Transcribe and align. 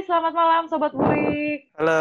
Hai, 0.00 0.08
selamat 0.08 0.32
malam 0.32 0.62
Sobat 0.64 0.96
Burik. 0.96 1.68
Halo. 1.76 2.00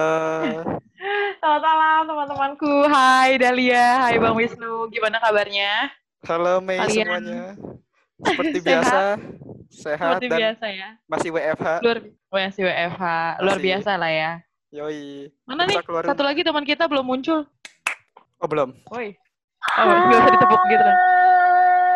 Selamat 1.35 1.63
malam 1.67 2.01
teman-temanku. 2.07 2.87
Hai 2.87 3.35
Dalia, 3.35 3.99
hai 3.99 4.15
Bang 4.15 4.39
Wisnu. 4.39 4.87
Gimana 4.87 5.19
kabarnya? 5.19 5.91
Halo 6.23 6.63
Mei 6.63 6.79
Kalian- 6.79 6.95
semuanya. 6.95 7.43
Seperti 8.23 8.55
Sehat? 8.55 8.63
biasa, 8.63 8.99
sehat 9.67 10.11
Seperti 10.15 10.27
dan 10.31 10.39
biasa 10.39 10.65
ya. 10.71 10.89
masih 11.11 11.27
WFH. 11.27 11.67
Luar 11.83 11.97
masih 12.31 12.61
WFH. 12.63 13.03
Luar 13.43 13.57
Masih. 13.59 13.65
biasa 13.67 13.91
lah 13.99 14.11
ya. 14.15 14.31
Yoi. 14.71 15.27
Mana 15.43 15.67
Bisa 15.67 15.71
nih? 15.75 15.83
keluar 15.83 16.03
Satu 16.07 16.23
lagi 16.23 16.41
teman 16.47 16.63
kita 16.63 16.87
belum 16.87 17.03
muncul. 17.03 17.43
Oh 18.39 18.47
belum. 18.47 18.79
Woi. 18.95 19.11
Oh, 19.75 19.83
nggak 19.83 20.19
usah 20.23 20.31
ditepuk 20.39 20.61
gitu. 20.71 20.87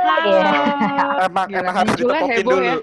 Halo. 0.04 0.36
Emang, 1.24 1.48
Gila, 1.48 1.60
emang 1.64 1.76
harus 1.80 1.94
ditepokin 1.96 2.28
heboh 2.44 2.52
dulu. 2.52 2.68
ya. 2.68 2.76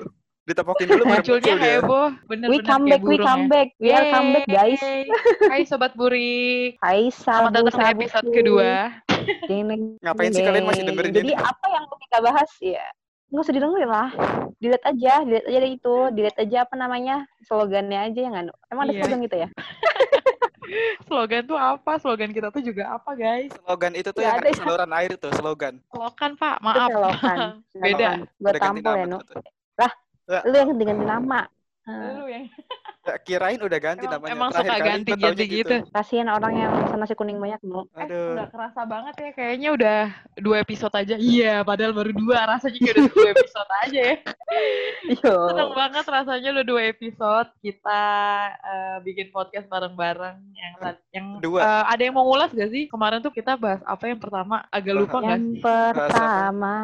Ditepokin 0.51 0.83
dulu 0.85 1.03
baru 1.05 1.15
Munculnya 1.15 1.31
muncul 1.47 1.57
dia. 1.57 1.79
heboh. 1.79 2.09
We 2.27 2.59
come 2.59 2.83
kayak 2.83 2.91
back, 2.91 3.03
we 3.07 3.17
come 3.17 3.41
ya. 3.41 3.47
back. 3.49 3.69
We 3.79 3.89
are 3.89 4.07
come 4.11 4.29
back, 4.35 4.47
guys. 4.51 4.83
Hai 5.53 5.63
Sobat 5.63 5.95
Burik. 5.95 6.75
Hai, 6.83 7.07
Selamat 7.09 7.55
sabu, 7.55 7.71
datang 7.71 7.79
di 7.79 7.93
episode 8.03 8.27
sabu. 8.27 8.35
kedua. 8.35 8.71
Ding, 9.47 9.63
Ngapain 10.03 10.31
sih 10.33 10.43
kalian 10.43 10.67
masih 10.67 10.83
dengerin 10.83 11.13
Jadi 11.15 11.31
ini? 11.31 11.39
apa 11.39 11.67
yang 11.69 11.87
mau 11.87 11.99
kita 12.01 12.19
bahas 12.19 12.51
ya? 12.59 12.83
Nggak 13.31 13.43
usah 13.47 13.55
didengerin 13.55 13.87
lah. 13.89 14.09
Delete 14.59 14.87
aja, 14.91 15.13
delete 15.23 15.47
aja 15.47 15.59
dari 15.61 15.71
itu. 15.73 15.97
Delete 16.11 16.39
aja 16.41 16.57
apa 16.67 16.75
namanya? 16.75 17.17
Slogannya 17.47 17.99
aja 18.11 18.21
yang 18.21 18.35
anu. 18.35 18.53
Emang 18.67 18.83
ada 18.85 18.93
Iya. 18.93 19.01
slogan 19.01 19.19
gitu 19.23 19.37
ya? 19.39 19.49
Slogan 21.07 21.43
tuh 21.47 21.59
apa? 21.59 21.93
Slogan 21.99 22.31
kita 22.31 22.51
tuh 22.51 22.59
juga 22.61 22.91
apa, 22.93 23.15
guys? 23.15 23.51
Slogan 23.57 23.95
itu 23.95 24.11
tuh 24.11 24.19
Nggak 24.19 24.27
yang 24.29 24.39
ada 24.41 24.49
ya. 24.49 24.55
saluran 24.57 24.91
air 24.93 25.11
tuh, 25.15 25.31
slogan. 25.33 25.75
Slogan, 25.89 26.31
Pak. 26.35 26.57
Itu 26.57 26.65
Maaf. 26.65 26.89
selokan. 26.91 27.39
Beda. 27.87 28.09
Gue 28.37 28.51
tampol 28.57 28.95
ya, 28.97 29.07
Nu. 29.07 29.19
tuh. 29.21 29.39
Lu 30.47 30.55
yang 30.55 30.69
ganti-ganti 30.71 31.05
nama. 31.05 31.41
Lu 31.91 32.27
yang 32.31 32.47
Ya, 32.47 32.47
kirain 33.21 33.57
udah 33.57 33.79
ganti 33.79 34.05
emang, 34.05 34.15
namanya. 34.15 34.33
emang 34.37 34.51
Terakhir 34.51 34.69
suka 34.69 34.77
gua 34.77 34.89
ganti-ganti 34.93 35.25
taunya 35.41 35.57
gitu. 35.57 35.75
Kasihan 35.91 36.29
orang 36.29 36.53
yang 36.55 36.71
pesan 36.85 36.99
nasi 37.01 37.15
kuning 37.17 37.39
banyak, 37.39 37.61
Nu. 37.65 37.89
Eh, 37.97 38.05
Aduh. 38.05 38.37
udah 38.37 38.47
kerasa 38.49 38.81
banget 38.85 39.15
ya. 39.17 39.31
Kayaknya 39.33 39.69
udah 39.73 40.01
dua 40.37 40.57
episode 40.61 40.95
aja. 40.95 41.15
Iya, 41.17 41.55
padahal 41.63 41.93
baru 41.93 42.13
dua. 42.13 42.45
Rasanya 42.45 42.77
kayak 42.77 42.95
udah 42.95 43.09
dua 43.11 43.29
episode 43.33 43.71
aja 43.81 44.01
ya. 44.05 44.17
Yo. 45.25 45.35
Seneng 45.49 45.71
banget 45.73 46.05
rasanya 46.05 46.49
udah 46.53 46.65
dua 46.67 46.83
episode. 46.87 47.49
Kita 47.59 48.03
eh, 48.53 48.97
bikin 49.01 49.27
podcast 49.31 49.67
bareng-bareng. 49.67 50.37
Yang, 50.53 50.73
yang 51.11 51.27
Dua. 51.41 51.59
eh, 51.59 51.85
ada 51.89 52.03
yang 52.03 52.15
mau 52.15 52.29
ngulas 52.29 52.53
gak 52.53 52.69
sih? 52.69 52.85
Kemarin 52.87 53.21
tuh 53.21 53.33
kita 53.33 53.57
bahas 53.57 53.81
apa 53.83 54.05
yang 54.07 54.21
pertama? 54.21 54.69
Agak 54.69 54.95
lupa 54.95 55.19
gak 55.19 55.31
Yang 55.33 55.45
sih? 55.49 55.63
pertama, 55.63 56.75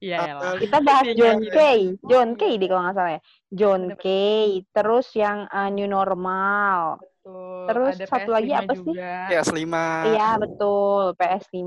Iya, 0.00 0.18
elah. 0.26 0.56
kita 0.56 0.78
bahas 0.80 1.04
Iya, 1.04 1.14
John 1.14 1.38
iya. 1.38 1.52
Kay. 1.52 1.80
John 2.02 2.28
Kay 2.34 2.52
di 2.56 2.66
kalau 2.66 2.82
nggak 2.82 2.96
salah 2.96 3.12
ya. 3.12 3.20
John. 3.52 3.82
Kay. 3.96 4.46
Terus 4.72 5.06
yang 5.12 5.38
uh, 5.46 5.65
new 5.68 5.84
normal. 5.84 6.98
Betul. 7.00 7.64
Terus 7.66 7.94
Ada 7.96 8.06
satu 8.06 8.30
lagi 8.30 8.50
PS5 8.50 8.58
apa 8.58 8.72
sih? 8.72 8.78
juga. 8.82 9.12
Ya, 9.28 9.40
selima. 9.42 9.86
Iya 10.06 10.28
betul. 10.36 11.02
PS5. 11.14 11.62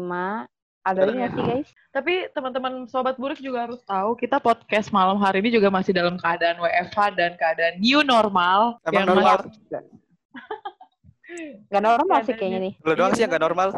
Ada 0.80 1.00
lagi 1.04 1.16
nggak 1.16 1.32
sih 1.32 1.44
guys? 1.44 1.70
Tapi 1.92 2.14
teman-teman 2.32 2.74
sobat 2.86 3.16
burik 3.16 3.38
juga 3.38 3.68
harus 3.68 3.84
tahu 3.84 4.16
kita 4.16 4.40
podcast 4.40 4.90
malam 4.90 5.20
hari 5.20 5.44
ini 5.44 5.52
juga 5.52 5.68
masih 5.68 5.92
dalam 5.92 6.16
keadaan 6.16 6.58
WFH 6.58 6.98
dan 7.14 7.36
keadaan 7.36 7.78
new 7.78 8.00
normal. 8.02 8.80
Emang 8.84 9.04
yang 9.04 9.08
normal? 9.12 9.36
masih- 9.44 9.84
Gak 11.70 11.84
normal 11.84 12.20
sih 12.26 12.34
kayaknya 12.34 12.60
nih. 12.60 12.74
Lu 12.82 12.94
doang 12.94 13.14
sih 13.14 13.22
yang 13.22 13.30
gak 13.30 13.44
normal. 13.44 13.70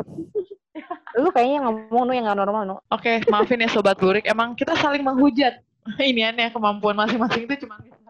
Lu 1.20 1.28
kayaknya 1.30 1.68
ngomong 1.68 2.04
nu 2.08 2.14
yang 2.16 2.26
gak 2.26 2.40
normal 2.40 2.62
nu. 2.64 2.76
Oke, 2.88 3.20
maafin 3.28 3.60
ya 3.60 3.68
sobat 3.68 4.00
burik. 4.00 4.24
Emang 4.24 4.56
kita 4.56 4.72
saling 4.78 5.04
menghujat. 5.04 5.60
Ini 6.00 6.32
aneh 6.32 6.48
kemampuan 6.48 6.96
masing-masing 6.96 7.44
itu 7.44 7.66
cuma 7.66 7.76
menghujat. 7.76 8.01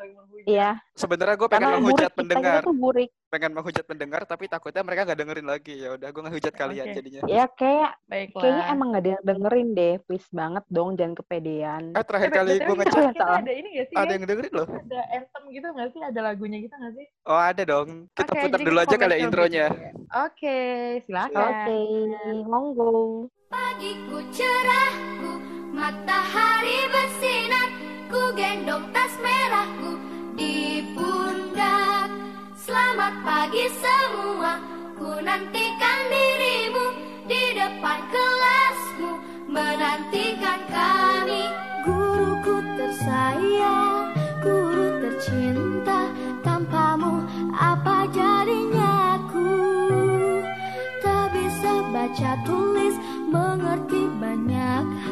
Iya. 0.44 0.70
Sebenarnya 0.92 1.36
gue 1.36 1.50
pengen 1.50 1.70
menghujat 1.78 2.12
pendengar. 2.14 2.62
burik. 2.68 3.10
Pengen 3.28 3.52
menghujat 3.52 3.86
pendengar, 3.88 4.22
tapi 4.24 4.46
takutnya 4.46 4.84
mereka 4.84 5.08
gak 5.08 5.18
dengerin 5.18 5.48
lagi. 5.48 5.80
Ya 5.80 5.96
udah, 5.96 6.08
gue 6.08 6.22
ngehujat 6.22 6.54
kalian 6.54 6.86
Oke. 6.86 6.96
jadinya. 6.96 7.22
Ya 7.26 7.46
kayak 7.50 7.92
Baiklah. 8.06 8.42
kayaknya 8.44 8.66
emang 8.70 8.88
gak 8.92 9.02
ada 9.02 9.10
yang 9.10 9.24
dengerin 9.24 9.68
deh. 9.72 9.94
Please 10.04 10.28
banget 10.30 10.64
dong 10.68 10.90
jangan 10.94 11.16
kepedean. 11.16 11.84
Eh, 11.92 12.04
terakhir 12.04 12.30
Eh, 12.30 12.36
kali 12.36 12.52
gue 12.60 12.76
Salah. 12.92 13.40
ada 13.40 13.52
ini 13.52 13.70
gak 13.74 13.86
sih? 13.88 13.96
ada 13.96 14.12
yang 14.12 14.26
dengerin 14.26 14.54
loh. 14.54 14.68
Ada 14.68 15.00
anthem 15.12 15.44
gitu 15.50 15.68
gak 15.72 15.90
sih? 15.90 16.02
Ada 16.04 16.20
lagunya 16.22 16.58
gitu 16.60 16.76
gak 16.76 16.94
sih? 16.94 17.06
Oh 17.24 17.40
ada 17.40 17.64
dong. 17.64 17.90
Kita 18.12 18.32
Oke, 18.32 18.42
putar 18.46 18.60
dulu 18.62 18.78
aja 18.78 18.96
kali 18.96 19.14
ya 19.14 19.20
intronya. 19.24 19.66
dulu 19.70 19.80
ya. 19.80 19.92
Oke, 20.22 20.58
silakan. 21.02 21.40
Oke, 21.40 21.80
monggo. 22.44 22.92
Pagiku 23.48 24.20
cerahku, 24.32 25.32
matahari 25.72 26.80
bersinar 26.88 27.68
Ku 28.08 28.36
gendong 28.36 28.92
tas 28.92 29.16
merahku 29.24 29.96
di 30.36 30.84
pundak 30.96 32.08
Selamat 32.56 33.14
pagi 33.26 33.66
semua, 33.80 34.62
ku 34.96 35.20
nantikan 35.20 36.00
dirimu 36.08 36.86
Di 37.28 37.44
depan 37.58 38.00
kelasmu, 38.12 39.12
menantikan 39.52 40.60
kami. 40.72 41.44
Guruku 41.84 42.56
tersayang, 42.78 44.14
guru 44.40 44.88
tercinta 45.04 46.08
Tanpamu 46.46 47.26
apa 47.52 48.08
jadinya 48.14 49.20
aku? 49.20 49.52
Tak 51.02 51.26
bisa 51.36 51.74
baca 51.92 52.32
tulis 52.48 52.96
Mengerti 53.32 54.04
banyak 54.20 54.86
hal 55.08 55.11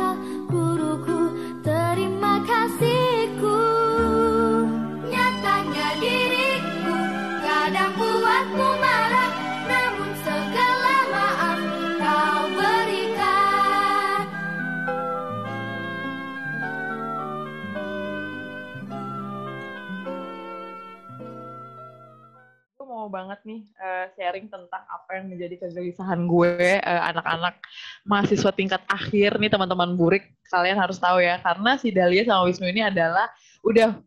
mau 23.09 23.17
banget 23.17 23.41
nih 23.41 23.65
eh, 23.75 24.05
sharing 24.13 24.45
tentang 24.45 24.85
apa 24.85 25.09
yang 25.11 25.25
menjadi 25.27 25.57
kegelisahan 25.59 26.21
gue 26.23 26.53
eh, 26.77 27.01
anak-anak 27.03 27.57
mahasiswa 28.03 28.53
tingkat 28.53 28.85
akhir 28.85 29.41
nih 29.41 29.49
teman-teman 29.49 29.97
burik 29.97 30.29
kalian 30.45 30.77
harus 30.77 31.01
tahu 31.01 31.17
ya 31.17 31.41
karena 31.41 31.73
si 31.73 31.89
Dahlia 31.89 32.21
sama 32.21 32.45
Wisnu 32.45 32.69
ini 32.69 32.85
adalah 32.85 33.25
udah 33.61 33.97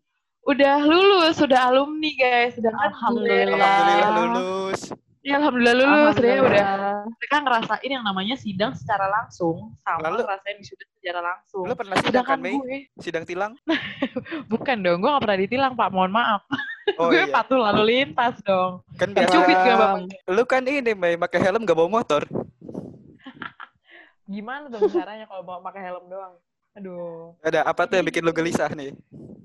udah 0.43 0.77
lulus 0.83 1.35
sudah 1.37 1.67
alumni 1.67 2.11
guys 2.13 2.55
sedangkan 2.55 2.95
Alhamdulillah. 2.95 3.59
Alhamdulillah 3.59 4.11
lulus. 4.17 4.81
ya 5.21 5.39
alhamdulillah 5.39 5.77
lulus 5.77 6.15
dia 6.17 6.35
udah 6.37 6.47
Alhamdulillah. 6.47 6.99
mereka 7.13 7.37
ngerasain 7.41 7.91
yang 7.93 8.03
namanya 8.03 8.35
sidang 8.35 8.73
secara 8.73 9.07
langsung 9.09 9.75
sama 9.81 9.99
Lalu- 10.05 10.23
ngerasain 10.23 10.57
wisuda 10.57 10.85
secara 10.93 11.21
langsung 11.21 11.65
Lu 11.65 11.75
pernah 11.75 11.97
sidang 11.99 12.23
kan, 12.25 12.39
Mei? 12.39 12.55
gue 12.57 12.79
Sidang 12.99 13.23
tilang? 13.25 13.59
bukan 14.53 14.79
dong 14.79 14.99
gue 14.99 15.11
gak 15.11 15.23
pernah 15.23 15.39
ditilang 15.41 15.73
pak 15.75 15.91
mohon 15.91 16.11
maaf 16.11 16.47
Oh 16.99 17.09
gue 17.09 17.23
iya. 17.23 17.31
patuh 17.31 17.57
lalu 17.57 17.83
lintas 17.87 18.35
dong 18.43 18.83
Kan 18.99 19.15
biasa. 19.15 19.39
gak 19.39 19.79
bapaknya 19.79 20.17
Lu 20.27 20.43
kan 20.43 20.63
ini, 20.65 20.93
Mei, 20.93 21.15
pakai 21.15 21.39
helm 21.39 21.63
gak 21.63 21.75
bawa 21.75 22.03
motor. 22.03 22.27
gimana 24.27 24.67
tuh 24.67 24.87
caranya 24.89 25.27
kalau 25.27 25.43
mau 25.43 25.61
pakai 25.61 25.83
helm 25.83 26.05
doang 26.09 26.35
aduh 26.73 27.37
Ada 27.45 27.63
apa 27.63 27.85
tuh 27.85 28.01
yang 28.01 28.07
bikin 28.07 28.23
lu 28.25 28.33
gelisah 28.33 28.71
nih? 28.73 28.97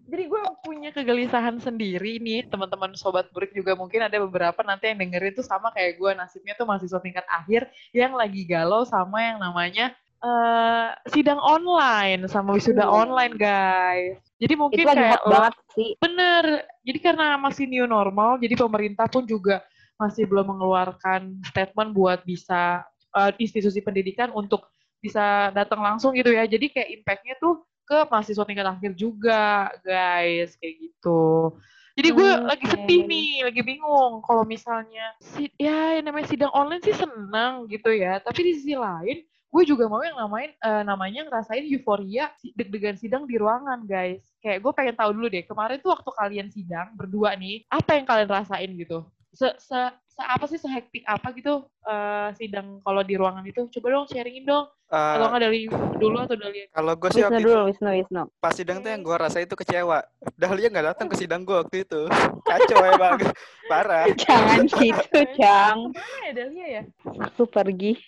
Jadi 0.08 0.24
gue 0.32 0.42
punya 0.64 0.90
kegelisahan 0.96 1.60
sendiri 1.60 2.16
nih, 2.18 2.48
teman-teman 2.48 2.96
sobat 2.96 3.28
burik 3.36 3.52
juga 3.52 3.76
mungkin 3.76 4.00
ada 4.00 4.16
beberapa 4.24 4.64
nanti 4.64 4.88
yang 4.88 5.04
dengerin 5.04 5.36
tuh 5.36 5.44
sama 5.44 5.68
kayak 5.76 6.00
gue 6.00 6.12
nasibnya 6.16 6.56
tuh 6.56 6.64
mahasiswa 6.64 7.04
tingkat 7.04 7.28
akhir 7.28 7.68
yang 7.92 8.16
lagi 8.16 8.48
galau 8.48 8.88
sama 8.88 9.20
yang 9.20 9.38
namanya 9.38 9.92
eh 10.18 10.88
sidang 11.12 11.38
online 11.38 12.26
sama 12.26 12.56
wisuda 12.56 12.88
Hmm. 12.88 13.04
online 13.04 13.36
guys. 13.36 14.18
Jadi 14.38 14.54
mungkin 14.54 14.78
Itu 14.82 14.88
kayak 14.94 15.20
lo- 15.26 15.34
banget 15.34 15.54
sih. 15.74 15.90
bener. 15.98 16.44
Jadi 16.86 17.00
karena 17.02 17.28
masih 17.42 17.66
new 17.66 17.86
normal, 17.90 18.38
jadi 18.38 18.54
pemerintah 18.54 19.10
pun 19.10 19.26
juga 19.26 19.66
masih 19.98 20.30
belum 20.30 20.54
mengeluarkan 20.54 21.42
statement 21.50 21.90
buat 21.98 22.22
bisa 22.22 22.86
eh, 23.18 23.32
institusi 23.42 23.82
pendidikan 23.82 24.30
untuk 24.30 24.70
bisa 25.02 25.50
datang 25.54 25.82
langsung 25.82 26.14
gitu 26.14 26.30
ya. 26.30 26.46
Jadi 26.46 26.70
kayak 26.70 26.90
impact-nya 27.02 27.36
tuh 27.42 27.66
ke 27.88 28.04
mahasiswa 28.12 28.44
tingkat 28.46 28.68
akhir 28.68 28.92
juga, 28.94 29.72
guys, 29.82 30.54
kayak 30.60 30.76
gitu. 30.86 31.56
Jadi 31.98 32.10
gue 32.14 32.30
Hmm, 32.30 32.46
lagi 32.46 32.66
oke. 32.68 32.74
sedih 32.78 33.02
nih, 33.10 33.30
lagi 33.48 33.62
bingung. 33.66 34.22
Kalau 34.22 34.46
misalnya, 34.46 35.18
si, 35.18 35.50
ya 35.58 35.98
yang 35.98 36.06
namanya 36.06 36.30
sidang 36.30 36.54
online 36.54 36.84
sih 36.86 36.94
senang 36.94 37.66
gitu 37.66 37.90
ya. 37.90 38.22
Tapi 38.22 38.40
di 38.46 38.52
sisi 38.54 38.76
lain, 38.78 39.26
gue 39.48 39.64
juga 39.64 39.88
mau 39.88 40.04
yang 40.04 40.20
namain, 40.20 40.52
eh, 40.54 40.84
namanya 40.84 41.26
ngerasain 41.28 41.66
euforia 41.66 42.30
deg-degan 42.54 43.00
sidang 43.00 43.24
di 43.26 43.40
ruangan, 43.40 43.88
guys. 43.88 44.24
Kayak 44.44 44.62
gue 44.64 44.72
pengen 44.76 44.96
tahu 44.96 45.12
dulu 45.16 45.28
deh, 45.32 45.44
kemarin 45.48 45.78
tuh 45.80 45.96
waktu 45.96 46.12
kalian 46.14 46.48
sidang 46.52 46.94
berdua 46.94 47.34
nih, 47.40 47.64
apa 47.72 47.98
yang 47.98 48.06
kalian 48.06 48.30
rasain 48.30 48.72
gitu? 48.76 49.08
se, 49.38 49.54
se, 49.62 49.78
se 50.10 50.22
apa 50.26 50.50
sih 50.50 50.58
sehektik 50.58 51.06
apa 51.06 51.30
gitu 51.38 51.70
eh, 51.86 52.30
sidang 52.34 52.82
kalau 52.82 53.06
di 53.06 53.14
ruangan 53.14 53.46
itu? 53.46 53.70
Coba 53.70 53.88
dong 53.94 54.10
sharingin 54.10 54.50
dong. 54.50 54.66
Eh, 54.90 54.98
Atau 54.98 55.30
nggak 55.30 55.44
dari 55.46 55.60
dulu 56.00 56.18
atau 56.24 56.38
dari 56.40 56.66
kalau 56.74 56.94
gue 56.98 57.10
sih 57.14 57.22
waktu 57.22 57.44
dulu, 57.46 57.54
itu 57.54 57.70
Wisnu, 57.76 57.90
Wisnu. 58.02 58.24
pas 58.42 58.54
sidang 58.56 58.82
tuh 58.82 58.90
yang 58.90 59.06
gue 59.06 59.14
rasa 59.14 59.38
itu 59.44 59.54
kecewa. 59.54 60.02
Dahlia 60.34 60.74
nggak 60.74 60.88
datang 60.96 61.08
ke 61.12 61.16
sidang 61.22 61.46
gue 61.46 61.54
waktu 61.54 61.86
itu. 61.86 62.02
Kacau 62.42 62.82
emang. 62.98 63.20
Parah. 63.70 64.10
Jangan 64.16 64.64
gitu, 64.66 65.20
Cang. 65.38 65.92
Mana 65.94 66.18
ya 66.26 66.32
Dahlia 66.34 66.68
ya? 66.82 66.84
Aku 67.30 67.46
pergi 67.46 68.00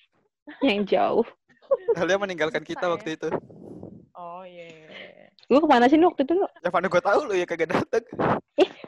yang 0.68 0.86
jauh. 0.86 1.26
Dahlia 1.94 2.18
meninggalkan 2.18 2.66
kita 2.66 2.90
waktu 2.90 3.16
itu. 3.16 3.30
Oh 4.18 4.44
iya. 4.44 4.66
iya, 4.68 4.88
iya. 4.90 5.28
Lu 5.50 5.58
ke 5.62 5.68
mana 5.70 5.90
sih 5.90 5.98
lu 5.98 6.10
waktu 6.10 6.26
itu? 6.26 6.34
lu? 6.38 6.46
Ya 6.62 6.70
mana 6.70 6.86
gue 6.86 7.02
tahu 7.02 7.20
lu 7.26 7.34
ya 7.34 7.46
kagak 7.50 7.74
datang. 7.74 8.06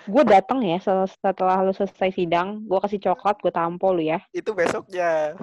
Gue 0.06 0.24
datang 0.26 0.60
ya 0.62 0.78
setelah 0.82 1.66
lu 1.66 1.74
selesai 1.74 2.14
sidang. 2.14 2.66
Gue 2.66 2.78
kasih 2.82 3.02
coklat, 3.02 3.38
gue 3.42 3.54
tampol 3.54 4.02
lu 4.02 4.04
ya. 4.06 4.20
Itu 4.34 4.54
besoknya. 4.54 5.38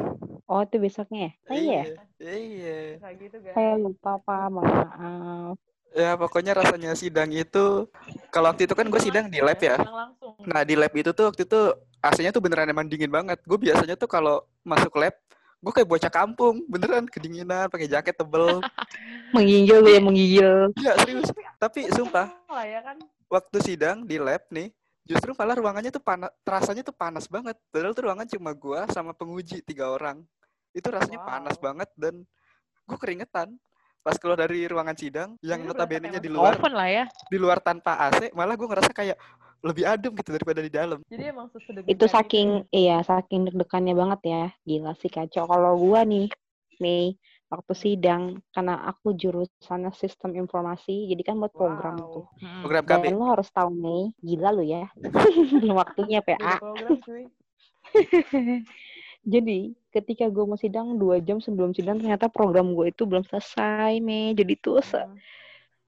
Oh, 0.49 0.65
itu 0.65 0.81
besoknya 0.81 1.29
ya? 1.29 1.33
Oh 1.51 1.57
iya. 1.59 1.83
Iya. 2.23 2.79
Kayak 3.03 3.17
gitu 3.21 3.37
guys. 3.43 3.55
Saya 3.55 3.75
lupa, 3.77 4.17
Pak. 4.23 4.47
Maaf. 4.49 5.57
Ya 5.97 6.15
pokoknya 6.21 6.53
rasanya 6.53 6.93
sidang 6.93 7.33
itu 7.33 7.89
kalau 8.29 8.53
waktu 8.53 8.69
itu 8.69 8.77
kan 8.77 8.87
gue 8.93 9.01
sidang 9.01 9.33
di 9.33 9.41
lab 9.41 9.57
ya. 9.57 9.81
Sidang 9.81 9.97
langsung. 9.97 10.33
Nah 10.45 10.61
di 10.63 10.77
lab 10.77 10.93
itu 10.93 11.11
tuh 11.17 11.33
waktu 11.33 11.49
itu 11.49 11.61
AC-nya 12.05 12.31
tuh 12.31 12.45
beneran 12.45 12.69
emang 12.69 12.87
dingin 12.87 13.09
banget. 13.09 13.41
Gue 13.49 13.57
biasanya 13.57 13.97
tuh 13.97 14.07
kalau 14.07 14.45
masuk 14.63 14.95
lab 15.01 15.17
gue 15.59 15.73
kayak 15.75 15.89
bocah 15.91 16.13
kampung, 16.13 16.63
beneran 16.71 17.05
kedinginan, 17.05 17.67
pakai 17.67 17.91
jaket 17.91 18.15
tebel. 18.15 18.63
Menggigil 19.35 19.79
gue 19.83 19.93
ya, 19.93 20.01
menggigil. 20.01 20.51
Iya 20.79 20.93
serius. 21.03 21.29
Tapi 21.59 21.91
sumpah 21.93 22.31
lah 22.49 22.65
ya 22.65 22.81
kan. 22.81 22.97
waktu 23.29 23.59
sidang 23.61 24.09
di 24.09 24.17
lab 24.17 24.41
nih, 24.49 24.73
justru 25.05 25.37
malah 25.37 25.53
ruangannya 25.53 25.93
tuh 25.93 26.01
panas, 26.01 26.33
terasanya 26.41 26.81
tuh 26.81 26.97
panas 26.97 27.29
banget. 27.29 27.59
Padahal 27.69 27.93
tuh 27.93 28.05
ruangan 28.09 28.25
cuma 28.25 28.57
gua 28.57 28.89
sama 28.89 29.13
penguji 29.13 29.61
tiga 29.61 29.93
orang. 29.93 30.25
Itu 30.73 30.89
rasanya 30.89 31.21
panas 31.21 31.61
Wow. 31.61 31.65
banget 31.73 31.89
dan 31.99 32.25
gue 32.87 32.97
keringetan. 32.97 33.53
Pas 34.01 34.17
keluar 34.17 34.41
dari 34.41 34.65
ruangan 34.65 34.97
sidang, 34.97 35.37
yang 35.45 35.61
berasa 35.61 35.85
notabene-nya 35.85 36.23
di 36.23 36.31
luar, 36.33 36.57
Oven 36.57 36.73
lah 36.73 36.89
ya. 36.89 37.05
di 37.29 37.37
luar 37.37 37.61
tanpa 37.61 37.99
AC, 38.09 38.33
malah 38.33 38.57
gue 38.57 38.65
ngerasa 38.65 38.89
kayak 38.97 39.19
lebih 39.59 39.85
adem 39.85 40.13
gitu 40.15 40.31
daripada 40.31 40.61
di 40.63 40.71
dalam. 40.71 40.99
Jadi 41.07 41.25
emang 41.29 41.51
sesedemikian 41.51 41.93
Itu 41.93 42.05
saking, 42.07 42.49
iya, 42.71 43.03
saking 43.03 43.51
deg-degannya 43.51 43.95
banget 43.95 44.21
ya. 44.25 44.45
Gila 44.63 44.93
sih 44.97 45.11
kacau. 45.11 45.45
Kalau 45.45 45.75
gua 45.75 46.07
nih, 46.07 46.31
Mei, 46.79 47.19
waktu 47.51 47.73
sidang, 47.75 48.39
karena 48.55 48.87
aku 48.87 49.19
jurusannya 49.19 49.91
sistem 49.99 50.39
informasi, 50.39 51.11
jadi 51.11 51.23
kan 51.27 51.43
buat 51.43 51.51
program 51.51 51.99
Wow. 51.99 52.07
tuh. 52.15 52.27
Mm-mm. 52.39 52.63
Program 52.63 52.85
KB. 52.87 53.03
Dan 53.11 53.15
lo 53.19 53.27
harus 53.27 53.49
tahu, 53.51 53.71
Mei, 53.75 54.15
gila 54.23 54.55
lu 54.55 54.63
ya. 54.63 54.87
Belum 55.59 55.75
waktunya, 55.75 56.23
PA. 56.23 56.63
program. 56.63 57.03
Jadi, 59.29 59.75
ketika 59.91 60.31
gue 60.31 60.45
mau 60.47 60.57
sidang, 60.57 60.97
dua 60.97 61.19
jam 61.19 61.43
sebelum 61.43 61.75
sidang, 61.75 61.99
ternyata 61.99 62.31
program 62.31 62.73
gue 62.73 62.95
itu 62.95 63.05
belum 63.05 63.27
selesai, 63.27 63.99
Mei. 63.99 64.33
Jadi 64.33 64.55
tuh, 64.57 64.79
se- 64.81 65.03
Hmm. 65.03 65.19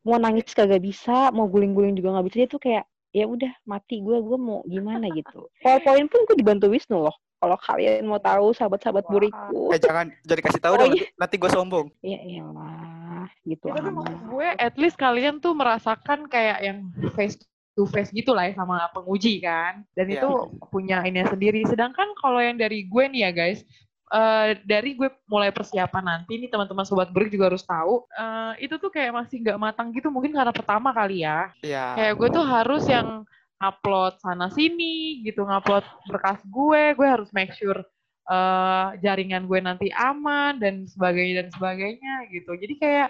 mau 0.03 0.19
nangis 0.19 0.51
kagak 0.51 0.83
bisa, 0.83 1.31
mau 1.31 1.47
guling-guling 1.47 1.95
juga 1.95 2.19
nggak 2.19 2.27
bisa. 2.27 2.37
Dia 2.43 2.49
tuh 2.51 2.61
kayak, 2.61 2.85
ya 3.11 3.25
udah 3.25 3.53
mati 3.65 3.99
gue, 3.99 4.17
gue 4.17 4.39
mau 4.39 4.63
gimana 4.65 5.11
gitu. 5.11 5.51
PowerPoint 5.65 6.07
pun 6.07 6.21
gue 6.25 6.37
dibantu 6.37 6.67
Wisnu 6.69 7.03
loh. 7.03 7.17
Kalau 7.37 7.57
kalian 7.57 8.05
mau 8.05 8.21
tahu, 8.21 8.53
sahabat-sahabat 8.53 9.09
Wah. 9.09 9.11
buriku. 9.11 9.73
Eh 9.73 9.81
jangan 9.81 10.13
jadi 10.23 10.41
kasih 10.41 10.61
tahu 10.61 10.75
Oh, 10.77 10.81
dong, 10.85 10.93
iya. 10.93 11.09
nanti, 11.17 11.35
gue 11.35 11.49
sombong. 11.49 11.89
Ya 12.01 12.21
elah, 12.21 13.33
gitu 13.43 13.65
Ya, 13.65 13.73
tapi 13.75 13.89
maksud 13.91 14.19
gue 14.29 14.49
at 14.55 14.75
least 14.77 14.97
kalian 14.97 15.41
tuh 15.41 15.57
merasakan 15.57 16.29
kayak 16.29 16.61
yang 16.61 16.79
face 17.17 17.41
to 17.73 17.89
face 17.89 18.13
gitu 18.13 18.37
lah 18.37 18.45
ya 18.45 18.61
sama 18.61 18.85
penguji 18.93 19.41
kan. 19.41 19.89
Dan 19.97 20.13
Iya. 20.13 20.21
itu 20.21 20.29
punya 20.69 21.01
ini 21.01 21.25
sendiri. 21.25 21.65
Sedangkan 21.65 22.13
kalau 22.15 22.45
yang 22.45 22.61
dari 22.61 22.85
gue 22.85 23.05
nih 23.09 23.25
ya 23.25 23.31
guys, 23.33 23.65
eh, 24.11 24.59
dari 24.67 24.99
gue 24.99 25.09
mulai 25.31 25.55
persiapan 25.55 26.05
nanti 26.05 26.37
nih 26.37 26.51
teman-teman 26.51 26.83
sobat 26.83 27.09
break 27.15 27.31
juga 27.31 27.55
harus 27.55 27.63
tahu 27.63 28.05
eh, 28.11 28.67
itu 28.67 28.75
tuh 28.77 28.91
kayak 28.91 29.15
masih 29.15 29.37
nggak 29.47 29.59
matang 29.59 29.95
gitu 29.95 30.11
mungkin 30.11 30.35
karena 30.35 30.51
pertama 30.51 30.91
kali 30.91 31.23
ya. 31.23 31.55
Iya. 31.63 31.87
kayak 31.97 32.15
gue 32.19 32.29
tuh 32.35 32.45
harus 32.45 32.85
yang 32.91 33.23
upload 33.61 34.17
sana 34.19 34.49
sini 34.51 35.21
gitu 35.23 35.45
ngupload 35.45 35.85
berkas 36.09 36.41
gue 36.49 36.97
gue 36.97 37.09
harus 37.09 37.31
make 37.31 37.55
sure 37.55 37.79
eh, 38.27 38.87
jaringan 38.99 39.47
gue 39.47 39.61
nanti 39.63 39.89
aman 39.95 40.59
dan 40.59 40.85
sebagainya 40.91 41.47
dan 41.47 41.49
sebagainya 41.55 42.15
gitu. 42.35 42.53
Jadi 42.59 42.75
kayak 42.79 43.09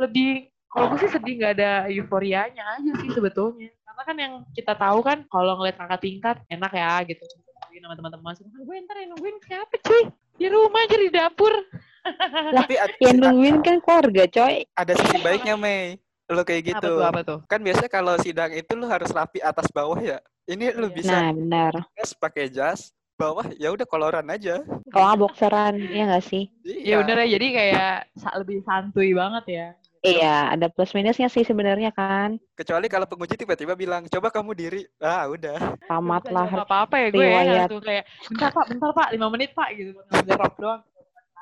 lebih 0.00 0.50
kalau 0.70 0.94
gue 0.94 0.98
sih 1.02 1.10
sedih 1.10 1.34
nggak 1.38 1.54
ada 1.58 1.72
euforianya 1.90 2.62
aja 2.78 2.92
sih 3.02 3.10
sebetulnya. 3.10 3.70
Karena 3.86 4.02
kan 4.06 4.16
yang 4.16 4.34
kita 4.54 4.74
tahu 4.78 5.02
kan 5.02 5.26
kalau 5.26 5.58
ngeliat 5.58 5.76
kakak 5.78 6.00
tingkat 6.02 6.36
enak 6.46 6.72
ya 6.74 7.02
gitu. 7.06 7.22
Nungguin 7.70 7.82
sama 7.86 7.94
teman-teman 7.98 8.34
gue 8.34 8.76
ntar 8.86 8.96
yang 8.98 9.10
nungguin 9.14 9.36
siapa 9.46 9.76
cuy 9.82 10.02
di 10.40 10.46
rumah 10.48 10.80
aja 10.80 10.96
di 10.96 11.10
dapur 11.12 11.52
Tapi 12.56 12.74
Yang 12.96 13.16
nungguin 13.20 13.60
kan 13.60 13.76
keluarga, 13.84 14.24
coy. 14.24 14.64
ada 14.72 14.92
sisi 14.96 15.20
baiknya, 15.20 15.52
Mei. 15.54 16.00
Lo 16.32 16.40
kayak 16.40 16.62
apa 16.64 16.68
gitu. 16.72 16.88
tuh 16.96 16.96
apa 17.04 17.20
tuh 17.20 17.38
Kan 17.44 17.60
biasanya 17.60 17.90
kalau 17.92 18.14
sidang 18.16 18.54
itu 18.54 18.72
lo 18.72 18.88
harus 18.88 19.12
rapi 19.12 19.44
atas 19.44 19.68
bawah 19.68 20.00
ya. 20.00 20.16
Ini 20.48 20.72
lo 20.74 20.88
Iya. 20.88 20.96
bisa 20.96 21.12
Nah, 21.12 21.30
benar. 21.36 21.72
jas 21.92 22.16
pakai 22.16 22.48
jas, 22.48 22.88
bawah 23.14 23.44
ya 23.60 23.68
udah 23.68 23.84
koloran 23.84 24.24
aja. 24.32 24.64
Kalau 24.88 25.04
nggak 25.12 25.20
boxeran, 25.20 25.74
ya 25.92 26.02
nggak 26.08 26.24
sih? 26.24 26.48
ya 26.64 27.04
bener 27.04 27.28
ya 27.28 27.36
jadi 27.36 27.46
kayak 27.52 27.94
lebih 28.40 28.58
santuy 28.64 29.12
banget 29.12 29.44
ya 29.46 29.66
Iya, 30.00 30.56
ada 30.56 30.72
plus 30.72 30.96
minusnya 30.96 31.28
sih 31.28 31.44
sebenarnya 31.44 31.92
kan. 31.92 32.40
Kecuali 32.56 32.88
kalau 32.88 33.04
penguji 33.04 33.36
tiba-tiba 33.36 33.76
bilang, 33.76 34.08
coba 34.08 34.32
kamu 34.32 34.56
diri. 34.56 34.82
Ah, 34.96 35.28
udah. 35.28 35.76
Tamat 35.84 36.24
lah. 36.32 36.48
apa-apa 36.48 36.96
ya 36.96 37.08
gue 37.12 37.20
ya 37.20 37.28
riwayat. 37.28 37.68
langsung 37.68 37.84
kayak 37.84 38.04
bentar 38.32 38.50
pak 38.52 38.66
bentar 38.72 38.90
pak 38.96 39.08
lima 39.12 39.26
menit 39.28 39.50
pak 39.52 39.68
gitu 39.76 39.92
jawab 40.24 40.52
doang 40.56 40.80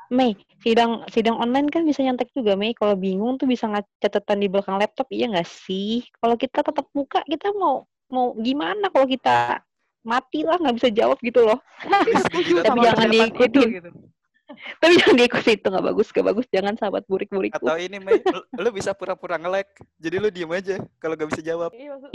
Mei, 0.08 0.32
sidang 0.64 1.04
sidang 1.12 1.36
online 1.36 1.68
kan 1.68 1.84
bisa 1.84 2.00
nyantek 2.00 2.32
juga, 2.32 2.56
Mei. 2.56 2.72
Kalau 2.72 2.96
bingung 2.96 3.36
tuh 3.36 3.44
bisa 3.44 3.68
catatan 4.00 4.40
di 4.40 4.48
belakang 4.48 4.80
laptop, 4.80 5.04
iya 5.12 5.28
nggak 5.28 5.44
sih? 5.44 6.00
Kalau 6.16 6.32
kita 6.32 6.64
tetap 6.64 6.88
muka, 6.96 7.20
kita 7.28 7.52
mau 7.52 7.84
mau 8.08 8.32
gimana 8.40 8.88
kalau 8.88 9.04
kita 9.04 9.60
mati 10.00 10.48
lah 10.48 10.56
nggak 10.56 10.80
bisa 10.80 10.88
jawab 10.88 11.20
gitu 11.20 11.44
loh. 11.44 11.60
Tapi 12.64 12.78
jangan 12.88 13.08
diikutin. 13.12 13.68
gitu 13.84 13.90
Tapi 14.80 14.92
jangan 14.96 15.16
diikuti 15.20 15.50
itu 15.60 15.66
nggak 15.68 15.86
bagus, 15.92 16.08
nggak 16.08 16.26
bagus. 16.32 16.46
Jangan 16.48 16.74
sahabat 16.80 17.04
burik-burikku. 17.04 17.60
Atau 17.60 17.76
ini, 17.76 18.00
Mei, 18.00 18.20
lu, 18.20 18.40
lu 18.64 18.68
bisa 18.72 18.96
pura-pura 18.96 19.36
nge-lag. 19.36 19.68
Jadi 20.00 20.16
lu 20.16 20.28
diem 20.32 20.50
aja 20.50 20.76
kalau 20.98 21.14
gak 21.14 21.28
bisa 21.34 21.42
jawab. 21.44 21.70
iya 21.76 21.92
maksud 21.94 22.10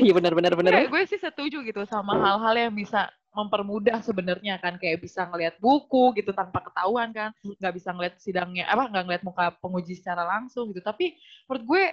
Iya 0.00 0.12
benar 0.16 0.32
benar 0.34 0.52
benar. 0.56 0.70
gue, 0.74 0.88
gue 0.90 1.02
sih 1.06 1.20
setuju 1.20 1.62
gitu 1.62 1.82
sama 1.86 2.18
hal-hal 2.18 2.54
yang 2.68 2.74
bisa 2.74 3.06
mempermudah 3.30 4.02
sebenarnya 4.02 4.58
kan 4.58 4.74
kayak 4.74 4.98
bisa 4.98 5.22
ngelihat 5.30 5.54
buku 5.62 6.10
gitu 6.18 6.34
tanpa 6.34 6.66
ketahuan 6.66 7.14
kan 7.14 7.30
nggak 7.46 7.74
bisa 7.78 7.94
ngelihat 7.94 8.18
sidangnya 8.18 8.66
apa 8.66 8.90
nggak 8.90 9.04
ngelihat 9.06 9.22
muka 9.22 9.54
penguji 9.62 9.94
secara 9.94 10.26
langsung 10.26 10.74
gitu 10.74 10.82
tapi 10.82 11.14
menurut 11.46 11.62
gue 11.62 11.84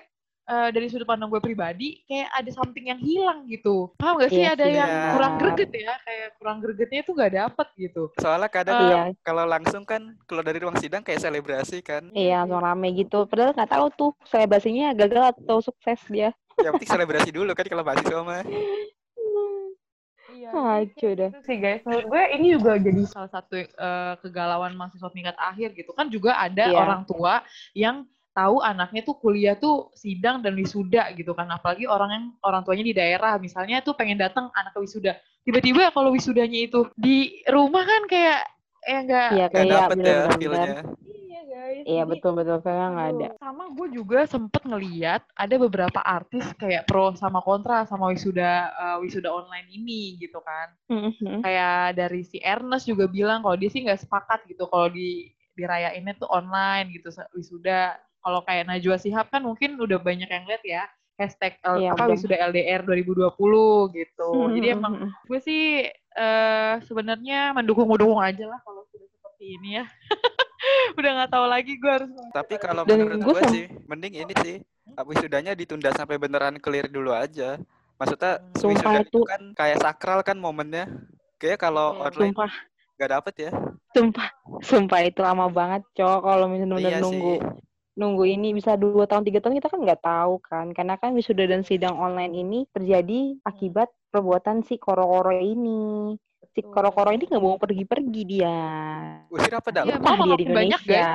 eh, 0.48 0.70
dari 0.72 0.88
sudut 0.88 1.04
pandang 1.04 1.28
gue 1.28 1.38
pribadi 1.38 2.02
kayak 2.04 2.32
ada 2.34 2.50
something 2.50 2.88
yang 2.88 2.98
hilang 2.98 3.44
gitu 3.46 3.92
paham 3.96 4.18
gak 4.18 4.32
sih 4.32 4.42
Iya 4.42 4.56
ada 4.56 4.64
sih, 4.64 4.74
yang 4.74 4.90
benar. 4.90 5.12
kurang 5.14 5.34
greget 5.38 5.72
ya 5.72 5.94
kayak 6.02 6.28
kurang 6.36 6.58
gregetnya 6.60 7.00
itu 7.02 7.12
nggak 7.12 7.34
dapet 7.36 7.68
gitu 7.76 8.04
Soalnya 8.18 8.50
kadang 8.50 8.76
Iya. 8.80 9.02
kalau 9.22 9.44
langsung 9.44 9.84
kan 9.84 10.02
keluar 10.24 10.44
dari 10.44 10.60
ruang 10.60 10.78
sidang 10.78 11.04
kayak 11.04 11.20
selebrasi 11.20 11.80
kan. 11.82 12.08
Iya, 12.12 12.44
langsung 12.44 12.62
rame 12.62 12.88
gitu. 12.94 13.26
Padahal 13.26 13.52
nggak 13.52 13.70
tahu 13.70 13.86
tuh 13.94 14.12
selebrasinya 14.24 14.94
gagal 14.94 15.36
atau 15.36 15.58
sukses 15.60 16.00
dia. 16.08 16.32
Yang 16.58 16.74
penting 16.80 16.92
selebrasi 16.92 17.30
dulu 17.30 17.52
kan 17.52 17.66
kalau 17.66 17.84
mahasiswa 17.84 18.22
mah. 18.24 18.42
Iya, 20.28 20.50
dah. 21.18 21.30
itu 21.34 21.40
sih 21.44 21.58
guys. 21.58 21.82
Menurut 21.84 22.06
gue 22.08 22.24
ini 22.36 22.48
juga 22.54 22.78
jadi 22.78 23.02
salah 23.06 23.32
satu 23.32 23.58
eh, 23.58 24.14
kegalauan 24.22 24.76
mahasiswa 24.76 25.10
tingkat 25.10 25.36
akhir 25.36 25.74
gitu 25.74 25.92
kan 25.92 26.08
juga 26.08 26.38
ada 26.38 26.70
Iya. 26.70 26.78
orang 26.78 27.02
tua 27.04 27.42
yang 27.74 28.06
tahu 28.38 28.62
anaknya 28.62 29.02
tuh 29.02 29.18
kuliah 29.18 29.58
tuh 29.58 29.90
sidang 29.98 30.46
dan 30.46 30.54
wisuda 30.54 31.10
gitu 31.18 31.34
kan. 31.34 31.50
Apalagi 31.50 31.90
orang 31.90 32.10
yang 32.14 32.26
orang 32.46 32.62
tuanya 32.62 32.86
di 32.86 32.94
daerah. 32.94 33.42
Misalnya 33.42 33.82
tuh 33.82 33.98
pengen 33.98 34.22
datang 34.22 34.54
anak 34.54 34.78
wisuda. 34.78 35.18
Tiba-tiba 35.42 35.90
kalau 35.90 36.14
wisudanya 36.14 36.70
itu 36.70 36.86
di 36.94 37.42
rumah 37.50 37.82
kan 37.82 38.06
kayak 38.06 38.46
eh 38.86 39.00
enggak 39.02 39.30
Gak 39.34 39.50
kayak 39.52 39.72
dapet 39.74 39.98
ya 40.06 40.18
feel-nya. 40.38 40.74
iya 41.08 41.42
guys. 41.44 41.84
Iya 41.88 42.04
betul 42.06 42.32
betul 42.38 42.58
kayaknya 42.62 42.88
nggak 42.94 43.10
ada. 43.16 43.28
sama 43.42 43.64
gue 43.72 43.88
juga 43.96 44.20
sempet 44.28 44.62
ngeliat 44.68 45.24
ada 45.34 45.56
beberapa 45.58 46.00
artis 46.04 46.46
kayak 46.60 46.88
pro 46.88 47.16
sama 47.16 47.40
kontra 47.42 47.88
sama 47.88 48.12
wisuda 48.12 48.70
eh, 48.72 48.98
wisuda 49.02 49.32
online 49.32 49.68
ini 49.72 50.20
gitu 50.22 50.40
kan. 50.46 50.68
Mhm. 50.88 51.44
kayak 51.44 52.00
dari 52.00 52.22
si 52.24 52.38
Ernest 52.44 52.88
juga 52.88 53.08
bilang 53.08 53.44
kalau 53.44 53.56
dia 53.60 53.72
sih 53.72 53.84
nggak 53.84 54.04
sepakat 54.08 54.46
gitu 54.52 54.68
kalau 54.68 54.88
di 54.92 55.32
dirayainnya 55.58 56.14
tuh 56.22 56.30
online 56.30 56.94
gitu 56.94 57.10
wisuda 57.34 57.98
kalau 58.28 58.44
kayak 58.44 58.68
Najwa 58.68 59.00
Shihab 59.00 59.32
kan 59.32 59.40
mungkin 59.40 59.80
udah 59.80 59.96
banyak 59.98 60.28
yang 60.28 60.44
lihat 60.44 60.60
ya 60.62 60.84
hashtag 61.16 61.56
L- 61.64 61.80
Iya, 61.80 61.96
apa 61.96 62.04
udah. 62.04 62.12
wisuda 62.12 62.36
LDR 62.44 62.84
2020 62.84 63.32
gitu 63.96 64.30
jadi 64.52 64.68
emang 64.76 64.94
Mhm. 65.00 65.10
gue 65.24 65.40
sih 65.40 65.88
eh 66.12 66.74
sebenarnya 66.84 67.56
mendukung-mendukung 67.56 68.20
aja 68.20 68.44
lah 68.44 68.60
kalau 68.60 68.84
sudah 68.92 69.08
seperti 69.08 69.56
ini 69.56 69.80
ya 69.80 69.86
udah 71.00 71.10
nggak 71.16 71.32
tahu 71.32 71.46
lagi 71.48 71.74
gue 71.74 71.88
harus 71.90 72.12
Tapi 72.30 72.54
kalau 72.58 72.84
menurut 72.84 73.18
gue 73.24 73.42
sih, 73.48 73.66
mending 73.88 74.14
ini 74.18 74.34
sih. 74.44 74.56
Wisudanya 75.00 75.54
ditunda 75.54 75.90
sampai 75.92 76.18
beneran 76.18 76.58
clear 76.58 76.86
dulu 76.86 77.14
aja. 77.14 77.56
Maksudnya 77.96 78.42
Hmm. 78.42 78.54
Sumpah 78.56 78.74
wisuda 78.74 79.00
itu 79.00 79.10
itu- 79.14 79.26
kan 79.26 79.42
kayak 79.54 79.78
sakral 79.80 80.20
kan 80.22 80.36
momennya. 80.36 80.90
Kayak 81.38 81.62
kalau 81.62 81.94
Betul. 81.94 82.04
online 82.04 82.34
Sumpah, 82.34 82.52
nggak 82.94 83.10
dapet 83.12 83.34
ya. 83.40 83.52
sumpah, 83.92 84.28
sumpah 84.60 85.00
itu 85.02 85.20
lama 85.20 85.46
banget, 85.48 85.82
Cok. 85.94 86.20
Kalau 86.20 86.46
misalnya 86.48 86.78
bener 86.78 86.92
Iya 86.92 87.00
nunggu 87.00 87.34
sih. 87.36 87.40
Nunggu 87.98 88.24
ini 88.30 88.54
bisa 88.54 88.78
dua 88.78 89.10
tahun 89.10 89.26
tiga 89.26 89.42
tahun 89.42 89.58
kita 89.58 89.74
kan 89.74 89.80
nggak 89.82 90.02
tahu 90.06 90.34
kan 90.46 90.66
karena 90.78 90.94
kan 91.02 91.18
wisuda 91.18 91.50
dan 91.50 91.66
sidang 91.66 91.98
online 91.98 92.34
ini 92.38 92.60
terjadi 92.70 93.42
akibat 93.42 93.90
perbuatan 94.14 94.62
si 94.62 94.78
koro-koro 94.78 95.34
ini 95.34 96.14
si 96.54 96.62
koro-koro 96.62 97.10
ini 97.10 97.26
nggak 97.26 97.42
mau 97.44 97.58
pergi-pergi 97.58 98.22
dia 98.24 98.58
Usir 99.28 99.52
apa 99.52 99.70
dah? 99.76 99.84
Iya, 99.84 99.96
malah 100.00 100.18
dia 100.24 100.38
di 100.40 100.46
banyak, 100.48 100.80
Indonesia 100.86 101.08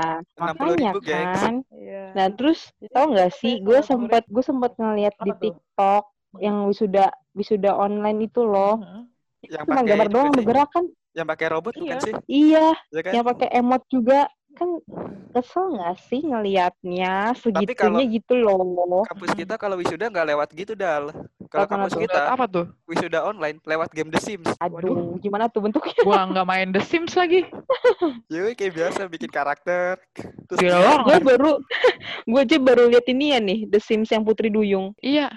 puluh 0.59 0.75
makanya 0.75 0.91
ribu, 0.93 0.99
kan 1.07 1.55
Iya. 1.73 2.03
nah 2.12 2.27
terus 2.35 2.61
tau 2.93 3.07
nggak 3.09 3.31
sih 3.41 3.53
ya, 3.57 3.65
gue 3.65 3.79
sempet 3.87 4.23
gue 4.29 4.45
sempet 4.45 4.73
ngeliat 4.77 5.15
di 5.23 5.31
Apa 5.33 5.39
tuh? 5.39 5.55
TikTok 5.55 6.05
yang 6.43 6.57
wisuda 6.69 7.07
wisuda 7.33 7.71
online 7.79 8.19
itu 8.27 8.43
loh 8.43 8.83
Heeh. 8.83 9.03
Yang 9.51 9.65
cuma 9.67 9.75
pakai 9.81 9.89
gambar 9.91 10.09
doang 10.12 10.27
bukan 10.31 10.39
bergerak 10.39 10.69
kan 10.75 10.85
Yang 11.12 11.27
pakai 11.35 11.47
robot 11.53 11.73
bukan 11.77 11.97
Iya. 11.97 12.05
sih? 12.05 12.15
iya 12.29 12.67
Ya 12.93 13.01
kan? 13.07 13.12
yang 13.17 13.25
pakai 13.27 13.49
emot 13.59 13.83
juga 13.89 14.19
kan 14.53 14.69
kesel 15.33 15.73
nggak 15.73 15.97
sih 16.07 16.21
ngelihatnya 16.21 17.33
segitunya 17.35 17.75
kalau- 17.75 18.05
gitu 18.05 18.35
loh 18.37 19.05
Kampus 19.09 19.33
kita 19.33 19.55
kalau 19.57 19.81
wisuda 19.81 20.13
nggak 20.13 20.29
lewat 20.29 20.49
gitu 20.53 20.73
dal. 20.77 21.09
Kalau 21.49 21.69
kampus 21.69 21.93
tuh? 21.93 22.01
kita 22.01 22.21
apa 22.33 22.45
tuh? 22.49 22.67
wisuda 22.89 23.25
online 23.25 23.61
lewat 23.65 23.93
game 23.93 24.09
The 24.09 24.21
Sims. 24.21 24.49
aduh 24.57 25.21
gimana 25.21 25.53
tuh 25.53 25.65
bentuknya 25.65 26.01
Gua 26.01 26.25
nggak 26.25 26.47
main 26.49 26.69
The 26.73 26.81
Sims 26.81 27.13
lagi. 27.13 27.45
Yuk 28.33 28.57
kayak 28.57 28.73
biasa 28.73 29.01
bikin 29.09 29.29
karakter. 29.29 30.01
Terus 30.49 30.59
Gila 30.61 31.05
gue 31.05 31.17
baru 31.21 31.51
gue 32.25 32.41
aja 32.41 32.57
baru 32.57 32.89
lihat 32.89 33.07
ini 33.09 33.37
ya 33.37 33.41
nih 33.41 33.69
The 33.69 33.81
Sims 33.81 34.09
yang 34.09 34.25
Putri 34.25 34.49
Duyung 34.49 34.93
Iya. 35.01 35.29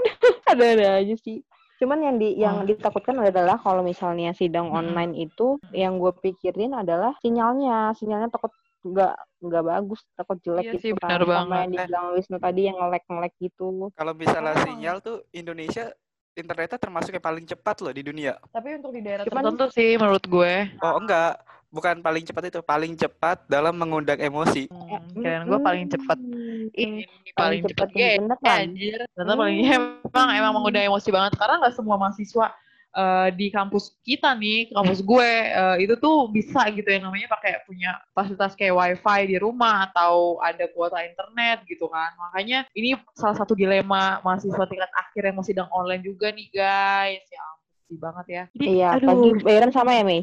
ada-ada 0.50 0.98
aja 0.98 1.14
sih 1.18 1.42
cuman 1.80 1.98
yang 1.98 2.16
di 2.16 2.28
yang 2.36 2.56
Wah. 2.60 2.68
ditakutkan 2.68 3.16
adalah 3.18 3.56
kalau 3.56 3.80
misalnya 3.80 4.30
sidang 4.30 4.68
Mm-mm. 4.68 4.78
online 4.78 5.12
itu 5.18 5.56
yang 5.72 5.96
gue 5.96 6.12
pikirin 6.14 6.76
adalah 6.76 7.16
sinyalnya 7.18 7.96
sinyalnya 7.96 8.28
takut 8.28 8.52
nggak 8.80 9.12
nggak 9.40 9.64
bagus 9.66 10.00
takut 10.14 10.36
jelek 10.40 10.64
Iya 10.66 10.72
sih, 10.76 10.90
gitu 10.90 10.96
benar 10.96 11.20
kan 11.20 11.24
sama 11.24 11.32
banget. 11.32 11.56
yang 11.58 11.70
dibilang 11.74 12.06
Wisnu 12.12 12.36
tadi 12.38 12.60
yang 12.62 12.76
ngelek 12.76 13.04
ngelek 13.06 13.34
gitu 13.38 13.68
Kalau 13.90 14.12
misalnya 14.12 14.52
Oh. 14.52 14.62
sinyal 14.62 14.96
tuh 15.00 15.16
Indonesia 15.30 15.84
internetnya 16.32 16.78
termasuk 16.78 17.10
yang 17.10 17.20
paling 17.22 17.44
cepat 17.44 17.76
loh 17.80 17.90
di 17.90 18.00
dunia. 18.00 18.38
Tapi 18.48 18.68
untuk 18.76 18.92
di 18.92 19.00
daerah 19.00 19.24
Cuman- 19.24 19.44
tertentu 19.44 19.66
sih 19.70 19.96
menurut 19.96 20.24
gue. 20.24 20.52
Oh 20.78 20.96
enggak, 20.96 21.42
bukan 21.70 22.02
paling 22.02 22.26
cepat 22.26 22.50
itu, 22.50 22.60
paling 22.60 22.92
cepat 22.98 23.46
dalam 23.46 23.78
mengundang 23.78 24.18
emosi. 24.18 24.66
Hmm, 24.68 25.00
kirain 25.14 25.46
gue 25.46 25.60
paling 25.62 25.86
cepet. 25.88 26.18
Hmm. 26.18 26.66
Ini 26.70 27.02
Paling 27.34 27.62
paling 27.70 27.94
gue. 27.94 28.10
beneran. 28.20 28.58
Anjir. 28.68 29.00
Ternyata 29.14 29.34
paling 29.38 29.58
emang 29.64 30.28
emang 30.34 30.52
mengundang 30.52 30.84
emosi 30.86 31.08
banget 31.14 31.32
karena 31.38 31.62
nggak 31.62 31.74
semua 31.78 31.96
mahasiswa 31.96 32.46
eh, 32.90 33.28
di 33.38 33.46
kampus 33.54 33.94
kita 34.02 34.34
nih, 34.34 34.74
kampus 34.74 35.00
gue 35.00 35.30
eh, 35.46 35.76
itu 35.86 35.94
tuh 35.98 36.26
bisa 36.28 36.66
gitu 36.74 36.90
yang 36.90 37.06
namanya 37.06 37.30
pakai 37.30 37.62
punya 37.64 37.94
fasilitas 38.10 38.58
kayak 38.58 38.74
wifi 38.74 39.30
di 39.30 39.36
rumah 39.38 39.86
atau 39.88 40.42
ada 40.42 40.66
kuota 40.74 40.98
internet 41.00 41.62
gitu 41.70 41.86
kan. 41.86 42.10
Makanya 42.18 42.66
ini 42.74 42.98
salah 43.14 43.38
satu 43.38 43.54
dilema 43.54 44.18
mahasiswa 44.26 44.66
tingkat 44.66 44.90
akhir 44.98 45.22
yang 45.22 45.36
mau 45.38 45.46
sidang 45.46 45.70
online 45.70 46.02
juga 46.02 46.34
nih 46.34 46.50
guys. 46.50 47.24
Ya 47.30 47.42
sedih 47.90 47.98
banget 47.98 48.26
ya. 48.30 48.44
Jadi, 48.54 48.66
iya 48.70 48.88
aduh, 48.94 49.08
pagi 49.10 49.28
bayaran 49.42 49.72
sama 49.74 49.90
ya 49.98 50.06
Mei 50.06 50.22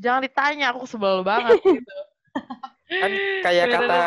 jangan 0.00 0.20
ditanya, 0.24 0.66
aku 0.76 0.84
sebel 0.84 1.24
banget 1.24 1.56
gitu. 1.80 1.96
Kan 2.88 3.10
kayak 3.44 3.66
kata 3.72 4.00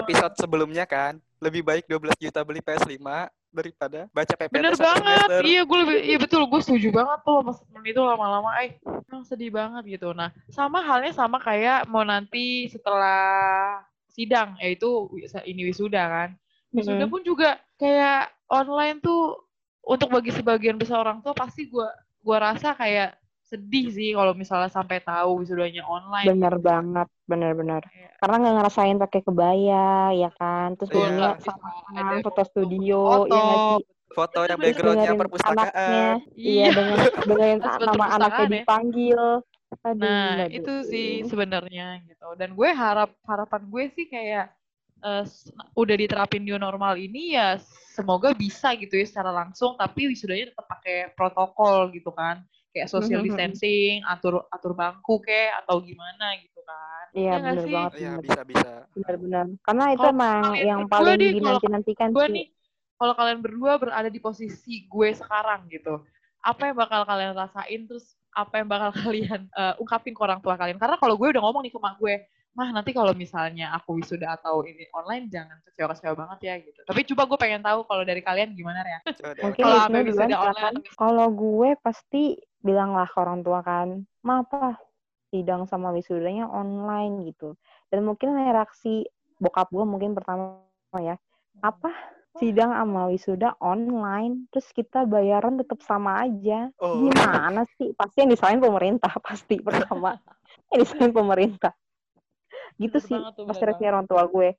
episode 0.00 0.34
sebelumnya 0.40 0.84
kan, 0.88 1.20
lebih 1.40 1.60
baik 1.60 1.84
12 1.88 2.16
juta 2.20 2.40
beli 2.44 2.60
PS5 2.60 3.00
daripada 3.48 4.04
baca 4.12 4.34
PPT 4.36 4.52
Bener 4.52 4.76
banget, 4.76 5.24
semester. 5.24 5.40
iya 5.48 5.64
gue 5.64 5.78
lebih, 5.80 5.96
iya 6.04 6.18
betul, 6.20 6.44
gue 6.44 6.60
setuju 6.60 6.92
banget 6.92 7.18
tuh 7.24 7.40
mas 7.40 7.56
temen 7.64 7.84
itu 7.88 8.00
lama-lama, 8.04 8.52
eh 8.60 8.76
emang 8.84 9.24
sedih 9.24 9.48
banget 9.48 9.82
gitu. 9.88 10.12
Nah, 10.12 10.28
sama 10.52 10.84
halnya 10.84 11.16
sama 11.16 11.40
kayak 11.40 11.88
mau 11.88 12.04
nanti 12.04 12.68
setelah 12.68 13.80
sidang, 14.12 14.52
yaitu 14.60 15.08
ini 15.48 15.64
wisuda 15.72 16.04
kan. 16.04 16.30
Wisuda 16.76 17.08
pun 17.08 17.24
juga 17.24 17.56
kayak 17.80 18.28
online 18.52 19.00
tuh 19.00 19.40
untuk 19.80 20.12
bagi 20.12 20.28
sebagian 20.36 20.76
besar 20.76 21.00
orang 21.00 21.24
tua 21.24 21.32
pasti 21.32 21.64
gue 21.72 21.88
gua 22.24 22.38
rasa 22.52 22.74
kayak 22.74 23.16
sedih 23.48 23.88
sih 23.88 24.08
kalau 24.12 24.36
misalnya 24.36 24.68
sampai 24.68 25.00
tahu 25.00 25.40
wisudanya 25.40 25.80
online. 25.88 26.28
bener 26.28 26.54
banget 26.60 27.08
bener-bener 27.24 27.80
Kayak, 27.88 28.12
karena 28.20 28.34
nggak 28.44 28.54
ngerasain 28.60 28.96
pakai 29.00 29.20
kebaya 29.24 29.86
ya 30.12 30.28
kan 30.36 30.68
terus 30.76 30.90
jadinya 30.92 31.32
bisa 31.32 31.52
sama 31.56 31.68
ada 31.96 32.14
foto 32.20 32.42
studio 32.44 32.96
foto, 33.00 33.32
ya 33.32 33.40
nggak 33.40 33.60
sih 33.72 33.84
Foto 34.08 34.38
yang 34.40 34.58
backgroundnya 34.58 35.12
perpustakaan. 35.20 35.60
anaknya 35.68 36.08
iya 36.36 36.66
Iya. 36.68 36.68
dengan 36.72 36.96
Terus 37.62 37.76
nama 37.88 38.04
anaknya 38.16 38.44
ya. 38.44 38.52
dipanggil 38.56 39.22
aduh 39.84 40.00
Nah, 40.00 40.28
aduh. 40.42 40.56
itu 40.58 40.74
sih 40.88 41.08
sebenarnya 41.28 41.86
gitu. 42.08 42.26
Dan 42.40 42.48
gue 42.56 42.68
harap 42.72 43.10
harapan 43.24 43.62
gue 43.68 43.84
sih 43.94 44.06
kayak 44.08 44.44
eh, 45.04 45.24
s- 45.26 45.50
udah 45.78 45.96
diterapin 45.98 46.42
new 46.44 46.58
normal 46.58 46.98
ini 46.98 47.34
ya 47.38 47.58
semoga 47.94 48.30
bisa 48.34 48.74
gitu 48.78 48.94
ya 48.94 49.06
secara 49.06 49.30
langsung 49.34 49.74
tapi 49.74 50.06
wisudanya 50.10 50.50
tetap 50.54 50.66
pakai 50.70 51.12
protokol 51.18 51.90
gitu 51.94 52.10
kan. 52.14 52.42
Kayak 52.70 52.88
social 52.92 53.20
Mhm. 53.22 53.26
distancing, 53.26 54.04
atur 54.06 54.44
atur 54.54 54.72
bangku 54.76 55.18
kayak 55.24 55.64
atau 55.64 55.80
gimana 55.82 56.36
gitu 56.38 56.60
kan. 56.62 57.04
iya 57.16 57.32
bener 57.40 57.64
sih? 57.66 57.74
banget 57.74 57.92
Iya, 57.98 58.10
bener. 58.12 58.22
bisa-bisa. 58.26 58.70
benar-benar 58.98 59.46
karena 59.62 59.84
itu 59.94 60.00
Kalau 60.00 60.10
emang 60.10 60.42
yang 60.58 60.80
paling 60.90 61.16
nih, 61.18 61.30
kalau 61.38 61.60
dinanti-nantikan 61.60 62.10
Gue 62.14 62.24
sih 62.26 62.32
nih 62.34 62.46
kalau 62.98 63.14
kalian 63.14 63.38
berdua 63.44 63.72
berada 63.78 64.08
di 64.10 64.18
posisi 64.18 64.74
gue 64.90 65.08
sekarang 65.14 65.60
gitu. 65.70 66.02
Apa 66.42 66.70
yang 66.70 66.76
bakal 66.78 67.00
kalian 67.06 67.32
rasain 67.34 67.80
terus 67.86 68.14
apa 68.34 68.54
yang 68.62 68.68
bakal 68.70 68.90
kalian 69.06 69.40
eh, 69.50 69.74
ungkapin 69.82 70.12
ke 70.14 70.20
orang 70.22 70.40
tua 70.42 70.54
kalian? 70.58 70.78
Karena 70.82 70.96
kalau 70.98 71.14
gue 71.14 71.28
udah 71.30 71.42
ngomong 71.42 71.62
nih 71.66 71.72
ke 71.74 71.78
mak 71.78 71.94
gue, 72.02 72.14
mah 72.58 72.74
nanti 72.74 72.90
kalau 72.90 73.14
misalnya 73.14 73.70
aku 73.70 74.02
wisuda 74.02 74.34
atau 74.34 74.66
ini 74.66 74.90
online 74.90 75.30
jangan 75.30 75.62
kecewa-kecewa 75.62 76.14
banget 76.18 76.38
ya 76.42 76.54
gitu. 76.58 76.80
Tapi 76.82 77.06
coba 77.14 77.22
gue 77.30 77.38
pengen 77.38 77.62
tahu 77.62 77.86
kalau 77.86 78.02
dari 78.02 78.18
kalian 78.18 78.58
gimana 78.58 78.82
ya? 78.82 78.98
Mungkin 79.46 79.62
Kalau 79.62 79.78
duluan 79.86 80.02
wisuda 80.10 80.26
silakan. 80.26 80.50
online? 80.50 80.76
Kalau 80.98 81.26
gue 81.30 81.70
pasti 81.78 82.22
bilang 82.58 82.98
lah 82.98 83.06
ke 83.06 83.18
orang 83.22 83.46
tua 83.46 83.62
kan, 83.62 84.02
ma 84.26 84.42
apa 84.42 84.74
sidang 85.30 85.70
sama 85.70 85.94
wisudanya 85.94 86.50
online 86.50 87.30
gitu. 87.30 87.54
Dan 87.94 88.02
mungkin 88.02 88.34
reaksi 88.34 89.06
bokap 89.38 89.70
gue 89.70 89.86
mungkin 89.86 90.18
pertama 90.18 90.58
ya, 90.98 91.14
apa 91.62 91.94
sidang 92.42 92.74
sama 92.74 93.06
wisuda 93.10 93.54
online, 93.62 94.50
terus 94.50 94.66
kita 94.74 95.06
bayaran 95.06 95.58
tetap 95.58 95.78
sama 95.86 96.26
aja. 96.26 96.70
Oh. 96.82 97.06
Gimana 97.06 97.66
sih? 97.78 97.94
Pasti 97.94 98.26
yang 98.26 98.30
disalahin 98.34 98.62
pemerintah 98.62 99.14
pasti 99.26 99.62
pertama. 99.62 100.18
yang 100.74 100.82
disalahin 100.82 101.14
pemerintah. 101.14 101.72
Gitu 102.78 102.98
sih 103.02 103.18
bener 103.18 103.62
reaksi 103.66 103.84
orang 103.84 104.06
tua 104.06 104.24
gue. 104.30 104.54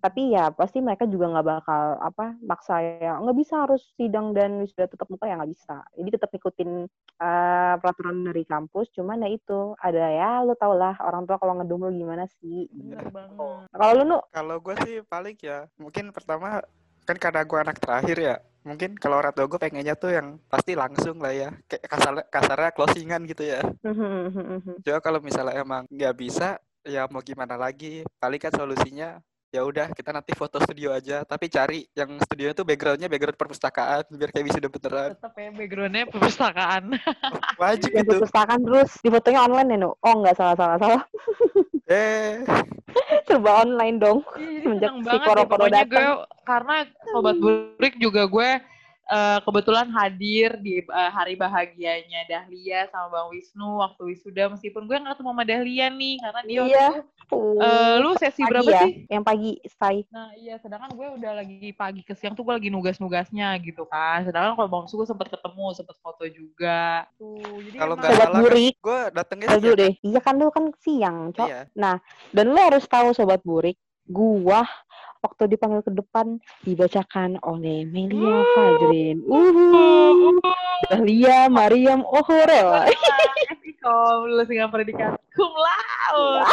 Tapi 0.00 0.32
ya 0.32 0.48
pasti 0.48 0.80
mereka 0.80 1.04
juga 1.04 1.28
nggak 1.28 1.44
bakal 1.44 1.82
apa 2.00 2.32
maksa 2.40 2.80
ya 2.80 3.20
nggak 3.20 3.36
bisa 3.36 3.68
harus 3.68 3.84
sidang 4.00 4.32
dan 4.32 4.56
wisuda 4.64 4.88
tetap 4.88 5.04
muka 5.12 5.28
ya 5.28 5.36
nggak 5.36 5.52
bisa. 5.52 5.84
Jadi 5.92 6.08
tetap 6.16 6.32
ikutin 6.32 6.88
eh, 7.20 7.74
peraturan 7.76 8.24
dari 8.24 8.48
kampus. 8.48 8.88
Cuman 8.96 9.20
ya 9.20 9.28
itu 9.28 9.76
ada 9.76 10.08
ya 10.08 10.40
lu 10.40 10.56
tau 10.56 10.72
lah 10.72 10.96
orang 11.04 11.28
tua 11.28 11.36
kalau 11.36 11.60
ngedum 11.60 11.84
lu 11.84 11.92
gimana 11.92 12.24
sih. 12.40 12.64
Banget. 13.12 13.68
Kalau 13.76 13.92
lu 13.92 14.04
nu 14.08 14.18
Kalau 14.32 14.56
gue 14.56 14.74
sih 14.88 15.04
paling 15.04 15.36
ya, 15.36 15.68
mungkin 15.76 16.16
pertama 16.16 16.64
kan 17.04 17.16
karena 17.20 17.42
gue 17.44 17.58
anak 17.58 17.76
terakhir 17.82 18.16
ya, 18.16 18.36
mungkin 18.62 18.94
kalau 18.94 19.18
orang 19.18 19.34
tua 19.34 19.50
gue 19.50 19.58
pengennya 19.58 19.98
tuh 19.98 20.14
yang 20.14 20.38
pasti 20.46 20.78
langsung 20.78 21.18
lah 21.18 21.32
ya, 21.34 21.50
kayak 21.66 21.84
kasar 21.90 22.12
kasarnya 22.30 22.70
closingan 22.70 23.24
gitu 23.26 23.42
ya. 23.50 23.60
Coba 24.84 24.98
kalau 25.02 25.18
misalnya 25.18 25.58
emang 25.58 25.90
nggak 25.90 26.14
bisa, 26.14 26.60
ya 26.84 27.06
mau 27.10 27.20
gimana 27.20 27.56
lagi? 27.56 28.04
Paling 28.16 28.40
kan 28.40 28.52
solusinya 28.54 29.20
ya 29.50 29.66
udah 29.66 29.90
kita 29.90 30.14
nanti 30.14 30.30
foto 30.38 30.62
studio 30.62 30.94
aja, 30.94 31.26
tapi 31.26 31.50
cari 31.50 31.82
yang 31.98 32.14
studio 32.22 32.54
itu 32.54 32.62
backgroundnya 32.62 33.10
background 33.10 33.34
perpustakaan 33.34 34.06
biar 34.14 34.30
kayak 34.30 34.46
bisa 34.46 34.58
beneran. 34.62 35.10
Tetap 35.18 35.34
ya 35.34 35.50
backgroundnya 35.50 36.04
perpustakaan. 36.06 36.82
Wajib 37.62 37.90
itu. 37.90 38.06
perpustakaan 38.14 38.60
terus 38.62 38.90
di 39.02 39.08
fotonya 39.10 39.40
online 39.42 39.68
ya 39.74 39.78
nu? 39.82 39.90
Oh 40.06 40.14
nggak 40.22 40.36
salah 40.38 40.54
salah 40.54 40.78
salah 40.78 41.02
Eh, 41.90 42.46
serba 43.26 43.66
online 43.66 43.98
dong. 43.98 44.22
Iya, 44.38 44.46
jadi 44.46 44.62
Semenjak 44.62 44.90
si 44.94 45.02
banget 45.02 45.18
ya 45.18 45.26
koro-koro 45.26 45.58
pokoknya 45.66 45.82
datang. 45.82 45.90
gue 45.90 46.08
karena 46.46 46.76
sobat 47.10 47.36
burik 47.42 47.94
juga 47.98 48.22
gue 48.30 48.50
eh, 49.10 49.38
kebetulan 49.40 49.90
hadir 49.90 50.54
di 50.56 50.78
eh, 50.80 51.10
hari 51.10 51.34
bahagianya 51.34 52.24
Dahlia 52.24 52.86
sama 52.88 53.10
Bang 53.10 53.28
Wisnu 53.28 53.78
waktu 53.78 54.02
wisuda 54.08 54.46
meskipun 54.48 54.84
gue 54.84 54.96
nggak 54.96 55.14
ketemu 55.14 55.30
sama 55.30 55.44
Dahlia 55.44 55.86
nih 55.88 56.16
karena 56.16 56.40
dia 56.42 56.60
Iya. 56.62 56.86
eh, 57.30 57.94
lu 57.98 58.10
sesi 58.16 58.38
Pagi 58.38 58.48
berapa 58.48 58.70
ya? 58.70 58.82
sih? 58.82 58.92
Yang 59.06 59.24
pagi 59.24 59.50
say. 59.68 59.96
Nah 60.08 60.30
iya 60.34 60.54
sedangkan 60.56 60.90
gue 60.90 61.08
udah 61.16 61.32
lagi 61.36 61.70
pagi 61.72 62.00
ke 62.00 62.12
siang 62.12 62.32
tuh 62.32 62.42
gue 62.42 62.54
lagi 62.54 62.68
nugas-nugasnya 62.68 63.54
gitu 63.60 63.82
kan 63.84 64.22
sedangkan 64.22 64.54
kalau 64.54 64.68
Bang 64.68 64.82
Wisnu 64.84 64.96
gue 64.96 65.08
sempet 65.08 65.28
ketemu 65.28 65.66
sempet 65.72 65.96
foto 65.98 66.24
juga 66.24 66.80
tuh 67.14 67.38
jadi 67.60 67.76
Kalau 67.76 67.94
nggak 67.94 68.10
Sobat 68.10 68.26
salah 68.26 68.40
burik. 68.40 68.74
gue 68.76 69.00
datengnya 69.10 69.46
dulu 69.52 69.60
siang. 69.60 69.76
deh. 69.76 69.92
Iya 70.00 70.20
kan 70.20 70.34
lu 70.36 70.48
kan 70.48 70.64
siang, 70.76 71.16
Cok. 71.32 71.48
Iya. 71.48 71.60
Dan 72.30 72.44
lu 72.46 72.58
harus 72.58 72.84
tahu 72.84 73.10
sobat 73.10 73.40
burik, 73.40 73.74
gua 74.04 74.62
waktu 75.20 75.52
dipanggil 75.52 75.84
ke 75.84 75.92
depan 75.92 76.40
dibacakan 76.64 77.36
oleh 77.44 77.84
Melia 77.88 78.40
Fajrin. 78.56 79.20
Uhu. 79.28 80.40
Dahlia 80.88 81.46
Mariam 81.52 82.00
Ohorela. 82.08 82.88
FIK 82.88 83.80
Kalau 83.80 84.28
lulus 84.28 84.48
dengan 84.48 84.68
predikat 84.68 85.16
cum 85.32 85.52
laude. 85.56 86.44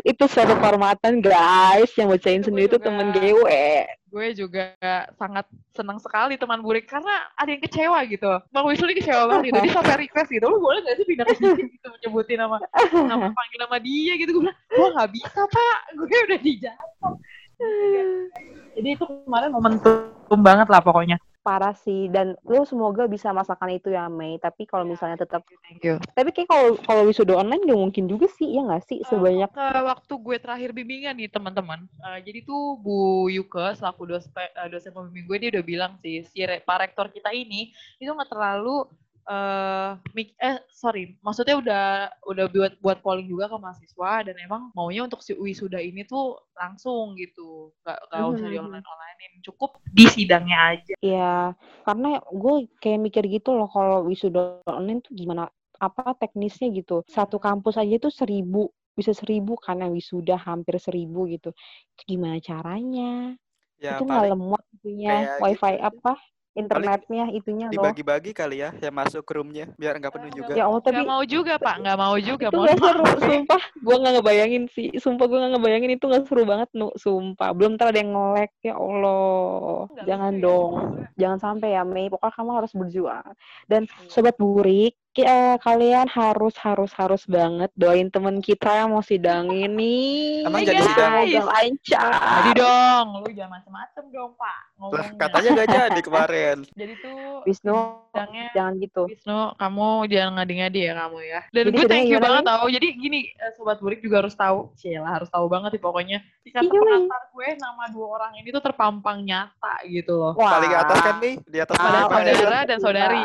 Itu 0.00 0.24
suatu 0.26 0.56
kehormatan 0.56 1.20
guys 1.20 1.92
yang 1.94 2.08
bacain 2.08 2.40
Itu 2.40 2.48
sendiri 2.48 2.66
tuh 2.72 2.80
juga. 2.80 2.86
temen 2.88 3.06
gue 3.12 3.62
Gue 4.08 4.26
juga 4.32 4.72
sangat 5.20 5.44
senang 5.76 6.00
sekali 6.00 6.40
teman 6.40 6.64
burik 6.64 6.88
karena 6.88 7.28
ada 7.36 7.52
yang 7.52 7.60
kecewa 7.60 8.00
gitu. 8.08 8.40
Bang 8.48 8.64
Wisnu 8.64 8.88
kecewa 8.96 9.28
banget 9.28 9.52
gitu. 9.52 9.58
Dia 9.68 9.72
sampai 9.76 9.96
request 10.08 10.30
gitu. 10.32 10.46
Lu 10.48 10.56
boleh 10.64 10.80
gak 10.80 10.96
sih 10.96 11.04
pindah 11.04 11.28
ke 11.28 11.34
sini 11.36 11.62
gitu 11.68 11.86
menyebutin 11.92 12.40
nama 12.40 12.56
nama 13.04 13.28
panggil 13.36 13.58
nama 13.68 13.76
dia 13.76 14.12
gitu. 14.16 14.30
Gue 14.32 14.42
bilang, 14.48 14.58
gue 14.72 14.88
gak 14.96 15.10
bisa 15.12 15.40
pak. 15.44 15.78
Gue 15.92 16.18
udah 16.24 16.40
dijatuh. 16.40 17.14
Jadi 18.80 18.88
itu 18.94 19.04
kemarin 19.04 19.50
momentum 19.52 20.38
banget 20.40 20.72
lah 20.72 20.80
pokoknya. 20.80 21.20
Parah 21.48 21.72
sih 21.72 22.12
dan 22.12 22.36
lu 22.44 22.60
semoga 22.68 23.08
bisa 23.08 23.32
masakan 23.32 23.72
itu 23.72 23.88
ya 23.88 24.04
Mei 24.12 24.36
tapi 24.36 24.68
kalau 24.68 24.84
misalnya 24.84 25.16
tetap 25.16 25.40
Thank 25.64 25.80
you. 25.80 25.96
tapi 26.12 26.28
kayak 26.36 26.48
kalau 26.52 26.76
kalau 26.84 27.02
wisuda 27.08 27.40
online 27.40 27.64
gak 27.64 27.80
mungkin 27.80 28.04
juga 28.04 28.28
sih 28.36 28.52
ya 28.52 28.68
nggak 28.68 28.84
sih 28.84 29.00
sebanyak 29.08 29.48
ke 29.48 29.66
waktu 29.80 30.12
gue 30.12 30.36
terakhir 30.36 30.70
bimbingan 30.76 31.16
nih 31.16 31.32
teman-teman. 31.32 31.88
Eh, 31.88 32.18
jadi 32.20 32.44
tuh 32.44 32.76
Bu 32.76 33.32
Yuke 33.32 33.72
selaku 33.80 34.04
dosen, 34.04 34.32
eh, 34.36 34.68
dosen 34.68 34.92
pembimbing 34.92 35.24
gue 35.24 35.36
dia 35.40 35.50
udah 35.56 35.64
bilang 35.64 35.92
sih 36.04 36.20
si 36.28 36.44
re- 36.44 36.60
Pak 36.60 36.76
Rektor 36.84 37.08
kita 37.08 37.32
ini 37.32 37.72
itu 37.96 38.10
nggak 38.12 38.28
terlalu 38.28 38.84
eh 39.28 39.90
mik- 40.16 40.36
eh 40.40 40.56
sorry 40.72 41.02
maksudnya 41.20 41.56
udah 41.62 41.84
udah 42.30 42.44
buat 42.48 42.72
buat 42.80 42.98
polling 43.04 43.28
juga 43.28 43.52
ke 43.52 43.56
mahasiswa 43.60 44.12
dan 44.26 44.36
emang 44.40 44.72
maunya 44.72 45.04
untuk 45.04 45.20
si 45.20 45.36
wisuda 45.36 45.78
ini 45.84 46.02
tuh 46.08 46.40
langsung 46.56 47.12
gitu. 47.20 47.72
Nggak 47.84 47.98
nggak 48.08 48.24
usah 48.32 48.48
di 48.48 48.56
Mhm. 48.56 48.64
online 48.64 48.86
onlinein 48.88 49.34
cukup 49.44 49.70
di 49.92 50.04
sidangnya 50.08 50.58
aja. 50.72 50.94
Ya 51.04 51.54
karena 51.86 52.08
gue 52.42 52.54
kayak 52.82 53.00
mikir 53.06 53.24
gitu 53.30 53.54
loh 53.54 53.68
kalau 53.70 54.04
wisuda 54.08 54.64
online 54.66 55.00
tuh 55.04 55.12
gimana 55.14 55.42
apa 55.78 56.16
teknisnya 56.18 56.68
gitu. 56.74 57.04
Satu 57.06 57.36
kampus 57.38 57.78
aja 57.78 57.96
tuh 58.02 58.10
seribu 58.10 58.72
bisa 58.98 59.14
seribu 59.14 59.54
karena 59.60 59.86
wisuda 59.92 60.34
hampir 60.40 60.74
seribu 60.82 61.28
gitu. 61.30 61.54
Itu 61.94 62.02
gimana 62.16 62.36
caranya? 62.42 63.36
Ya 63.78 63.90
itu 63.94 64.02
nggak 64.08 64.24
lemot 64.34 64.62
itunya 64.74 65.10
kayak 65.10 65.40
wifi 65.42 65.74
gitu. 65.78 65.86
apa 65.88 66.12
internetnya 66.58 67.24
itunya 67.30 67.66
loh. 67.70 67.74
dibagi-bagi 67.78 68.30
kali 68.34 68.66
ya 68.66 68.70
yang 68.82 68.94
masuk 68.94 69.22
ke 69.22 69.32
roomnya 69.38 69.70
biar 69.78 69.94
nggak 70.02 70.12
penuh 70.12 70.30
juga. 70.34 70.52
ya 70.58 70.66
Allah 70.66 70.82
tapi 70.82 70.98
nggak 70.98 71.08
mau 71.08 71.22
juga 71.22 71.54
pak. 71.56 71.74
Nggak 71.78 71.98
mau 71.98 72.16
juga 72.18 72.46
itu 72.50 72.56
mohon 72.58 72.66
gak 72.66 72.78
seru 72.82 73.02
maaf. 73.06 73.20
sumpah. 73.22 73.62
Gue 73.78 73.96
gak 74.02 74.12
ngebayangin 74.18 74.64
sih 74.74 74.88
sumpah 74.98 75.24
gue 75.30 75.38
gak 75.38 75.52
ngebayangin. 75.54 75.90
Itu 75.94 76.04
gak 76.10 76.24
seru 76.26 76.42
banget 76.42 76.68
nu. 76.74 76.88
Sumpah 76.98 77.48
belum 77.54 77.78
ntar 77.78 77.94
ada 77.94 77.98
yang 78.02 78.10
nge-lag 78.12 78.50
ya 78.60 78.74
Allah. 78.74 79.86
Nggak 79.94 80.04
jangan 80.10 80.32
ya. 80.34 80.42
dong. 80.42 80.72
Jangan 81.18 81.38
sampai 81.38 81.68
ya 81.78 81.82
Mei 81.86 82.10
pokoknya 82.10 82.34
kamu 82.34 82.50
harus 82.58 82.72
berjuang. 82.74 83.28
Dan 83.70 83.82
Iya. 83.88 84.10
sobat 84.10 84.34
burik 84.36 84.94
eh, 85.20 85.56
kalian 85.58 86.06
harus 86.06 86.54
harus 86.58 86.90
harus 86.92 87.22
banget 87.24 87.70
doain 87.74 88.08
temen 88.08 88.38
kita 88.38 88.84
yang 88.84 88.92
mau 88.92 89.02
sidang 89.02 89.48
ini 89.48 90.42
Emang 90.42 90.62
jadi 90.62 90.82
sidang? 90.82 91.12
Semoga 91.24 91.42
lancar 91.50 92.12
Jadi 92.12 92.50
dong, 92.56 93.06
lu 93.22 93.30
jangan 93.32 93.50
macem-macem 93.58 94.04
dong 94.10 94.32
pak 94.34 94.58
Lah 94.78 95.08
katanya 95.18 95.48
nggak 95.58 95.68
jadi 95.74 96.00
kemarin. 96.00 96.56
Jadi 96.78 96.92
tuh 97.02 97.42
Wisnu 97.42 97.74
sidangnya 98.14 98.44
jangan 98.54 98.72
gitu 98.78 99.02
Wisnu, 99.10 99.40
kamu 99.58 99.88
jangan 100.06 100.32
ngadi-ngadi 100.38 100.80
ya 100.86 100.92
kamu 100.94 101.18
ya. 101.22 101.40
Dan 101.50 101.62
Jadi 101.66 101.74
gue 101.74 101.86
thank 101.90 102.06
you 102.06 102.18
banget 102.18 102.42
tau. 102.46 102.66
Jadi 102.70 102.86
gini, 102.94 103.20
eh, 103.34 103.50
sobat 103.58 103.78
burik 103.82 103.98
juga 103.98 104.22
harus 104.22 104.34
tahu. 104.34 104.70
Cila 104.78 105.10
harus 105.10 105.26
tahu 105.30 105.46
banget 105.50 105.74
sih 105.74 105.82
pokoknya. 105.82 106.18
Di 106.46 106.50
kata 106.54 106.66
Iya, 106.66 106.78
pengantar 106.78 107.22
gue 107.34 107.48
nama 107.58 107.84
dua 107.90 108.06
orang 108.18 108.32
ini 108.38 108.48
tuh 108.50 108.62
terpampang 108.62 109.18
nyata 109.26 109.74
gitu 109.86 110.12
loh. 110.14 110.32
Paling 110.38 110.72
atas 110.72 110.98
kan 111.02 111.16
nih 111.18 111.34
di 111.42 111.58
atas 111.58 111.74
Ah, 111.78 112.06
ya. 112.22 112.34
saudara 112.38 112.58
dan 112.66 112.78
saudari. 112.78 113.22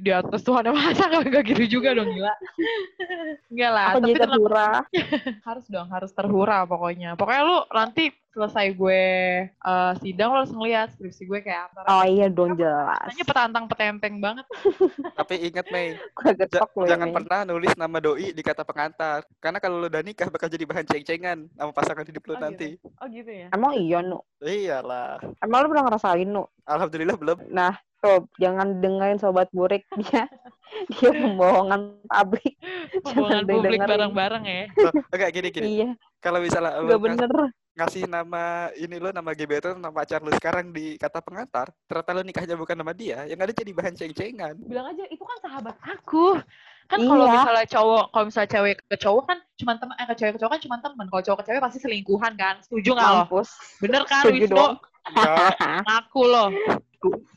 Di 0.00 0.10
atas 0.12 0.40
tuh 0.40 0.54
ada 0.56 0.70
masa 0.72 1.04
gak 1.24 1.44
gitu 1.46 1.78
juga 1.78 1.94
dong 1.94 2.10
gila. 2.10 2.34
Enggak 3.48 3.70
lah, 3.72 3.84
aku 3.90 3.98
tapi 3.98 4.08
jadi 4.10 4.20
terhura 4.24 4.68
harus 5.48 5.66
dong, 5.66 5.88
harus 5.90 6.10
terhura 6.12 6.58
pokoknya. 6.64 7.14
Pokoknya 7.18 7.42
lu 7.44 7.58
nanti 7.72 8.04
selesai 8.28 8.70
gue 8.70 9.02
eh, 9.50 9.92
sidang 9.98 10.30
lo 10.30 10.46
harus 10.46 10.54
ngeliat 10.54 10.94
skripsi 10.94 11.26
gue 11.26 11.40
kayak 11.42 11.74
apa. 11.74 11.90
oh 11.90 12.04
iya 12.06 12.30
dong 12.30 12.54
jelas 12.54 13.02
Rasanya 13.10 13.26
petantang 13.26 13.64
petenteng 13.66 14.14
banget. 14.22 14.46
Tapi 15.18 15.34
ingat 15.50 15.66
Mei, 15.74 15.98
loh 15.98 16.86
jangan 16.86 17.10
pernah 17.10 17.38
nulis 17.42 17.74
nama 17.74 17.98
doi 17.98 18.30
di 18.30 18.42
kata 18.44 18.62
pengantar. 18.62 19.26
Karena 19.42 19.58
kalau 19.58 19.82
lu 19.82 19.90
udah 19.90 20.02
nikah 20.06 20.30
bakal 20.30 20.46
jadi 20.46 20.62
bahan 20.68 20.86
ceng-cengan 20.86 21.50
sama 21.58 21.72
pasangan 21.74 22.06
hidup 22.06 22.22
lu 22.30 22.34
Oh, 22.38 22.40
nanti. 22.40 22.78
Oh 23.02 23.06
gitu 23.10 23.26
ya. 23.26 23.50
emang 23.50 23.74
iya 23.74 23.98
nu 23.98 24.22
Iyalah. 24.38 25.18
emang 25.42 25.58
lu 25.66 25.74
pernah 25.74 25.84
ngerasain 25.90 26.28
nu 26.28 26.46
Alhamdulillah 26.62 27.16
belum. 27.18 27.38
Nah, 27.50 27.74
tuh 27.98 28.30
jangan 28.36 28.78
dengerin 28.78 29.18
sobat 29.18 29.50
burik 29.50 29.82
dia 29.98 30.26
dia 30.88 31.10
pembohongan 31.10 31.96
publik. 32.04 32.54
Jangan 33.02 33.42
publik 33.42 33.80
bareng-bareng 33.80 34.44
ya. 34.44 34.62
Loh, 34.84 34.92
Enggak 35.08 35.30
gini 35.32 35.48
gini. 35.48 35.66
Iya, 35.80 35.90
Kalau 36.18 36.38
misalnya 36.38 36.78
lu 36.78 36.86
nggak 36.86 37.00
ngas- 37.00 37.20
bener. 37.20 37.32
ngasih 37.74 38.04
nama 38.04 38.44
ini 38.74 38.98
lo 38.98 39.08
nama 39.08 39.30
gebetan 39.32 39.78
nama 39.78 39.94
pacar 39.94 40.18
lu 40.18 40.34
sekarang 40.34 40.68
di 40.68 40.94
kata 40.94 41.22
pengantar, 41.22 41.70
ternyata 41.86 42.10
lu 42.10 42.22
nikahnya 42.22 42.54
bukan 42.54 42.74
nama 42.74 42.90
dia, 42.90 43.22
yang 43.24 43.38
ada 43.38 43.54
jadi 43.54 43.70
bahan 43.70 43.94
ceng-cengan. 43.94 44.58
Bilang 44.60 44.90
aja 44.90 45.06
itu 45.06 45.22
kan 45.22 45.38
sahabat 45.40 45.76
aku. 45.80 46.42
Kan 46.86 46.98
kalau 47.00 47.22
Iya. 47.22 47.34
misalnya 47.38 47.66
cowok, 47.68 48.04
kalau 48.10 48.24
misalnya 48.26 48.50
cewek 48.50 48.76
ke 48.82 48.96
cowok 48.98 49.24
kan 49.24 49.38
cuma 49.54 49.72
teman, 49.76 49.94
eh 49.94 50.06
ke 50.06 50.14
cewek 50.16 50.32
ke 50.34 50.40
cowok 50.40 50.52
kan 50.52 50.60
cuma 50.60 50.76
teman. 50.80 51.06
Kalau 51.06 51.22
cowok 51.22 51.38
ke 51.38 51.44
cewek 51.46 51.60
pasti 51.62 51.78
selingkuhan 51.78 52.32
kan. 52.34 52.54
Setuju 52.60 52.90
nggak 52.92 53.10
lo? 53.30 53.40
Bener 53.78 54.02
kan 54.04 54.22
Setuju 54.24 54.42
Wisnu? 54.42 54.56
dong. 54.56 54.74
Enggak. 55.10 55.54
Ngaku 55.84 56.22
lo. 56.24 56.44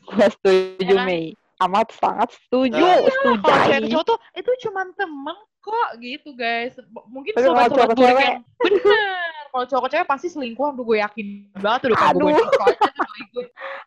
Gue 0.08 0.26
setuju, 0.28 0.82
Ya 0.84 0.96
kan? 0.98 1.06
Mei. 1.06 1.24
Amat 1.60 1.94
sangat 1.94 2.28
setuju, 2.34 2.74
Nah, 2.76 2.98
setuju. 3.00 3.38
Kalau 3.40 3.62
cewek 3.64 3.82
cowok 3.88 4.04
tuh 4.04 4.18
itu 4.34 4.50
cuma 4.62 4.82
temen 4.92 5.36
kok 5.62 5.88
gitu 5.96 6.30
guys. 6.34 6.74
Mungkin 7.06 7.32
Tapi 7.32 7.46
sobat-sobat 7.46 7.94
cewek- 7.94 8.18
yang 8.18 8.42
bener. 8.58 9.30
Kalau 9.46 9.66
cowok 9.68 9.88
cewek 9.88 10.06
pasti 10.08 10.26
selingkuhan 10.26 10.74
tuh 10.74 10.82
gue 10.82 10.98
yakin 10.98 11.26
banget 11.54 11.80
udah 11.86 11.96
kayak 11.96 12.14
gue 12.14 12.22
Aduh. 12.24 12.34
tuh 12.34 12.50
doi 12.98 13.22
gue. 13.30 13.44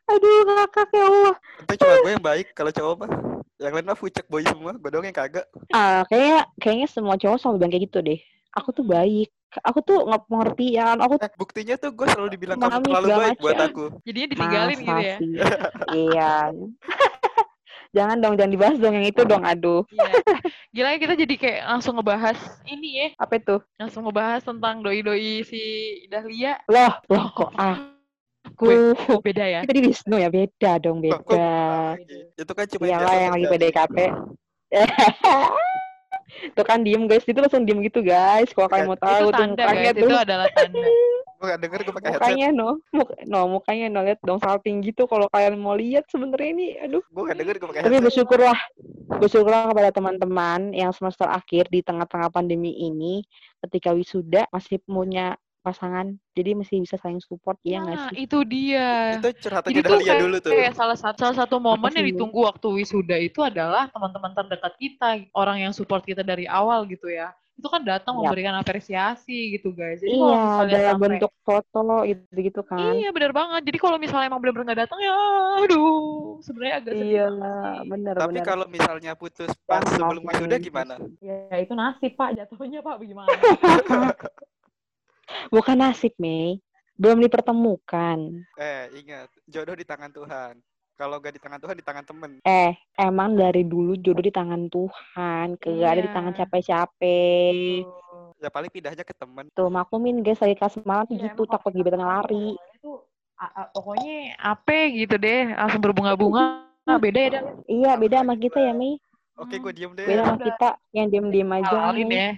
Aduh, 0.08 0.36
ngakak 0.48 0.90
ya 0.90 1.04
Allah. 1.04 1.36
Itu 1.60 1.74
cuma 1.76 1.94
gue 2.00 2.12
yang 2.12 2.24
baik 2.24 2.48
kalau 2.54 2.72
cowok 2.72 2.96
mah. 2.96 3.10
Yang 3.56 3.74
lain 3.74 3.86
mah 3.86 3.98
fucek 3.98 4.26
boy 4.26 4.44
semua, 4.44 4.72
gue 4.74 4.90
doang 4.90 5.04
yang 5.04 5.16
kagak. 5.16 5.44
Ah, 5.70 6.04
kayaknya 6.06 6.40
kayaknya 6.56 6.88
semua 6.88 7.16
cowok 7.16 7.38
selalu 7.38 7.56
bilang 7.58 7.72
kayak 7.72 7.86
gitu 7.86 8.00
deh. 8.02 8.20
Aku 8.54 8.72
tuh 8.72 8.84
baik. 8.84 9.28
Aku 9.64 9.80
tuh 9.80 10.04
nggak 10.04 10.24
pengertian. 10.28 10.98
Aku 11.00 11.16
Eh, 11.22 11.32
buktinya 11.38 11.76
tuh 11.76 11.94
gue 11.94 12.08
selalu 12.10 12.30
dibilang 12.34 12.58
kamu 12.58 12.84
terlalu 12.84 13.08
baik 13.14 13.38
buat 13.40 13.60
aku. 13.62 13.86
Jadinya 14.04 14.28
ditinggalin 14.34 14.78
gitu 14.78 14.92
Masa 14.92 15.06
ya. 15.06 15.18
iya. 15.94 16.34
jangan 17.96 18.18
dong, 18.20 18.36
jangan 18.36 18.52
dibahas 18.52 18.76
dong 18.76 18.94
yang 18.94 19.08
itu 19.08 19.22
dong. 19.24 19.44
Aduh, 19.44 19.88
Iya. 19.88 20.04
Gila 20.76 20.90
ya 20.92 21.00
kita 21.00 21.14
jadi 21.16 21.36
kayak 21.40 21.62
langsung 21.72 21.96
ngebahas 21.96 22.36
ini 22.68 22.90
ya. 23.00 23.08
apa 23.16 23.34
itu? 23.40 23.56
Langsung 23.80 24.04
ngebahas 24.04 24.42
tentang 24.44 24.84
doi-doi 24.84 25.48
si 25.48 25.62
Dahlia. 26.12 26.60
Loh, 26.68 26.92
loh 27.08 27.26
kok 27.32 27.52
aku. 27.56 28.68
Beda 29.24 29.46
ya. 29.48 29.62
Tadi 29.64 29.80
Wisnu 29.82 30.20
ya 30.20 30.28
beda 30.28 30.72
dong, 30.84 31.00
beda. 31.00 31.96
Itu 32.36 32.52
kan 32.52 32.66
cuma 32.68 32.84
Iyalah 32.86 33.14
yang 33.16 33.34
lagi 33.40 33.48
terjadi. 33.48 34.06
Tuh 36.54 36.66
kan 36.66 36.82
diem 36.82 37.06
guys, 37.06 37.24
itu 37.24 37.38
langsung 37.38 37.64
diem 37.64 37.80
gitu 37.86 38.02
guys. 38.02 38.50
Kalau 38.52 38.68
kalian 38.68 38.88
mau 38.90 38.98
Itu 38.98 39.06
tahu 39.06 39.28
tuh 39.30 39.38
tanda 39.38 39.64
mukanya 39.64 39.82
guys, 39.82 39.96
tuh. 39.96 40.10
itu 40.10 40.16
adalah 40.18 40.48
tanda. 40.52 40.80
Gue 41.36 41.52
gak 41.52 41.62
denger 41.68 41.80
gue 41.84 41.94
pakai 42.00 42.12
headset. 42.16 42.24
Mukanya 42.32 42.48
no, 42.56 42.70
Muk 42.96 43.10
no 43.28 43.40
mukanya 43.52 43.86
no 43.92 44.00
lihat 44.08 44.20
dong 44.24 44.40
salting 44.40 44.80
gitu. 44.80 45.04
Kalau 45.04 45.28
kalian 45.28 45.60
mau 45.60 45.76
lihat 45.76 46.08
sebenarnya 46.08 46.50
ini, 46.56 46.66
aduh. 46.80 47.04
Gue 47.12 47.24
gak 47.28 47.38
denger 47.38 47.56
gue 47.60 47.68
pakai 47.76 47.82
Tapi 47.84 47.96
headset. 48.00 48.06
bersyukurlah, 48.08 48.60
bersyukurlah 49.20 49.64
kepada 49.76 49.90
teman-teman 49.92 50.72
yang 50.72 50.96
semester 50.96 51.28
akhir 51.28 51.68
di 51.68 51.84
tengah-tengah 51.84 52.32
pandemi 52.32 52.72
ini, 52.80 53.20
ketika 53.68 53.92
wisuda 53.92 54.48
masih 54.48 54.80
punya 54.88 55.36
pasangan, 55.66 56.06
jadi 56.38 56.54
masih 56.54 56.86
bisa 56.86 57.02
saling 57.02 57.18
support, 57.18 57.58
ya 57.66 57.82
nggak 57.82 57.98
Nah, 57.98 58.06
sih? 58.14 58.30
itu 58.30 58.38
dia. 58.46 59.18
Itu 59.18 59.34
Jadi 59.34 59.42
curhatannya 59.42 59.82
tuh 59.82 59.90
Dahlia 59.90 60.06
kayak, 60.06 60.22
dulu 60.22 60.36
tuh. 60.38 60.52
kayak 60.54 60.74
salah 60.78 60.94
satu 60.94 61.18
salah 61.18 61.38
satu 61.42 61.58
momen 61.58 61.90
yang 61.90 62.06
ditunggu 62.06 62.46
waktu 62.46 62.68
wisuda 62.70 63.18
itu 63.18 63.42
adalah 63.42 63.90
teman-teman 63.90 64.38
terdekat 64.38 64.74
kita, 64.78 65.26
orang 65.34 65.66
yang 65.66 65.74
support 65.74 66.06
kita 66.06 66.22
dari 66.22 66.46
awal 66.46 66.86
gitu 66.86 67.10
ya. 67.10 67.34
Itu 67.56 67.72
kan 67.72 67.88
datang 67.88 68.20
Yap. 68.20 68.36
memberikan 68.36 68.52
apresiasi 68.60 69.56
gitu 69.56 69.72
guys. 69.72 70.04
Jadi 70.04 70.12
Iya, 70.12 70.68
dalam 70.68 71.00
sampai 71.00 71.08
bentuk 71.08 71.32
foto 71.40 72.04
gitu-gitu 72.04 72.62
kan. 72.68 72.92
Iya 73.00 73.10
benar 73.16 73.32
banget. 73.32 73.62
Jadi 73.72 73.78
kalau 73.80 73.96
misalnya 73.96 74.28
emang 74.28 74.44
benar-benar 74.44 74.76
nggak 74.76 74.82
datang 74.84 75.00
ya, 75.00 75.16
aduh, 75.64 76.44
sebenarnya 76.44 76.76
agak 76.84 76.94
sedih 77.00 77.16
Iya 77.16 77.28
bener 77.88 78.14
Tapi 78.20 78.30
bener. 78.36 78.44
kalau 78.44 78.66
misalnya 78.68 79.12
putus 79.16 79.48
pas 79.64 79.80
Yang 79.88 80.04
sebelum 80.04 80.24
wisuda 80.28 80.56
gitu 80.60 80.68
gimana? 80.68 80.94
sih. 81.00 81.32
Ya 81.32 81.56
itu 81.64 81.74
nasib 81.74 82.12
pak, 82.20 82.30
jatuhnya 82.36 82.80
pak 82.84 82.96
bagaimana? 83.00 83.32
Bukan 85.50 85.78
nasib, 85.78 86.14
Mei. 86.18 86.62
Belum 86.96 87.20
dipertemukan. 87.20 88.18
Eh, 88.56 88.84
ingat, 89.04 89.28
jodoh 89.46 89.76
di 89.76 89.84
tangan 89.84 90.10
Tuhan. 90.10 90.56
Kalau 90.96 91.20
gak 91.20 91.36
di 91.36 91.42
tangan 91.44 91.60
Tuhan, 91.60 91.76
di 91.76 91.84
tangan 91.84 92.06
temen. 92.08 92.32
Eh, 92.48 92.72
emang 92.96 93.36
dari 93.36 93.68
dulu 93.68 94.00
jodoh 94.00 94.24
di 94.24 94.32
tangan 94.32 94.72
Tuhan, 94.72 95.60
kagak 95.60 95.90
ada 95.92 96.02
di 96.02 96.12
tangan 96.16 96.32
Iya. 96.32 96.40
capek-capek. 96.48 97.84
Ya 98.40 98.48
paling 98.48 98.72
pindahnya 98.72 99.04
ke 99.04 99.12
temen. 99.12 99.52
Tuh, 99.52 99.68
maklumin 99.68 100.24
guys, 100.24 100.40
lagi 100.40 100.56
kelas 100.56 100.80
malam 100.88 101.04
tuh 101.04 101.20
Iya, 101.20 101.36
gitu, 101.36 101.44
takut 101.52 101.76
lari. 101.76 101.92
ngomongnya 102.00 102.80
tuh, 102.80 103.04
a- 103.36 103.54
a- 103.60 103.70
pokoknya 103.76 104.40
apa 104.40 104.88
gitu 104.96 105.16
deh, 105.20 105.52
langsung 105.52 105.84
berbunga-bunga. 105.84 106.64
Nah, 106.88 106.96
beda 107.02 107.20
ya? 107.28 107.42
Iya, 107.68 107.92
beda 108.00 108.16
sama 108.24 108.40
kita 108.40 108.60
ya, 108.62 108.72
Mei. 108.72 108.96
Oke, 109.36 109.60
gue 109.60 109.72
diem 109.76 109.92
deh. 109.92 110.06
Beda 110.08 110.22
sama 110.24 110.40
kita 110.40 110.70
yang 110.96 111.08
diem-diem 111.12 111.50
aja. 111.60 111.76
Halalin 111.76 112.08
nih. 112.08 112.20
ya. 112.24 112.32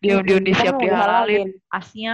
Diam-diam 0.00 0.40
di 0.40 0.52
Kita 0.52 0.62
siap 0.64 0.74
mah 0.74 0.80
udah 0.80 0.88
dihalalin. 0.88 1.46
halalin. 1.46 1.48
Asnya. 1.68 2.12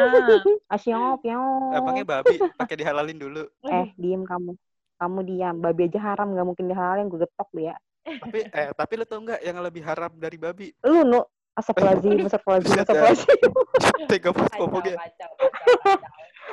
Asyong, 0.66 1.16
pyong. 1.22 1.70
Emangnya 1.72 2.04
babi 2.04 2.34
pakai 2.54 2.76
dihalalin 2.76 3.14
dulu. 3.16 3.42
Eh, 3.64 3.86
diem 3.94 4.22
kamu. 4.22 4.52
Kamu 4.96 5.18
diam. 5.22 5.54
Babi 5.58 5.86
aja 5.86 6.00
haram, 6.02 6.34
nggak 6.34 6.46
mungkin 6.46 6.66
dihalalin. 6.66 7.06
Gue 7.06 7.22
getok 7.22 7.48
lu 7.54 7.62
ya. 7.64 7.76
Tapi 8.06 8.38
eh 8.46 8.70
tapi 8.70 8.92
lu 8.94 9.04
tau 9.04 9.18
nggak 9.18 9.40
yang 9.40 9.58
lebih 9.58 9.82
haram 9.82 10.10
dari 10.14 10.36
babi? 10.36 10.70
Lu, 10.82 11.02
nu. 11.02 11.22
Astagfirullahaladzim, 11.56 12.20
astagfirullahaladzim, 12.28 12.80
astagfirullahaladzim. 12.84 13.52
Tega 14.12 14.30
Kacau, 14.30 14.58
ngomongnya. 14.60 14.96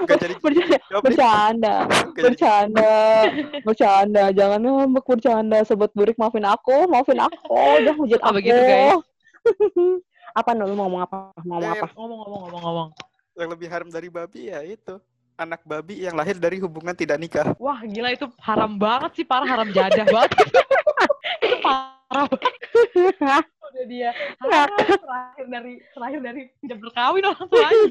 Gak 0.04 0.18
jadi 0.18 0.34
Bercanda, 1.04 1.74
bercanda, 2.16 2.94
bercanda. 3.62 4.24
Jangan 4.32 4.60
ngambek 4.64 5.06
bercanda. 5.06 5.58
Sobat 5.68 5.92
burik, 5.92 6.16
maafin 6.16 6.48
aku, 6.48 6.88
maafin 6.88 7.20
aku. 7.20 7.60
Jangan 7.84 8.00
hujat 8.00 8.20
Oh, 8.20 8.32
aku. 8.32 8.36
begitu, 8.40 8.62
guys. 8.62 8.98
Apa, 10.34 10.50
nu? 10.52 10.66
Lu 10.66 10.76
mau 10.76 10.86
ngomong 10.86 11.02
apa? 11.02 11.18
Mau 11.42 11.58
ngomong 11.58 11.70
Eh, 11.70 11.74
apa? 11.78 11.88
Ngomong, 11.94 12.18
ngomong, 12.20 12.42
ngomong, 12.50 12.62
ngomong. 12.62 12.90
yang 13.34 13.50
lebih 13.50 13.66
haram 13.66 13.90
dari 13.90 14.14
babi 14.14 14.54
ya 14.54 14.62
itu 14.62 14.94
anak 15.34 15.66
babi 15.66 16.06
yang 16.06 16.14
lahir 16.14 16.38
dari 16.38 16.62
hubungan 16.62 16.94
tidak 16.94 17.18
nikah. 17.18 17.58
Wah, 17.58 17.82
gila 17.82 18.14
itu 18.14 18.30
haram 18.38 18.78
banget 18.78 19.12
sih, 19.18 19.26
parah 19.26 19.50
haram 19.50 19.70
jadah 19.74 20.06
banget. 20.06 20.32
itu 21.46 21.58
parah 21.66 22.26
banget. 22.30 22.54
Udah 23.74 23.86
dia 23.90 24.10
haram 24.38 24.70
terakhir 24.78 25.46
dari 25.50 25.74
terakhir 25.98 26.20
dari 26.22 26.42
tidak 26.62 26.78
berkawin 26.78 27.24
orang 27.26 27.48
tuanya. 27.50 27.86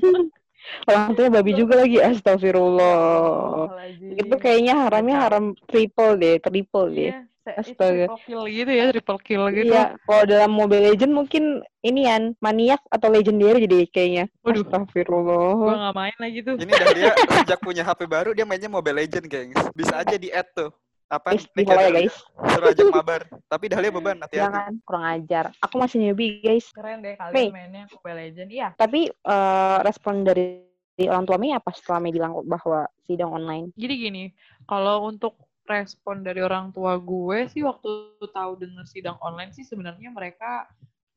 Orang 0.86 1.18
tuanya 1.18 1.32
babi 1.34 1.52
juga 1.58 1.74
lagi. 1.82 1.98
Astagfirullah. 1.98 3.66
Itu 4.14 4.34
kayaknya 4.38 4.74
haramnya 4.86 5.16
haram 5.18 5.44
triple 5.66 6.14
deh, 6.14 6.38
triple 6.38 6.86
deh. 6.94 7.10
Iya, 7.10 7.26
Astaga. 7.42 8.06
triple 8.06 8.20
kill 8.22 8.44
gitu 8.46 8.70
ya, 8.70 8.84
triple 8.94 9.20
kill 9.20 9.44
gitu. 9.50 9.74
Iya, 9.74 9.98
kalau 10.06 10.22
dalam 10.30 10.50
Mobile 10.54 10.94
Legend 10.94 11.12
mungkin 11.12 11.44
ini 11.82 12.06
kan 12.06 12.22
maniak 12.38 12.78
atau 12.86 13.10
legendary 13.10 13.66
jadi 13.66 13.90
kayaknya. 13.90 14.24
Waduh. 14.46 14.62
Astagfirullah. 14.62 15.50
Gue 15.58 15.74
gak 15.74 15.96
main 15.98 16.16
lagi 16.22 16.38
tuh. 16.46 16.54
Ini 16.54 16.70
dah 16.70 16.88
dia 16.94 17.12
sejak 17.42 17.58
punya 17.58 17.82
HP 17.82 18.06
baru 18.06 18.30
dia 18.30 18.46
mainnya 18.46 18.70
Mobile 18.70 19.02
Legend, 19.02 19.26
gengs. 19.26 19.58
Bisa 19.74 19.98
aja 19.98 20.14
di 20.14 20.30
add 20.30 20.46
tuh. 20.54 20.70
Apa? 21.12 21.36
Guys, 21.36 21.44
follow 21.52 21.82
ya 21.82 21.90
guys. 21.92 22.16
Suruh 22.56 22.68
ajak 22.72 22.86
mabar. 22.88 23.22
Tapi 23.50 23.64
dah 23.68 23.78
dia 23.84 23.92
beban 23.92 24.16
hati-hati. 24.16 24.48
Jangan 24.48 24.72
kurang 24.86 25.04
ajar. 25.04 25.44
Aku 25.60 25.74
masih 25.76 25.98
newbie 26.00 26.40
guys. 26.40 26.72
Keren 26.72 27.04
deh 27.04 27.18
kalian 27.20 27.34
Mei. 27.36 27.48
mainnya 27.52 27.84
Mobile 27.92 28.18
Legend. 28.22 28.48
Iya. 28.48 28.68
Tapi 28.78 29.12
eh, 29.12 29.78
respon 29.84 30.24
dari 30.24 30.72
dari 30.92 31.08
orang 31.08 31.24
tua 31.24 31.36
Mei 31.40 31.52
apa 31.52 31.72
setelah 31.72 31.98
Mei 31.98 32.12
bilang 32.12 32.32
bahwa 32.44 32.86
sidang 33.04 33.32
online? 33.32 33.72
Jadi 33.76 33.94
gini, 33.96 34.24
kalau 34.68 35.08
untuk 35.08 35.36
respon 35.64 36.26
dari 36.26 36.42
orang 36.42 36.74
tua 36.74 36.98
gue 36.98 37.46
sih 37.50 37.62
waktu 37.62 38.18
tahu 38.20 38.58
denger 38.58 38.84
sidang 38.86 39.16
online 39.22 39.54
sih 39.54 39.62
sebenarnya 39.62 40.10
mereka 40.10 40.66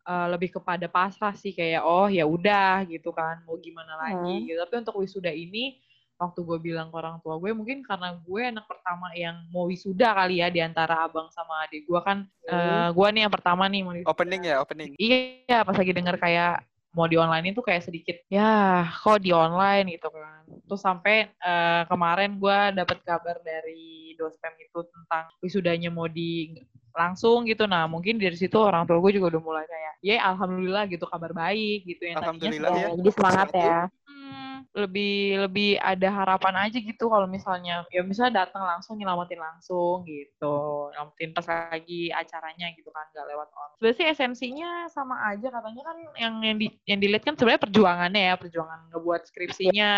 uh, 0.05 0.29
lebih 0.29 0.53
kepada 0.53 0.85
pasrah 0.85 1.33
sih 1.33 1.51
kayak 1.51 1.81
oh 1.81 2.05
ya 2.05 2.23
udah 2.29 2.85
gitu 2.85 3.09
kan 3.09 3.41
mau 3.49 3.57
gimana 3.57 3.97
lagi 3.97 4.41
Hmm. 4.41 4.45
gitu. 4.45 4.59
Tapi 4.61 4.73
untuk 4.85 4.95
wisuda 5.01 5.33
ini 5.33 5.81
waktu 6.15 6.39
gue 6.47 6.57
bilang 6.63 6.87
ke 6.87 6.95
orang 6.95 7.19
tua 7.19 7.35
gue 7.35 7.51
mungkin 7.51 7.83
karena 7.83 8.15
gue 8.23 8.41
anak 8.47 8.63
pertama 8.71 9.11
yang 9.19 9.35
mau 9.51 9.67
wisuda 9.67 10.15
kali 10.15 10.39
ya 10.39 10.47
di 10.47 10.63
antara 10.63 11.03
abang 11.03 11.27
sama 11.27 11.67
adik 11.67 11.83
gue 11.83 11.99
kan 11.99 12.23
eh, 12.47 12.87
gue 12.95 13.07
nih 13.11 13.21
yang 13.27 13.33
pertama 13.35 13.67
nih 13.67 13.81
mau 13.83 13.91
wisuda. 13.91 14.11
Opening 14.15 14.41
ya, 14.47 14.55
opening. 14.63 14.91
Iya, 14.95 15.67
pas 15.67 15.75
lagi 15.75 15.91
denger 15.91 16.15
kayak 16.15 16.63
mau 16.95 17.11
di 17.11 17.19
online 17.19 17.51
itu 17.51 17.59
kayak 17.59 17.83
sedikit 17.83 18.17
ya 18.31 18.87
kok 18.87 19.19
di 19.19 19.35
online 19.35 19.99
gitu 19.99 20.07
kan. 20.09 20.47
Terus 20.65 20.81
sampai 20.81 21.27
eh, 21.27 21.83
kemarin 21.91 22.39
gue 22.39 22.59
dapet 22.71 23.03
kabar 23.03 23.37
dari 23.43 24.15
dospem 24.15 24.55
itu 24.63 24.79
tentang 24.87 25.27
wisudanya 25.43 25.91
mau 25.91 26.07
di 26.07 26.55
langsung 26.95 27.43
gitu. 27.45 27.67
Nah 27.67 27.85
mungkin 27.91 28.15
dari 28.15 28.39
situ 28.39 28.55
orang 28.55 28.87
tua 28.87 29.03
gue 29.03 29.11
juga 29.19 29.35
udah 29.35 29.41
mulai 29.43 29.65
kayak 29.67 29.93
ya 29.99 30.15
alhamdulillah 30.31 30.87
gitu 30.87 31.05
kabar 31.09 31.35
baik 31.35 31.83
gitu 31.83 32.01
yang 32.07 32.23
tadinya 32.23 32.47
Alhamdulillah 32.47 32.71
sih, 32.71 32.81
ya. 32.81 32.89
jadi 32.95 33.09
semangat 33.11 33.47
ya. 33.51 33.79
hmm, 34.07 34.44
lebih 34.75 35.15
lebih 35.47 35.69
ada 35.79 36.09
harapan 36.11 36.67
aja 36.67 36.77
gitu 36.77 37.07
kalau 37.07 37.25
misalnya 37.25 37.87
ya 37.89 38.01
misalnya 38.03 38.43
datang 38.45 38.63
langsung 38.63 38.99
nyelamatin 38.99 39.39
langsung 39.39 40.03
gitu 40.03 40.55
nyelamatin 40.91 41.31
pas 41.31 41.47
lagi 41.47 42.11
acaranya 42.11 42.67
gitu 42.75 42.89
kan 42.91 43.05
nggak 43.11 43.27
lewat 43.31 43.47
online. 43.53 43.75
Sebenarnya 43.79 43.97
sih 43.97 44.07
esensinya 44.11 44.69
sama 44.91 45.15
aja 45.31 45.47
katanya 45.49 45.81
kan 45.85 45.97
yang 46.19 46.33
yang 46.43 46.57
di 46.59 46.67
yang 46.85 46.99
dilihat 46.99 47.23
kan 47.23 47.35
sebenarnya 47.35 47.63
perjuangannya 47.67 48.21
ya 48.29 48.35
perjuangan 48.35 48.79
ngebuat 48.91 49.21
skripsinya 49.27 49.91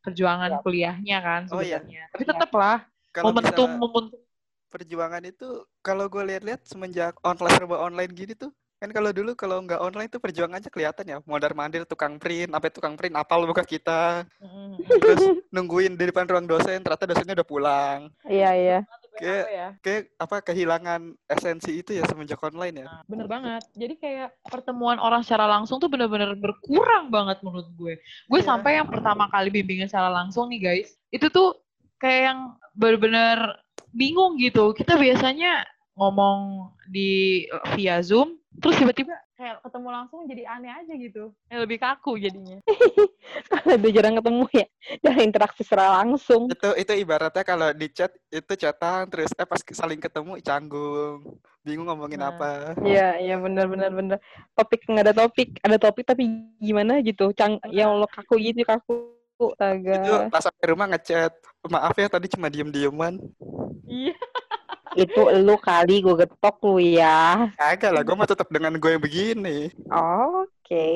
perjuangan 0.00 0.50
Iya. 0.50 0.62
kuliahnya 0.64 1.18
kan 1.20 1.40
Oh, 1.52 1.60
iya. 1.60 1.78
sebenarnya 1.80 2.04
tapi 2.12 2.22
tetap 2.24 2.50
lah 2.56 2.78
Kalau 3.10 3.32
momentum 3.32 3.68
momentum 3.76 4.20
perjuangan 4.70 5.22
itu 5.26 5.66
kalau 5.82 6.06
gue 6.06 6.22
lihat-lihat 6.30 6.62
semenjak 6.62 7.18
online 7.26 7.54
serba 7.58 7.76
online 7.82 8.12
gini 8.14 8.38
tuh 8.38 8.54
kan 8.80 8.88
kalau 8.88 9.12
dulu 9.12 9.36
kalau 9.36 9.60
nggak 9.60 9.76
online 9.76 10.08
tuh 10.08 10.16
perjuangannya 10.16 10.72
kelihatan 10.72 11.04
ya 11.04 11.16
mondar 11.28 11.52
mandir 11.52 11.84
tukang 11.84 12.16
print 12.16 12.48
sampai 12.48 12.70
tukang 12.72 12.96
print 12.96 13.12
apal 13.12 13.44
muka 13.44 13.60
kita 13.60 14.24
Mm, 14.40 14.80
terus 15.04 15.22
nungguin 15.52 16.00
di 16.00 16.08
depan 16.08 16.24
ruang 16.24 16.48
dosen 16.48 16.80
ternyata 16.80 17.04
dosennya 17.04 17.36
udah 17.36 17.44
pulang 17.44 18.00
Iya 18.24 18.50
iya. 18.56 18.78
Kayak- 19.12 19.44
apa 19.44 19.52
ya 19.52 19.68
kayak 19.84 20.02
apa 20.16 20.36
kehilangan 20.40 21.00
esensi 21.28 21.76
itu 21.76 21.92
ya 21.92 22.08
semenjak 22.08 22.40
online 22.40 22.80
ya 22.80 22.86
Nah, 22.88 23.04
bener 23.04 23.26
banget. 23.28 23.62
Jadi 23.76 23.94
kayak 23.96 24.28
pertemuan 24.42 24.96
orang 24.96 25.20
secara 25.20 25.44
langsung 25.44 25.76
tuh 25.76 25.92
bener-bener 25.92 26.32
berkurang 26.34 27.12
banget 27.12 27.36
menurut 27.44 27.68
gue. 27.76 28.00
Gue 28.26 28.40
Iya. 28.40 28.48
sampai 28.48 28.80
yang 28.80 28.88
pertama 28.88 29.28
kali 29.28 29.52
bimbingan 29.52 29.92
secara 29.92 30.08
langsung 30.08 30.48
nih 30.48 30.60
guys, 30.62 30.88
itu 31.10 31.28
tuh 31.28 31.60
kayak 32.00 32.32
yang 32.32 32.38
bener-bener 32.72 33.60
bingung 33.92 34.40
gitu. 34.40 34.72
Kita 34.72 34.96
biasanya 34.96 35.68
ngomong 35.94 36.70
di 36.86 37.44
via 37.74 38.00
Zoom, 38.00 38.38
terus 38.56 38.76
tiba-tiba 38.76 39.12
kayak 39.34 39.60
ketemu 39.60 39.88
langsung 39.88 40.20
jadi 40.24 40.42
aneh 40.48 40.70
aja 40.70 40.92
gitu. 40.92 41.32
Kayak 41.46 41.60
lebih 41.64 41.78
kaku 41.78 42.12
jadinya. 42.16 42.58
Udah 43.66 43.90
jarang 43.90 44.14
ketemu 44.16 44.44
ya. 44.52 44.66
Dari 45.00 45.20
interaksi 45.22 45.62
secara 45.62 46.00
langsung. 46.00 46.48
itu 46.48 46.70
itu 46.74 46.92
ibaratnya 46.94 47.42
kalau 47.42 47.68
di 47.72 47.88
chat 47.88 48.12
itu 48.28 48.52
chatan 48.54 49.08
terus 49.08 49.32
eh 49.34 49.44
pas 49.44 49.60
saling 49.60 49.98
ketemu 49.98 50.40
canggung 50.40 51.40
bingung 51.60 51.88
ngomongin 51.88 52.20
Nah. 52.20 52.32
apa 52.32 52.50
Iya, 52.80 53.20
iya 53.20 53.36
benar 53.36 53.68
benar 53.68 53.90
benar. 53.92 54.18
Topik 54.52 54.84
nggak 54.84 55.04
ada 55.04 55.14
topik, 55.16 55.50
ada 55.60 55.76
topik 55.76 56.04
tapi 56.04 56.24
gimana 56.58 57.00
gitu. 57.00 57.32
Cang 57.32 57.60
ya 57.68 57.88
Allah 57.88 58.08
kaku 58.08 58.36
gitu 58.40 58.62
kaku. 58.62 59.16
itu 59.40 59.56
Astaga. 59.56 60.28
pas 60.28 60.44
sampai 60.44 60.66
rumah 60.68 60.84
ngechat 60.92 61.32
maaf 61.64 61.96
ya 61.96 62.12
tadi 62.12 62.28
cuma 62.28 62.52
diem 62.52 62.68
dieman 62.68 63.16
Iya. 63.88 64.12
Itu 64.98 65.30
lu 65.42 65.54
kali 65.60 66.02
gue 66.02 66.14
getok 66.26 66.56
lu 66.66 66.78
ya. 66.82 67.50
kagak 67.54 67.90
lah 67.94 68.02
gue 68.02 68.14
mah 68.16 68.28
tetap 68.28 68.50
dengan 68.50 68.74
gue 68.74 68.90
yang 68.90 69.02
begini 69.02 69.70
Oke. 69.90 70.90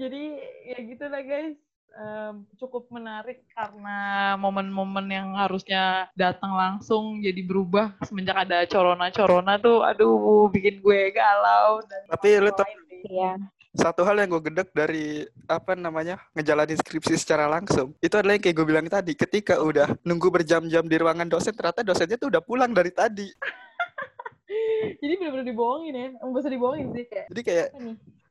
Jadi 0.00 0.22
ya 0.68 0.78
gitu 0.82 1.04
lah 1.08 1.22
guys. 1.22 1.56
Em, 1.98 2.46
cukup 2.60 2.86
menarik 2.94 3.42
karena 3.50 4.36
momen-momen 4.38 5.08
yang 5.10 5.34
harusnya 5.34 6.06
datang 6.14 6.54
langsung 6.54 7.18
jadi 7.18 7.42
berubah 7.42 7.98
semenjak 8.06 8.46
ada 8.46 8.62
corona-corona 8.70 9.58
tuh 9.58 9.82
aduh 9.82 10.46
bikin 10.52 10.78
gue 10.78 11.10
galau 11.10 11.82
dan 11.90 12.06
Tapi 12.06 12.28
lu 12.38 12.54
tau-. 12.54 12.70
Iya. 13.02 13.34
Satu 13.78 14.02
hal 14.02 14.18
yang 14.18 14.34
gue 14.34 14.42
gedek 14.50 14.74
dari 14.74 15.22
apa 15.46 15.78
namanya 15.78 16.18
ngejalanin 16.34 16.74
skripsi 16.74 17.14
secara 17.14 17.46
langsung 17.46 17.94
itu 18.02 18.18
adalah 18.18 18.34
yang 18.34 18.42
kayak 18.42 18.56
gue 18.58 18.66
bilang 18.66 18.86
tadi 18.90 19.14
ketika 19.14 19.62
udah 19.62 19.94
nunggu 20.02 20.34
berjam-jam 20.34 20.82
di 20.82 20.96
ruangan 20.98 21.30
dosen 21.30 21.54
ternyata 21.54 21.86
dosennya 21.86 22.18
tuh 22.18 22.34
udah 22.34 22.42
pulang 22.42 22.74
dari 22.74 22.90
tadi. 22.90 23.30
Jadi 25.00 25.12
bener-bener 25.14 25.46
dibohongin 25.46 25.94
ya. 25.94 26.06
Enggak 26.18 26.42
usah 26.42 26.52
dibohongin 26.52 26.86
sih 26.94 27.04
kayak 27.06 27.26
jadi 27.30 27.42
kayak 27.44 27.68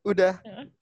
udah 0.01 0.33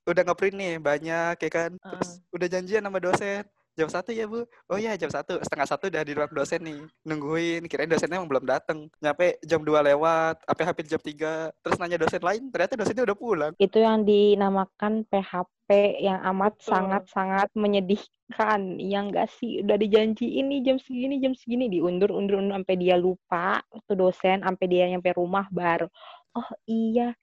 udah 0.07 0.21
ngeprint 0.23 0.55
nih 0.55 0.73
banyak 0.81 1.35
ya 1.37 1.51
kan? 1.51 1.71
Terus 1.77 2.09
udah 2.31 2.47
janjian 2.47 2.85
sama 2.85 2.99
dosen 3.03 3.43
jam 3.75 3.91
satu 3.91 4.15
ya 4.15 4.23
bu 4.23 4.47
oh 4.71 4.79
ya 4.79 4.95
jam 4.95 5.11
satu 5.11 5.35
setengah 5.43 5.67
satu 5.67 5.91
udah 5.91 6.01
di 6.01 6.15
ruang 6.15 6.31
dosen 6.31 6.63
nih 6.63 6.79
nungguin 7.03 7.67
kirain 7.67 7.91
dosennya 7.91 8.17
emang 8.17 8.31
belum 8.31 8.47
datang 8.47 8.87
nyampe 9.03 9.35
jam 9.43 9.59
2 9.59 9.67
lewat 9.91 10.39
sampai 10.47 10.63
hampir 10.63 10.85
jam 10.87 11.01
3 11.03 11.51
terus 11.59 11.75
nanya 11.75 11.99
dosen 11.99 12.23
lain 12.23 12.47
ternyata 12.47 12.79
dosennya 12.79 13.03
udah 13.03 13.17
pulang 13.19 13.53
Itu 13.59 13.83
yang 13.83 14.07
dinamakan 14.07 15.03
PHP 15.11 15.69
yang 15.99 16.23
amat 16.31 16.55
Betul. 16.55 16.67
sangat-sangat 16.71 17.49
menyedihkan. 17.51 18.77
Yang 18.77 19.03
enggak 19.11 19.27
sih 19.37 19.51
udah 19.61 19.77
dijanjiin 19.77 20.45
nih 20.49 20.61
jam 20.61 20.77
segini 20.77 21.15
jam 21.17 21.33
segini 21.33 21.65
diundur 21.67 22.09
undur 22.09 22.37
undur 22.37 22.55
sampai 22.55 22.75
dia 22.77 22.95
lupa 22.95 23.59
tuh 23.85 23.97
dosen 23.97 24.41
sampai 24.41 24.65
dia 24.65 24.85
nyampe 24.87 25.09
rumah 25.13 25.45
baru. 25.49 25.89
Oh 26.33 26.49
iya, 26.65 27.13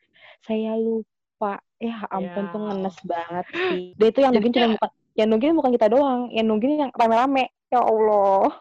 saya 0.43 0.75
lupa. 0.75 1.59
Ya 1.79 2.03
ampun 2.07 2.45
tuh 2.51 2.61
Ya. 2.61 2.67
ngenes 2.71 2.97
banget 3.03 3.47
sih. 3.51 3.85
Dan 3.95 4.07
itu 4.11 4.19
yang 4.23 4.35
Jadinya- 4.35 4.55
cuma 4.55 4.75
bukan 4.79 4.91
yang 5.13 5.29
nungguin 5.29 5.55
bukan 5.55 5.73
kita 5.73 5.89
doang, 5.89 6.33
yang 6.33 6.49
nungguin 6.49 6.89
yang 6.89 6.91
rame-rame. 6.93 7.53
Ya 7.69 7.81
Allah. 7.81 8.53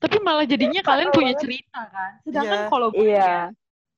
Tapi 0.00 0.20
malah 0.20 0.44
jadinya 0.44 0.80
kalian 0.80 1.08
Tahu 1.08 1.16
punya 1.16 1.32
cerita 1.36 1.80
kan. 1.88 2.10
Sedangkan 2.24 2.60
Iya. 2.60 2.68
kalau 2.68 2.88
gue 2.92 3.08
ya, 3.08 3.16
Iya. 3.16 3.36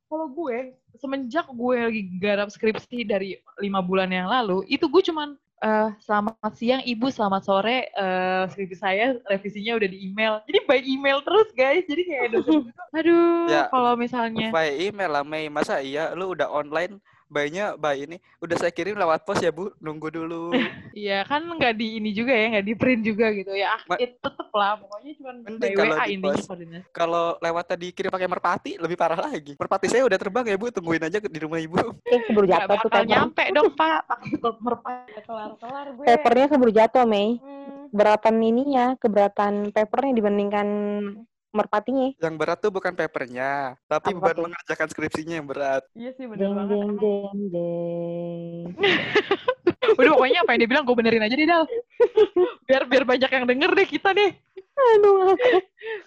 kalau 0.07 0.27
gue 0.31 0.57
semenjak 0.97 1.47
gue 1.51 1.77
lagi 1.83 2.03
garap 2.19 2.49
skripsi 2.49 3.03
dari 3.03 3.35
lima 3.59 3.83
bulan 3.83 4.09
yang 4.09 4.31
lalu 4.31 4.63
itu 4.67 4.87
gue 4.87 5.03
cuman 5.03 5.35
eh, 5.57 5.89
selamat 6.05 6.53
siang 6.53 6.85
Ibu, 6.85 7.09
selamat 7.09 7.43
sore. 7.43 7.89
Eh, 7.89 8.43
skripsi 8.53 8.77
saya 8.77 9.17
revisinya 9.27 9.75
udah 9.75 9.89
di 9.89 9.99
email. 10.05 10.39
Jadi 10.47 10.59
by 10.63 10.79
email 10.85 11.19
terus 11.25 11.49
guys. 11.57 11.83
Jadi 11.89 12.03
kayak 12.07 12.27
gitu. 12.39 12.71
Aduh, 12.97 13.49
Ya, 13.49 13.67
kalau 13.73 13.97
misalnya 13.97 14.53
By 14.53 14.69
email 14.79 15.11
lah, 15.11 15.25
Mei. 15.25 15.49
Masa 15.49 15.81
iya 15.81 16.13
lu 16.13 16.37
udah 16.37 16.47
online, 16.47 17.01
by-nya 17.27 17.75
by 17.75 18.07
ini. 18.07 18.17
Udah 18.39 18.57
saya 18.59 18.73
kirim 18.73 18.95
lewat 18.97 19.27
pos 19.27 19.43
ya, 19.43 19.51
Bu. 19.51 19.75
Nunggu 19.83 20.09
dulu. 20.11 20.51
Iya 20.97 21.29
kan 21.29 21.45
nggak 21.45 21.77
di 21.77 22.01
ini 22.01 22.17
juga 22.17 22.33
ya, 22.33 22.57
nggak 22.57 22.67
di 22.73 22.73
print 22.73 23.05
juga 23.05 23.29
gitu 23.29 23.53
ya. 23.53 23.77
Ah, 23.77 23.81
Ma- 23.85 24.01
ya 24.01 24.17
tetep 24.17 24.49
lah, 24.49 24.81
pokoknya 24.81 25.13
cuma 25.21 25.33
Mending 25.45 25.61
by 25.61 25.77
kalau 25.77 25.93
WA 25.93 26.05
intinya 26.09 26.45
koordinasi. 26.49 26.89
Kalau 26.89 27.27
lewat 27.37 27.65
tadi 27.69 27.87
kirim 27.93 28.09
pakai 28.09 28.29
merpati, 28.33 28.73
lebih 28.81 28.97
parah 28.97 29.21
lagi. 29.21 29.53
Merpati 29.61 29.93
saya 29.93 30.09
udah 30.09 30.17
terbang 30.17 30.49
ya, 30.49 30.57
Bu. 30.57 30.73
Tungguin 30.73 31.05
aja 31.05 31.21
di 31.21 31.41
rumah 31.41 31.61
Ibu. 31.61 31.77
Eh, 32.17 32.23
keburu 32.23 32.49
jatuh 32.49 32.81
tuh 32.81 33.03
nyampe 33.05 33.45
dong 33.53 33.77
Pak, 33.77 33.99
pakai 34.09 34.31
merpati 34.41 35.21
kelar-kelar 35.21 35.87
gue. 35.93 36.05
Papernya 36.09 36.47
keburu 36.49 36.73
jatuh, 36.73 37.05
Mei. 37.05 37.37
Hmm. 37.37 37.93
Keberatan 37.93 38.35
ininya, 38.41 38.97
keberatan 38.97 39.69
papernya 39.77 40.13
dibandingkan 40.17 40.69
merpatinya. 41.57 42.09
Yang 42.21 42.35
berat 42.37 42.59
tuh 42.61 42.71
bukan 42.71 42.93
papernya, 42.93 43.51
tapi 43.85 44.13
Apa 44.13 44.19
beban 44.21 44.35
tuh? 44.37 44.45
mengerjakan 44.47 44.89
skripsinya 44.89 45.35
yang 45.37 45.49
berat. 45.49 45.83
Iya 45.93 46.11
sih 46.13 46.29
bener 46.29 46.45
Deng 46.45 46.55
banget. 46.55 46.71
deng 46.77 46.91
deng 46.97 47.39
deng. 47.51 48.65
Udah 49.97 50.13
pokoknya 50.13 50.39
apa 50.43 50.51
yang 50.53 50.61
dia 50.61 50.71
bilang 50.71 50.85
gue 50.85 50.97
benerin 50.99 51.23
aja 51.23 51.33
deh 51.33 51.47
Dal. 51.47 51.65
biar 52.69 52.83
biar 52.85 53.05
banyak 53.07 53.31
yang 53.31 53.45
denger 53.47 53.71
deh 53.73 53.89
kita 53.89 54.11
deh. 54.13 54.31
Aduh. 54.77 55.33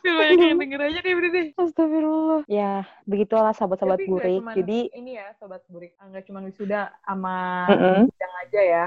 Biar 0.03 0.15
banyak 0.15 0.39
yang 0.45 0.59
denger 0.59 0.79
aja 0.85 0.99
deh 0.99 1.13
deh. 1.31 1.47
Astagfirullah. 1.57 2.41
Ya, 2.45 2.85
begitulah 3.03 3.49
sahabat-sahabat 3.51 4.05
burik. 4.05 4.43
cuman 4.43 4.53
Jadi, 4.53 4.79
ini 4.93 5.17
ya 5.17 5.33
sobat 5.35 5.65
burik, 5.65 5.95
Ah, 5.97 6.05
nggak 6.05 6.27
cuma 6.27 6.43
wisuda 6.43 6.93
sama 7.01 7.65
Mm-mm. 7.65 8.05
sidang 8.13 8.35
aja 8.45 8.61
ya. 8.61 8.85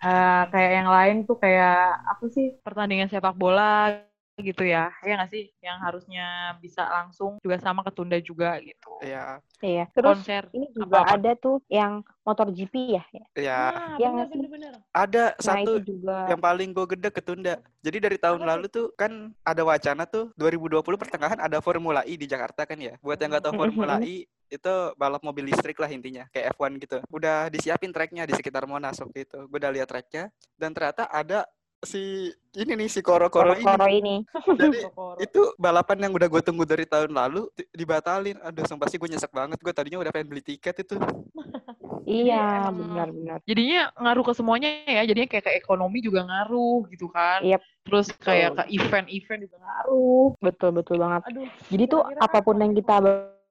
Eh, 0.00 0.42
kayak 0.50 0.72
yang 0.74 0.88
lain 0.90 1.16
tuh 1.24 1.36
kayak 1.38 1.78
apa 2.04 2.24
sih 2.28 2.58
pertandingan 2.60 3.08
sepak 3.08 3.32
bola 3.32 4.02
gitu 4.36 4.66
ya, 4.66 4.90
ya 5.00 5.14
nggak 5.14 5.30
sih? 5.30 5.44
Yang 5.62 5.78
harusnya 5.78 6.26
bisa 6.58 6.82
langsung 6.82 7.38
juga 7.38 7.54
sama 7.56 7.86
ketunda 7.86 8.18
juga 8.18 8.58
gitu. 8.58 8.90
Ya, 8.98 9.38
iya. 9.62 9.86
Terus 9.94 10.18
Konser. 10.18 10.50
ini 10.50 10.66
juga 10.74 11.06
Apa-apa? 11.06 11.14
ada 11.14 11.30
tuh 11.38 11.56
yang 11.70 12.02
motor 12.26 12.50
GP 12.50 12.74
ya. 12.98 13.04
ya. 13.06 13.22
Iya 13.38 13.58
bener, 13.94 14.10
nggak 14.10 14.26
sih? 14.26 14.34
bener, 14.34 14.48
bener. 14.50 14.74
Ada 14.90 15.24
Nah, 15.30 15.38
satu 15.38 15.72
juga. 15.78 16.16
yang 16.26 16.40
paling 16.42 16.68
gue 16.70 16.86
gede 16.98 17.08
ketunda. 17.14 17.54
Jadi 17.78 17.96
dari 18.02 18.18
tahun 18.18 18.42
Apa 18.42 18.48
lalu 18.50 18.66
tuh 18.66 18.86
kan 18.98 19.12
ada 19.46 19.62
wacana 19.62 20.02
tuh 20.02 20.34
2020 20.34 20.82
pertengahan 20.98 21.38
ada 21.38 21.62
Formula 21.62 22.02
E 22.02 22.18
di 22.18 22.26
Jakarta 22.26 22.66
kan 22.66 22.80
ya. 22.80 22.98
Buat 22.98 23.22
yang 23.22 23.30
nggak 23.30 23.44
tahu 23.46 23.54
Formula 23.54 24.02
E 24.02 24.26
itu 24.54 24.74
balap 24.94 25.18
mobil 25.22 25.50
listrik 25.50 25.74
lah 25.78 25.90
intinya 25.90 26.26
kayak 26.30 26.54
F1 26.54 26.78
gitu. 26.78 26.98
Udah 27.10 27.50
disiapin 27.50 27.90
tracknya 27.90 28.22
di 28.22 28.34
sekitar 28.34 28.66
Monas 28.66 28.98
waktu 28.98 29.26
itu. 29.26 29.38
Gue 29.46 29.58
udah 29.58 29.72
lihat 29.72 29.88
tracknya 29.90 30.30
dan 30.54 30.70
ternyata 30.70 31.06
ada 31.06 31.46
si 31.84 32.28
ini 32.54 32.72
nih 32.74 32.88
si 32.88 33.00
koro-koro 33.00 33.54
ini. 33.54 33.64
Koro 33.64 33.86
ini. 33.86 34.16
Jadi 34.60 34.78
Kokoro. 34.88 35.16
itu 35.20 35.40
balapan 35.56 36.08
yang 36.08 36.12
udah 36.12 36.28
gue 36.28 36.42
tunggu 36.42 36.64
dari 36.64 36.84
tahun 36.84 37.12
lalu 37.12 37.46
di- 37.54 37.68
dibatalin. 37.72 38.36
Aduh, 38.40 38.64
sumpah 38.64 38.88
sih 38.88 38.98
gue 38.98 39.08
nyesek 39.08 39.30
banget. 39.30 39.60
Gue 39.60 39.70
tadinya 39.70 40.00
udah 40.00 40.10
pengen 40.10 40.28
beli 40.28 40.42
tiket 40.42 40.80
itu. 40.80 40.96
Iya, 42.04 42.68
benar-benar. 42.68 43.40
Jadinya 43.48 43.88
ngaruh 43.96 44.24
ke 44.28 44.32
semuanya 44.36 44.68
ya, 44.84 45.02
jadinya 45.08 45.28
kayak 45.28 45.44
ke 45.48 45.52
ekonomi 45.56 46.04
juga 46.04 46.20
ngaruh 46.24 46.84
gitu 46.92 47.08
kan. 47.08 47.40
Yep. 47.40 47.60
Terus 47.84 48.06
kayak 48.20 48.50
ke 48.60 48.62
event-event 48.76 49.40
juga 49.48 49.56
ngaruh. 49.60 50.36
Betul, 50.40 50.70
betul 50.76 50.96
banget. 51.00 51.22
Aduh, 51.32 51.48
Jadi 51.72 51.84
tuh 51.88 52.00
Kira-kira 52.04 52.24
apa 52.28 52.38
pun 52.44 52.56
apa 52.56 52.64
yang 52.64 52.74
kita 52.76 52.96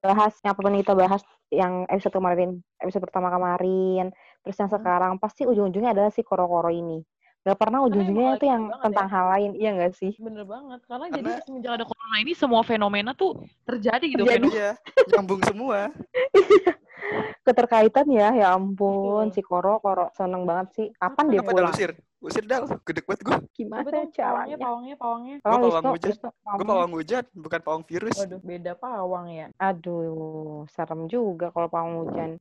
bahas, 0.04 0.34
yang 0.44 0.52
apa 0.54 0.62
pun 0.62 0.72
yang 0.74 0.84
kita 0.86 0.96
bahas 0.96 1.22
yang 1.54 1.74
episode 1.86 2.14
kemarin, 2.18 2.50
episode 2.82 3.04
pertama 3.06 3.30
kemarin, 3.30 4.10
terus 4.42 4.58
yang 4.58 4.70
Hmm. 4.70 4.78
sekarang 4.82 5.12
pasti 5.22 5.46
ujung-ujungnya 5.46 5.94
adalah 5.94 6.10
si 6.10 6.26
koro-koro 6.26 6.74
ini. 6.74 7.02
Gak 7.44 7.60
pernah 7.60 7.84
ujung-ujungnya 7.84 8.40
lagi 8.40 8.48
yang 8.48 8.72
banget 8.72 8.84
tentang 8.88 9.08
hal 9.12 9.26
lain, 9.36 9.52
iya 9.60 9.70
gak 9.76 9.94
sih? 10.00 10.16
bener 10.16 10.48
banget. 10.48 10.80
Karena, 10.88 11.12
Karena- 11.12 11.18
jadi 11.20 11.44
semenjak 11.44 11.72
ada 11.76 11.84
corona 11.84 12.18
ini 12.24 12.32
semua 12.32 12.62
fenomena 12.64 13.12
tuh 13.12 13.44
terjadi 13.68 14.06
gitu. 14.08 14.24
Terjadi. 14.24 14.48
Iya, 14.48 14.72
nyambung 15.12 15.44
semua. 15.44 15.92
Keterkaitan 17.46 18.08
ya, 18.08 18.32
ya 18.32 18.56
ampun, 18.56 19.28
Betul. 19.28 19.36
si 19.36 19.42
koro-koro 19.44 20.08
seneng 20.16 20.48
banget 20.48 20.68
sih. 20.72 20.88
Kapan 20.96 21.26
dia 21.36 21.44
pulang? 21.44 21.76
usir? 21.76 21.92
Usir 22.24 22.48
dah, 22.48 22.64
gede 22.88 23.04
banget 23.04 23.22
gue. 23.28 23.38
Gimana 23.52 23.84
pawangnya, 23.84 24.16
caranya? 24.16 24.56
pawangnya, 24.56 24.96
pawangnya. 24.96 25.36
Tolong 25.44 25.60
Gua 25.60 25.72
pawang 25.76 25.94
hujan. 26.00 26.16
Gue 26.32 26.66
pawang 26.72 26.94
hujan, 26.96 27.24
bukan 27.36 27.60
pawang 27.60 27.84
virus. 27.84 28.16
Waduh, 28.24 28.40
beda 28.40 28.72
pawang 28.80 29.28
ya. 29.28 29.48
Aduh, 29.60 30.64
serem 30.72 31.12
juga 31.12 31.52
kalau 31.52 31.68
pawang 31.68 32.08
hujan. 32.08 32.40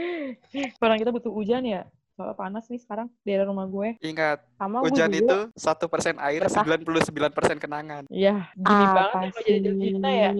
Orang 0.80 0.96
kita 0.96 1.12
butuh 1.12 1.28
hujan 1.28 1.68
ya. 1.68 1.84
Soalnya 2.14 2.38
panas 2.38 2.70
nih 2.70 2.78
sekarang 2.78 3.10
di 3.16 3.26
daerah 3.26 3.50
rumah 3.50 3.66
gue. 3.66 3.98
Ingat, 3.98 4.38
Sama 4.54 4.78
gue 4.78 4.86
hujan 4.86 5.10
juga. 5.10 5.18
itu 5.18 5.38
satu 5.58 5.90
persen 5.90 6.14
air, 6.16 6.46
Berkah. 6.46 6.62
99% 6.62 7.58
kenangan. 7.58 8.02
Iya, 8.06 8.54
gini 8.54 8.84
banget 8.86 9.10
apa 9.10 9.18
ya 9.18 9.26
kalau 9.26 9.42
jadi 9.42 9.58
sih? 9.66 9.80
cinta 9.82 10.08
ya. 10.08 10.30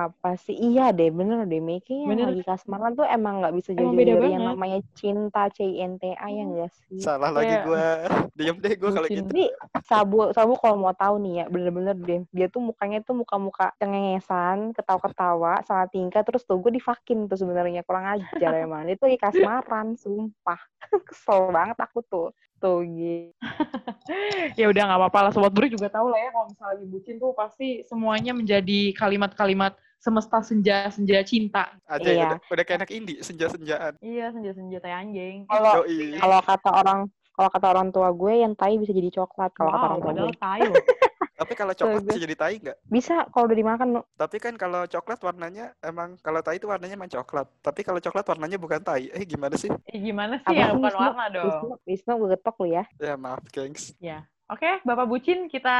Apa 0.00 0.30
sih? 0.40 0.56
Iya 0.56 0.86
deh, 0.90 1.10
bener 1.10 1.44
deh. 1.44 1.60
Miki 1.60 1.92
yang 1.98 2.16
Bener. 2.16 2.32
lagi 2.32 2.42
kasmaran 2.42 2.92
tuh 2.94 3.04
emang 3.04 3.44
nggak 3.44 3.52
bisa 3.52 3.70
dari 3.76 4.32
yang 4.32 4.40
banget. 4.40 4.48
namanya 4.48 4.78
cinta, 4.94 5.42
C-I-N-T-A 5.50 6.16
ya 6.26 6.40
Hmm. 6.40 6.50
enggak 6.50 6.72
sih? 6.80 6.98
Salah 6.98 7.30
lagi 7.30 7.52
Iya. 7.52 7.62
gue. 7.62 7.84
Diam 8.40 8.56
deh 8.56 8.72
gue 8.72 8.90
kalau 8.90 9.04
gitu. 9.06 9.20
Jadi 9.22 9.44
Sabu, 9.84 10.32
Sabu 10.32 10.56
kalau 10.56 10.80
mau 10.80 10.96
tahu 10.96 11.20
nih 11.20 11.34
ya, 11.34 11.52
bener-bener 11.52 11.92
deh. 11.94 12.24
Dia 12.30 12.48
tuh 12.48 12.64
mukanya 12.64 13.04
tuh 13.04 13.12
muka-muka 13.14 13.76
cengengesan, 13.76 14.72
ketawa-ketawa, 14.72 15.60
salah 15.62 15.84
tingkah, 15.86 16.24
terus 16.24 16.40
tuh 16.42 16.56
gue 16.56 16.72
difakin 16.72 17.28
tuh 17.28 17.36
sebenarnya 17.36 17.84
kurang 17.84 18.08
ajar 18.10 18.56
emang. 18.58 18.88
Dia 18.88 18.96
tuh 18.96 19.04
lagi 19.04 19.20
kasmaran, 19.20 20.00
sumpah. 20.00 20.56
Kesel 21.10 21.50
banget 21.50 21.76
aku 21.76 22.00
tuh. 22.02 22.28
Tuh 22.56 22.84
gitu. 22.84 23.32
ya 24.60 24.68
udah 24.68 24.82
nggak 24.84 24.98
apa-apa 25.00 25.18
lah 25.24 25.30
sobat 25.32 25.50
burik 25.50 25.72
juga 25.72 25.88
tahu 25.88 26.12
lah 26.12 26.20
ya 26.20 26.28
kalau 26.28 26.46
misalnya 26.46 26.70
lagi 26.76 26.84
bucin 26.86 27.16
tuh 27.16 27.32
pasti 27.32 27.68
semuanya 27.84 28.32
menjadi 28.32 28.92
kalimat-kalimat 28.94 29.72
semesta 29.96 30.40
senja 30.40 30.88
senja 30.88 31.20
cinta 31.22 31.72
Aja 31.84 32.04
Iya. 32.04 32.12
ya, 32.12 32.24
udah, 32.26 32.38
udah 32.52 32.64
kayak 32.64 32.78
anak 32.84 32.90
indie, 32.90 33.20
senja-senjaan. 33.20 33.96
iya 34.00 34.28
senja 34.28 34.52
senja 34.52 34.76
tai 34.76 34.92
anjing 34.92 35.44
Kalau 35.44 35.84
Yoi. 35.84 36.16
kalau 36.16 36.40
kata 36.40 36.70
orang 36.70 37.00
kalau 37.30 37.48
kata 37.48 37.66
orang 37.68 37.88
tua 37.88 38.08
gue 38.10 38.32
yang 38.36 38.52
tai 38.52 38.76
bisa 38.76 38.92
jadi 38.92 39.08
coklat 39.10 39.52
kalau 39.52 39.70
kata 39.70 39.80
wow 39.80 39.88
orang 39.88 40.00
tua 40.00 40.12
gue. 40.12 40.32
tai 40.36 40.60
Tapi 41.40 41.52
kalau 41.56 41.72
coklat 41.72 42.04
bisa 42.04 42.20
jadi 42.20 42.36
tai 42.36 42.60
nggak? 42.60 42.76
Bisa 42.84 43.24
kalau 43.32 43.48
udah 43.48 43.56
dimakan, 43.56 43.88
no. 43.96 44.02
Tapi 44.12 44.36
kan 44.36 44.60
kalau 44.60 44.84
coklat 44.84 45.16
warnanya 45.24 45.72
emang 45.80 46.20
kalau 46.20 46.44
tai 46.44 46.60
itu 46.60 46.68
warnanya 46.68 47.00
emang 47.00 47.08
coklat. 47.08 47.48
Tapi 47.64 47.80
kalau 47.80 47.96
coklat 47.96 48.28
warnanya 48.28 48.60
bukan 48.60 48.84
tai. 48.84 49.08
Eh 49.08 49.24
gimana 49.24 49.56
sih? 49.56 49.72
Eh, 49.88 49.96
gimana 49.96 50.36
sih 50.44 50.52
Apa 50.52 50.60
ya 50.60 50.76
bukan 50.76 50.92
Wisnu? 50.92 51.00
warna 51.00 51.24
dong 51.32 51.48
Wisnu, 51.48 51.74
Wisnu 51.88 52.12
gue 52.20 52.28
getok 52.36 52.56
lu 52.60 52.66
ya. 52.68 52.84
Ya 53.00 53.14
maaf, 53.16 53.40
gengs. 53.48 53.96
ya 53.96 54.20
oke 54.50 54.82
bapak 54.82 55.06
bucin 55.06 55.46
kita 55.46 55.70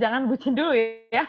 jangan 0.00 0.24
bucin 0.24 0.56
dulu 0.56 0.72
ya 1.12 1.28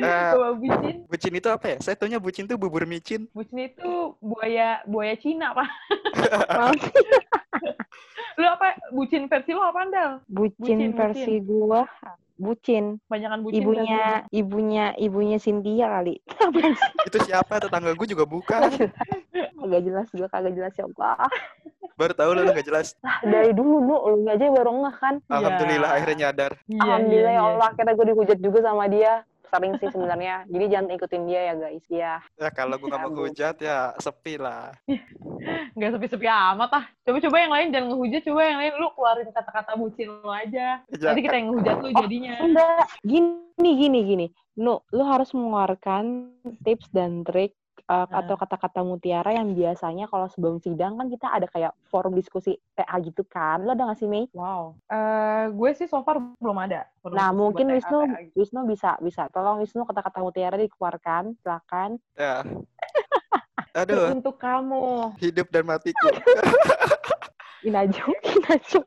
Eh, 0.00 0.32
bapak 0.32 0.56
bucin 0.56 0.94
bucin 1.04 1.32
itu 1.36 1.48
apa 1.52 1.66
ya? 1.68 1.76
Saya 1.84 1.94
taunya 2.00 2.16
bucin 2.16 2.48
tuh 2.48 2.56
bubur 2.56 2.82
micin. 2.82 3.28
bucin 3.30 3.68
itu 3.68 4.16
buaya 4.18 4.80
buaya 4.88 5.14
Cina 5.20 5.52
pak 5.52 5.68
Maaf. 6.48 6.72
lu 8.40 8.46
apa 8.48 8.72
bucin 8.90 9.28
versi 9.28 9.50
lu 9.52 9.60
apa 9.60 9.78
andal 9.84 10.10
Bucin, 10.26 10.80
Bucin, 10.80 10.90
versi 10.96 11.32
gua 11.44 11.84
bucin. 12.38 13.02
banyakan 13.10 13.42
bucin 13.42 13.60
Ibunya 13.60 14.24
ibunya 14.30 14.84
ibunya 14.96 15.36
Cynthia 15.36 15.86
kali. 15.90 16.22
Itu 17.10 17.18
siapa? 17.26 17.58
Tetangga 17.58 17.92
gue 17.92 18.06
juga 18.08 18.24
bukan. 18.24 18.70
Kagak 19.58 19.82
jelas 19.84 20.06
juga 20.14 20.26
kagak 20.30 20.54
jelas 20.54 20.72
ya 20.78 20.86
Allah. 20.86 21.26
Baru 21.98 22.14
tahu 22.14 22.30
lu 22.38 22.46
nggak 22.46 22.62
jelas. 22.62 22.94
Dari 23.26 23.50
dulu 23.50 23.82
lu 23.82 23.96
lu 24.22 24.30
aja 24.30 24.46
baru 24.46 24.70
ngeh 24.86 24.96
kan. 25.02 25.14
Alhamdulillah 25.26 25.90
Ya. 25.90 25.94
akhirnya 25.98 26.16
nyadar. 26.30 26.52
Iya, 26.70 26.80
Alhamdulillah 26.86 27.32
iya, 27.34 27.38
ya 27.38 27.42
iya. 27.42 27.50
Allah 27.52 27.66
akhirnya 27.74 27.94
gue 27.98 28.06
dihujat 28.14 28.38
juga 28.38 28.58
sama 28.62 28.84
dia. 28.86 29.12
Sering 29.48 29.74
sih 29.80 29.88
sebenarnya. 29.90 30.44
Jadi 30.48 30.64
jangan 30.68 30.94
ikutin 30.94 31.22
dia 31.24 31.40
ya 31.52 31.54
guys. 31.56 31.86
Ya. 31.88 32.14
Ya 32.36 32.48
kalau 32.52 32.76
gue 32.76 32.88
mau 32.88 33.10
hujat 33.12 33.56
ya 33.60 33.96
sepi 33.98 34.36
lah. 34.38 34.72
nggak 35.78 35.94
sepi-sepi 35.94 36.26
amat 36.26 36.70
ah 36.74 36.84
coba-coba 37.06 37.36
yang 37.38 37.52
lain 37.54 37.68
jangan 37.70 37.86
ngehujat 37.94 38.22
coba 38.26 38.40
yang 38.42 38.58
lain 38.58 38.72
lu 38.82 38.88
keluarin 38.98 39.30
kata-kata 39.30 39.72
bucin 39.78 40.08
lu 40.10 40.30
aja 40.30 40.82
Ya, 40.90 41.14
nanti 41.14 41.20
kita 41.22 41.34
yang 41.38 41.46
ngehujat 41.54 41.76
lu 41.78 41.88
Oh, 41.88 42.02
jadinya 42.04 42.34
Enggak, 42.44 42.84
gini 43.00 43.70
gini 43.74 43.98
gini. 44.04 44.26
Nu, 44.58 44.82
lu 44.92 45.02
harus 45.06 45.30
mengeluarkan 45.32 46.34
tips 46.66 46.90
dan 46.90 47.22
trik 47.22 47.57
uh, 47.88 48.04
Nah. 48.04 48.20
atau 48.22 48.36
kata-kata 48.36 48.80
mutiara 48.84 49.32
yang 49.32 49.56
biasanya 49.56 50.06
kalau 50.06 50.28
sebelum 50.28 50.60
sidang 50.60 51.00
kan 51.00 51.08
kita 51.08 51.26
ada 51.32 51.48
kayak 51.48 51.72
forum 51.88 52.12
diskusi 52.12 52.54
TA 52.76 53.00
gitu 53.00 53.24
kan. 53.24 53.64
Lu 53.64 53.72
ada 53.72 53.88
nggak 53.88 53.98
sih, 53.98 54.08
Mei? 54.08 54.28
wow 54.36 54.76
Eh 54.92 55.48
gue 55.50 55.70
sih 55.74 55.88
so 55.88 56.04
far 56.04 56.20
belum 56.38 56.58
ada 56.60 56.84
Belum 57.00 57.16
Nah, 57.16 57.32
mungkin 57.32 57.72
Wisnu 57.72 57.98
TA, 58.04 58.20
gitu. 58.28 58.36
Wisnu 58.44 58.60
bisa 58.68 58.90
bisa. 59.00 59.22
Tolong 59.32 59.64
Wisnu 59.64 59.88
kata-kata 59.88 60.20
mutiara 60.20 60.56
dikeluarkan, 60.60 61.34
silakan. 61.40 61.96
ya. 62.14 62.44
Aduh, 63.78 64.10
untuk 64.10 64.40
kamu 64.40 65.12
hidup 65.22 65.48
dan 65.54 65.68
matiku. 65.68 66.08
Inajum, 67.68 68.14
inajum, 68.22 68.84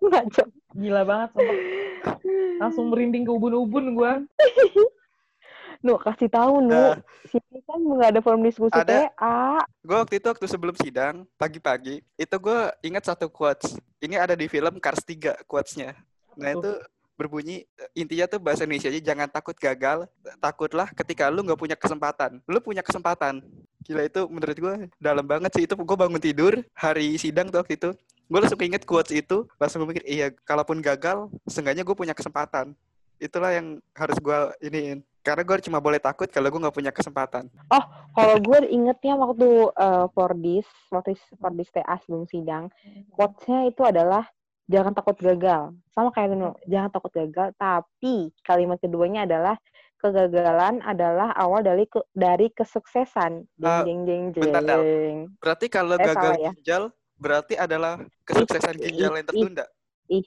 inajum. 0.00 0.48
gila 0.74 1.04
banget 1.04 1.28
sumpah. 1.36 1.56
langsung 2.56 2.88
merinding 2.88 3.28
ke 3.28 3.30
ubun-ubun 3.30 3.94
gue 3.94 4.12
Nu, 5.84 6.00
kasih 6.00 6.32
tahu 6.32 6.64
Nu. 6.64 6.72
Nah. 6.72 6.96
Si 7.28 7.36
Mei 7.52 7.53
kan 7.64 7.80
nggak 7.80 8.10
ada 8.14 8.20
forum 8.20 8.42
diskusi 8.44 8.76
Ada. 8.76 9.08
TA. 9.10 9.64
Gue 9.80 9.96
waktu 9.96 10.14
itu 10.20 10.26
waktu 10.28 10.46
sebelum 10.46 10.76
sidang 10.76 11.24
pagi-pagi 11.40 12.04
itu 12.16 12.36
gue 12.36 12.58
ingat 12.84 13.08
satu 13.08 13.26
quotes. 13.32 13.76
Ini 13.98 14.20
ada 14.20 14.36
di 14.36 14.46
film 14.46 14.76
Cars 14.78 15.00
3 15.02 15.48
quotesnya. 15.48 15.96
Nah 16.36 16.52
itu 16.52 16.70
berbunyi 17.14 17.62
intinya 17.94 18.26
tuh 18.26 18.42
bahasa 18.42 18.66
Indonesia 18.66 18.90
aja 18.90 19.00
jangan 19.00 19.28
takut 19.30 19.54
gagal, 19.54 20.10
takutlah 20.42 20.90
ketika 20.92 21.30
lu 21.30 21.46
nggak 21.46 21.60
punya 21.60 21.76
kesempatan. 21.78 22.42
Lu 22.44 22.58
punya 22.60 22.84
kesempatan. 22.84 23.40
Gila 23.84 24.02
itu 24.04 24.20
menurut 24.28 24.56
gue 24.56 24.74
dalam 25.00 25.24
banget 25.24 25.50
sih 25.56 25.64
itu 25.64 25.74
gue 25.76 25.98
bangun 25.98 26.20
tidur 26.20 26.52
hari 26.76 27.16
sidang 27.16 27.48
tuh 27.48 27.64
waktu 27.64 27.80
itu. 27.80 27.90
Gue 28.24 28.40
langsung 28.40 28.60
inget 28.64 28.88
quotes 28.88 29.12
itu, 29.12 29.44
langsung 29.60 29.84
gue 29.84 29.88
mikir 29.92 30.04
iya 30.08 30.32
kalaupun 30.48 30.80
gagal, 30.80 31.28
seenggaknya 31.44 31.84
gue 31.84 31.92
punya 31.92 32.16
kesempatan. 32.16 32.72
Itulah 33.24 33.56
yang 33.56 33.80
harus 33.96 34.20
gue 34.20 34.38
iniin. 34.60 35.00
Karena 35.24 35.40
gue 35.40 35.56
cuma 35.64 35.80
boleh 35.80 35.96
takut 35.96 36.28
kalau 36.28 36.52
gue 36.52 36.60
nggak 36.60 36.76
punya 36.76 36.92
kesempatan. 36.92 37.48
Kalau 38.12 38.36
gue 38.36 38.68
ingetnya 38.68 39.16
waktu 39.16 39.72
uh, 39.72 40.06
Fordis, 40.12 40.68
waktu 40.92 41.16
Fordis 41.40 41.72
TA 41.72 41.96
sebelum 42.04 42.28
sidang, 42.28 42.68
quotes-nya 43.16 43.72
itu 43.72 43.80
adalah 43.80 44.28
jangan 44.68 44.92
takut 44.92 45.16
gagal. 45.16 45.72
Sama 45.96 46.12
kayak 46.12 46.36
Nuno, 46.36 46.60
jangan 46.68 46.92
takut 46.92 47.08
gagal, 47.16 47.56
tapi 47.56 48.36
kalimat 48.44 48.76
keduanya 48.76 49.24
adalah 49.24 49.56
kegagalan 49.96 50.84
adalah 50.84 51.32
awal 51.32 51.64
dari 51.64 51.88
ke, 51.88 52.04
dari 52.12 52.52
kesuksesan. 52.52 53.48
Jeng 53.56 53.64
Ah, 53.64 53.80
jeng 53.88 54.00
jeng 54.04 54.24
bentar, 54.36 54.60
jeng. 54.84 55.18
Berarti 55.40 55.66
kalau 55.72 55.96
Eh, 55.96 56.04
gagal 56.04 56.32
ya. 56.36 56.52
ginjal, 56.52 56.82
berarti 57.16 57.54
adalah 57.56 57.96
kesuksesan 58.28 58.76
ih, 58.76 58.92
ginjal 58.92 59.16
yang 59.16 59.24
ih. 59.24 59.28
tertunda. 59.32 59.64
Ih, 60.12 60.24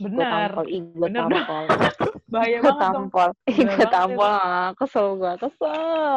gue 0.00 0.08
Benar. 0.12 0.52
tampol, 0.52 0.66
ih, 0.68 0.80
gue 0.84 1.08
Benar, 1.08 1.22
tampol. 1.32 1.64
Bahaya 2.34 2.58
Gue 2.58 2.66
banget 2.66 2.82
tampol, 2.82 3.28
gue 3.46 3.62
banget 3.64 3.90
tampol. 3.90 4.26
Ah, 4.26 4.68
Kesel 4.74 5.06
gue, 5.14 5.32
kesel. 5.38 6.14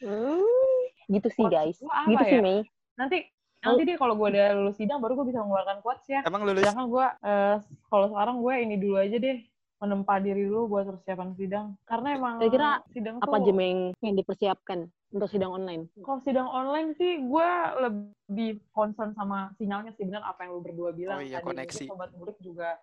Hmm, 0.00 0.80
gitu 1.06 1.28
sih 1.30 1.44
guys. 1.46 1.76
Gitu 1.78 2.22
sih 2.24 2.38
ya? 2.38 2.42
Mei. 2.42 2.58
Nanti 2.96 3.18
nanti 3.60 3.80
deh 3.82 3.96
kalau 3.96 4.12
gue 4.14 4.28
udah 4.28 4.46
lulus 4.54 4.76
sidang 4.76 5.00
baru 5.00 5.16
gue 5.16 5.26
bisa 5.28 5.40
mengeluarkan 5.40 5.80
quotes 5.80 6.04
ya. 6.06 6.20
Emang 6.22 6.44
lulus? 6.44 6.64
Sedangkan 6.64 6.86
gue 6.88 7.06
eh, 7.22 7.56
kalau 7.88 8.06
sekarang 8.08 8.36
gue 8.40 8.54
ini 8.56 8.76
dulu 8.76 8.96
aja 8.96 9.16
deh 9.16 9.38
menempa 9.74 10.16
diri 10.16 10.48
dulu 10.48 10.70
buat 10.70 10.84
persiapan 10.86 11.28
sidang. 11.34 11.66
Karena 11.84 12.08
emang 12.14 12.40
Kira-kira 12.40 12.80
sidang 12.88 13.20
Apa 13.20 13.36
tuh 13.36 13.40
aja 13.40 13.52
Meng, 13.52 13.92
yang 14.00 14.14
dipersiapkan 14.14 14.78
untuk 15.10 15.28
sidang 15.28 15.52
online? 15.52 15.86
kalau 16.00 16.20
sidang 16.20 16.48
online 16.48 16.92
sih 16.94 17.20
gue 17.20 17.48
lebih 17.80 18.50
concern 18.70 19.12
sama 19.12 19.52
sinyalnya 19.54 19.92
sih 19.92 20.04
benar 20.04 20.24
apa 20.24 20.42
yang 20.42 20.56
lu 20.56 20.62
berdua 20.64 20.90
bilang 20.90 21.20
Oh 21.20 21.24
iya, 21.24 21.38
tadi. 21.38 21.46
koneksi. 21.52 21.84
Sobat 21.86 22.10
burik 22.12 22.34
juga 22.40 22.76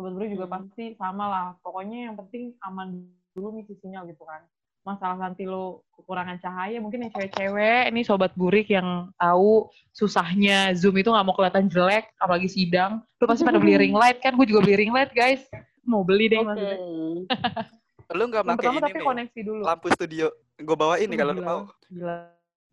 sobat 0.00 0.12
burik 0.12 0.32
juga 0.32 0.46
Hmm. 0.46 0.54
pasti 0.56 0.84
sama 0.96 1.24
lah 1.26 1.46
pokoknya 1.60 2.08
yang 2.08 2.16
penting 2.16 2.42
aman 2.60 3.04
dulu 3.30 3.52
nih 3.52 3.64
si 3.64 3.76
sinyal 3.76 4.04
gitu 4.06 4.24
kan 4.24 4.40
masalah 4.80 5.20
nanti 5.20 5.44
lo 5.44 5.84
kekurangan 5.92 6.40
cahaya 6.40 6.80
mungkin 6.80 7.04
yang 7.04 7.12
cewek-cewek 7.12 7.82
ini 7.86 8.00
sobat 8.00 8.32
burik 8.32 8.64
yang 8.66 9.12
tahu 9.14 9.68
susahnya 9.92 10.72
zoom 10.72 10.96
itu 10.96 11.06
nggak 11.06 11.22
mau 11.22 11.36
kelihatan 11.36 11.68
jelek 11.68 12.08
apalagi 12.16 12.48
sidang 12.48 13.04
lu 13.14 13.28
pasti 13.28 13.44
pada 13.44 13.60
beli 13.60 13.76
ring 13.76 13.92
light 13.92 14.18
kan 14.18 14.32
gue 14.32 14.46
juga 14.46 14.64
beli 14.64 14.80
ring 14.80 14.90
light 14.90 15.12
guys 15.12 15.44
mau 15.82 16.00
beli 16.00 16.26
deh 16.26 16.40
Oke. 16.40 16.48
maksudnya 16.48 16.78
Lu 18.10 18.26
nggak 18.26 18.42
pakai 18.42 18.58
pertama 18.58 18.74
ini 18.74 18.82
tapi 18.82 18.96
nih, 18.96 19.06
koneksi 19.06 19.40
dulu 19.40 19.60
lampu 19.62 19.86
studio. 19.88 20.26
Gue 20.56 20.74
bawain 20.74 21.06
nih 21.06 21.14
Uh, 21.14 21.20
kalau 21.20 21.30
lu 21.30 21.38
gila. 21.38 21.46
mau. 21.46 21.60
gila 21.86 22.16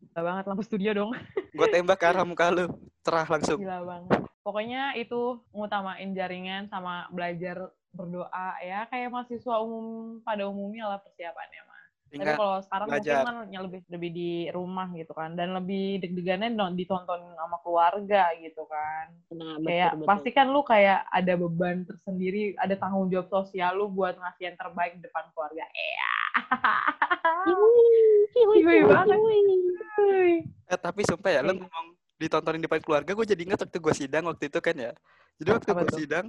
gila 0.02 0.22
banget 0.24 0.44
lampu 0.46 0.64
studio 0.66 0.90
dong 0.96 1.12
Gue 1.54 1.68
tembak 1.70 1.98
ke 1.98 2.06
arah 2.06 2.26
muka 2.30 2.50
lu. 2.50 2.66
Cerah 3.06 3.28
langsung. 3.28 3.62
Gila 3.62 3.86
banget. 3.86 4.18
Pokoknya 4.48 4.96
itu 4.96 5.44
ngutamain 5.52 6.08
jaringan 6.16 6.72
sama 6.72 7.04
belajar 7.12 7.68
berdoa 7.92 8.56
ya 8.64 8.88
kayak 8.88 9.12
mahasiswa 9.12 9.60
umum 9.60 10.24
pada 10.24 10.48
umumnya 10.48 10.88
lah 10.88 11.04
persiapannya 11.04 11.62
mah. 11.68 11.84
Tapi 12.08 12.24
kalau 12.40 12.64
sekarang 12.64 12.88
belajar. 12.88 13.12
mungkin 13.12 13.28
kan 13.28 13.38
ya 13.52 13.60
lebih 13.68 13.82
lebih 13.92 14.10
di 14.16 14.32
rumah 14.56 14.88
gitu 14.96 15.12
kan 15.12 15.36
dan 15.36 15.52
lebih 15.52 16.00
deg-degannya 16.00 16.56
ditonton 16.80 17.36
sama 17.36 17.60
keluarga 17.60 18.32
gitu 18.40 18.64
kan. 18.72 19.12
Nah, 19.36 19.60
betul, 19.60 19.68
Kayak 19.68 19.92
betul. 20.00 20.08
pasti 20.08 20.30
kan 20.32 20.48
lu 20.48 20.64
kayak 20.64 21.04
ada 21.12 21.34
beban 21.36 21.84
tersendiri, 21.84 22.56
ada 22.56 22.80
tanggung 22.80 23.12
jawab 23.12 23.28
sosial 23.28 23.76
lu 23.76 23.92
buat 23.92 24.16
ngasih 24.16 24.48
yang 24.48 24.56
terbaik 24.56 24.96
di 24.96 25.04
depan 25.04 25.28
keluarga. 25.36 25.68
Iya. 25.76 26.16
Banget. 28.88 29.20
Eh 30.72 30.80
tapi 30.80 31.04
sumpah 31.04 31.32
ya, 31.36 31.44
lu 31.44 31.60
ngomong 31.60 31.97
ditontonin 32.18 32.60
di 32.60 32.66
depan 32.66 32.82
keluarga, 32.82 33.12
gue 33.12 33.26
jadi 33.26 33.42
ingat 33.44 33.62
waktu 33.62 33.78
gue 33.78 33.94
sidang 33.96 34.26
waktu 34.26 34.50
itu 34.50 34.60
kan 34.60 34.76
ya. 34.76 34.92
Jadi 35.38 35.50
waktu 35.54 35.68
gue 35.68 35.78
tuh? 35.78 35.86
Hmm. 35.88 36.02
sidang, 36.02 36.26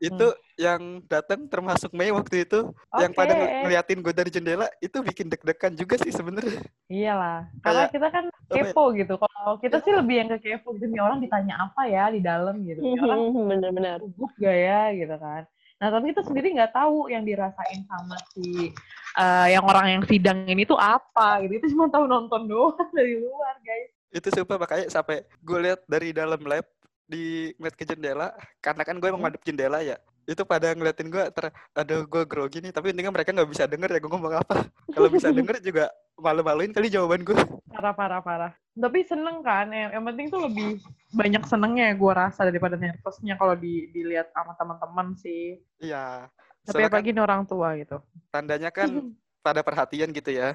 itu 0.00 0.26
yang 0.56 0.80
datang 1.04 1.44
termasuk 1.44 1.92
Mei 1.92 2.08
waktu 2.08 2.48
itu, 2.48 2.72
yang 2.96 3.12
pada 3.12 3.36
ng- 3.36 3.68
ngeliatin 3.68 4.00
gue 4.00 4.14
dari 4.14 4.30
jendela, 4.30 4.64
itu 4.78 4.96
bikin 4.98 5.28
deg-degan 5.28 5.76
juga 5.76 6.00
sih 6.00 6.08
sebenarnya. 6.08 6.64
Iyalah, 6.88 7.52
karena 7.60 7.84
Kayak- 7.84 7.92
kita 7.92 8.08
kan 8.08 8.24
ya? 8.24 8.64
kepo 8.64 8.84
gitu. 8.96 9.14
Kalau 9.14 9.52
kita 9.56 9.76
sih 9.78 9.92
lebih 9.92 10.14
yang 10.16 10.28
ke 10.30 10.38
kepo 10.40 10.72
gitu, 10.72 10.88
nih 10.88 10.98
orang 10.98 11.20
ditanya 11.20 11.54
apa 11.62 11.84
ya 11.84 12.08
di 12.08 12.20
dalam 12.20 12.64
gitu. 12.64 12.80
Nih 12.80 12.96
orang 12.98 13.20
Bener-bener. 13.52 14.00
gugup 14.00 14.32
gak 14.36 14.56
ya 14.56 14.80
gitu 14.90 15.16
kan. 15.16 15.44
Nah 15.76 15.88
tapi 15.88 16.12
kita 16.12 16.20
sendiri 16.22 16.52
nggak 16.52 16.72
tahu 16.72 17.08
yang 17.08 17.24
dirasain 17.24 17.80
sama 17.84 18.16
si 18.32 18.68
eh, 19.16 19.46
yang 19.48 19.64
orang 19.64 19.86
yang 19.90 20.02
sidang 20.04 20.44
ini 20.44 20.64
tuh 20.64 20.76
apa 20.76 21.40
gitu. 21.40 21.56
Itu 21.56 21.72
cuma 21.72 21.88
tahu 21.88 22.04
nonton 22.04 22.44
doang 22.46 22.72
dari 22.96 23.16
luar 23.16 23.56
guys. 23.60 23.92
Itu 24.10 24.28
sumpah 24.30 24.58
makanya 24.58 24.86
sampai 24.90 25.22
gue 25.40 25.58
lihat 25.62 25.80
dari 25.86 26.10
dalam 26.10 26.42
lab, 26.42 26.66
di 27.06 27.50
ngeliat 27.58 27.74
ke 27.74 27.82
jendela, 27.86 28.34
karena 28.62 28.82
kan 28.86 28.98
gue 28.98 29.08
emang 29.10 29.22
Hmm. 29.22 29.30
madep 29.34 29.42
jendela 29.42 29.78
ya. 29.82 29.98
Itu 30.26 30.46
pada 30.46 30.70
ngeliatin 30.70 31.10
gue, 31.10 31.24
ter, 31.34 31.50
aduh 31.74 32.06
gue 32.06 32.22
grogi 32.22 32.62
nih, 32.62 32.70
tapi 32.70 32.94
intinya 32.94 33.10
mereka 33.10 33.34
nggak 33.34 33.50
bisa 33.50 33.66
denger 33.66 33.90
ya 33.90 33.98
gue 33.98 34.10
ngomong 34.10 34.34
apa. 34.38 34.54
Kalau 34.94 35.08
bisa 35.10 35.34
denger 35.34 35.58
juga 35.58 35.90
malu-maluin 36.14 36.70
kali 36.70 36.86
jawaban 36.86 37.26
gue. 37.26 37.34
Parah 37.70 37.94
parah 37.96 38.20
parah. 38.22 38.52
Tapi 38.78 39.02
seneng 39.02 39.42
kan. 39.42 39.74
Yang, 39.74 39.90
yang 39.98 40.04
penting 40.06 40.26
tuh 40.30 40.40
lebih 40.46 40.70
banyak 41.10 41.42
senengnya 41.50 41.90
gue 41.98 42.12
rasa 42.14 42.46
daripada 42.46 42.78
nervousnya 42.78 43.34
kalau 43.34 43.58
di, 43.58 43.90
dilihat 43.90 44.30
sama 44.30 44.54
teman-teman 44.54 45.18
sih. 45.18 45.58
Iya. 45.82 46.30
Tapi 46.62 46.86
kan 46.86 46.90
apalagi 46.92 47.10
ini 47.10 47.20
orang 47.24 47.42
tua 47.48 47.74
gitu. 47.74 47.98
tandanya 48.30 48.70
kan 48.70 48.86
pada 49.46 49.64
perhatian 49.66 50.14
gitu 50.14 50.30
ya. 50.30 50.54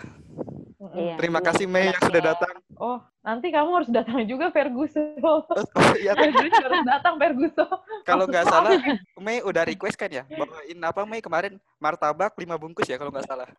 Iya. 0.94 1.16
Terima 1.18 1.40
kasih 1.42 1.66
Mei 1.66 1.90
yang 1.90 2.02
sudah 2.04 2.22
datang. 2.22 2.54
Oh, 2.78 3.00
nanti 3.26 3.48
kamu 3.50 3.70
harus 3.72 3.90
datang 3.90 4.22
juga 4.28 4.52
Ferguson. 4.54 5.18
Oh, 5.24 5.42
iya, 6.02 6.14
harus 6.14 6.86
datang 6.86 7.16
Ferguson. 7.18 7.70
kalau 8.06 8.30
nggak 8.30 8.46
salah 8.46 8.78
Mei 9.18 9.42
udah 9.42 9.66
request 9.66 9.98
kan 9.98 10.12
ya 10.12 10.24
bawain 10.30 10.80
apa 10.84 11.02
Mei 11.10 11.24
kemarin 11.24 11.58
martabak 11.82 12.38
lima 12.38 12.60
bungkus 12.60 12.86
ya 12.86 13.00
kalau 13.00 13.10
nggak 13.10 13.26
salah. 13.26 13.50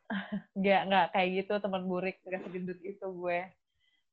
Nggak, 0.55 0.81
nggak 0.87 1.07
kayak 1.17 1.29
gitu 1.43 1.53
teman 1.59 1.83
burik 1.89 2.23
kasih 2.23 2.51
gendut 2.53 2.79
itu 2.85 3.07
gue. 3.07 3.41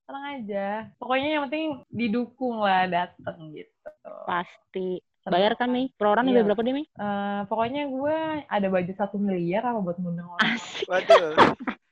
Tenang 0.04 0.26
aja. 0.36 0.68
Pokoknya 1.00 1.30
yang 1.40 1.44
penting 1.48 1.68
didukung 1.88 2.60
lah 2.60 2.90
datang 2.90 3.54
gitu. 3.56 3.90
Pasti. 4.28 5.00
Bayar 5.24 5.56
kan, 5.56 5.72
Mei? 5.72 5.88
Per 5.96 6.04
orang 6.04 6.28
Iya. 6.28 6.44
berapa 6.44 6.60
deh, 6.60 6.76
Mei? 6.76 6.86
Eh, 6.86 7.42
pokoknya 7.48 7.88
gue 7.88 8.18
ada 8.44 8.68
budget 8.68 8.98
satu 9.00 9.16
miliar 9.16 9.64
apa 9.64 9.80
buat 9.80 9.96
ngundang 9.96 10.28
orang. 10.28 10.58
Waduh. 10.88 11.32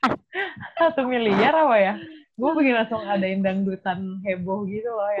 Satu 0.78 1.06
miliar 1.06 1.54
apa 1.54 1.76
ya? 1.78 1.94
Gue 2.34 2.50
pengen 2.58 2.74
langsung 2.74 3.04
adain 3.04 3.38
dangdutan 3.38 4.18
heboh 4.24 4.66
gitu 4.66 4.90
loh 4.90 5.08
ya. 5.14 5.20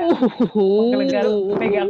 Mega, 0.90 1.20
mega, 1.54 1.82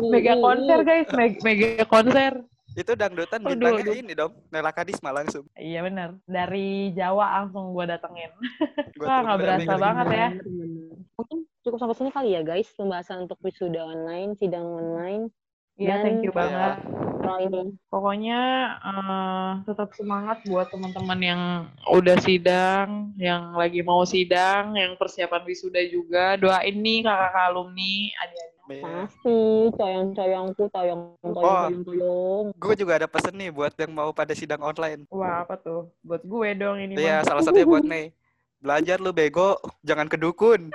mega 0.00 0.34
konser 0.38 0.78
guys, 0.80 1.08
mega, 1.12 1.36
mega 1.44 1.84
konser. 1.84 2.32
Itu 2.72 2.94
dangdutan 2.94 3.42
bintangnya 3.42 3.84
aduh. 3.84 3.96
ini 3.98 4.12
dong, 4.14 4.32
Nela 4.48 4.70
Kadisma 4.70 5.10
langsung. 5.10 5.44
Iya 5.58 5.82
benar. 5.82 6.14
Dari 6.24 6.94
Jawa 6.94 7.42
langsung 7.42 7.74
gue 7.74 7.84
datengin. 7.84 8.30
Gua 8.98 9.06
Wah, 9.06 9.18
nggak 9.26 9.38
berasa 9.42 9.72
banget 9.76 10.06
ya. 10.14 10.28
Mungkin 11.18 11.38
cukup 11.66 11.78
sampai 11.82 11.96
sini 11.98 12.10
kali 12.14 12.28
ya, 12.38 12.42
guys. 12.46 12.70
Pembahasan 12.78 13.26
untuk 13.26 13.36
wisuda 13.42 13.82
online, 13.82 14.38
sidang 14.38 14.64
online. 14.64 15.26
Iya, 15.78 15.94
Dan- 15.94 16.02
thank 16.02 16.26
you 16.26 16.32
banget. 16.34 16.74
Ini. 17.28 17.76
Pokoknya 17.86 18.40
eh, 18.80 19.50
tetap 19.62 19.92
semangat 19.92 20.42
buat 20.42 20.66
teman-teman 20.72 21.20
yang 21.20 21.42
udah 21.86 22.16
sidang, 22.18 23.12
yang 23.14 23.52
lagi 23.52 23.84
mau 23.84 24.02
sidang, 24.02 24.74
yang 24.74 24.96
persiapan 24.96 25.44
wisuda 25.44 25.78
juga. 25.86 26.34
Doain 26.34 26.72
nih 26.74 27.04
kakak 27.04 27.46
alumni, 27.46 27.94
adik-adik. 28.18 28.56
Pasti. 28.80 29.40
Coyong-coyongku, 29.70 30.64
toyong, 30.68 31.02
Oh. 31.20 31.32
toyong, 31.32 31.84
toyong. 31.84 32.46
Gue 32.56 32.74
juga 32.74 32.96
ada 32.96 33.06
pesen 33.06 33.36
nih 33.36 33.48
buat 33.48 33.72
yang 33.76 33.92
mau 33.92 34.10
pada 34.10 34.32
sidang 34.32 34.60
online. 34.60 35.04
Wah, 35.08 35.44
apa 35.44 35.56
tuh? 35.56 35.92
Buat 36.00 36.24
gue 36.24 36.48
dong 36.56 36.76
ini 36.76 36.94
Iya, 36.96 37.22
salah 37.22 37.44
satunya 37.44 37.64
buat 37.64 37.84
Mei. 37.84 38.10
Belajar 38.58 38.98
lu 38.98 39.14
bego, 39.14 39.54
jangan 39.86 40.10
kedukun. 40.10 40.74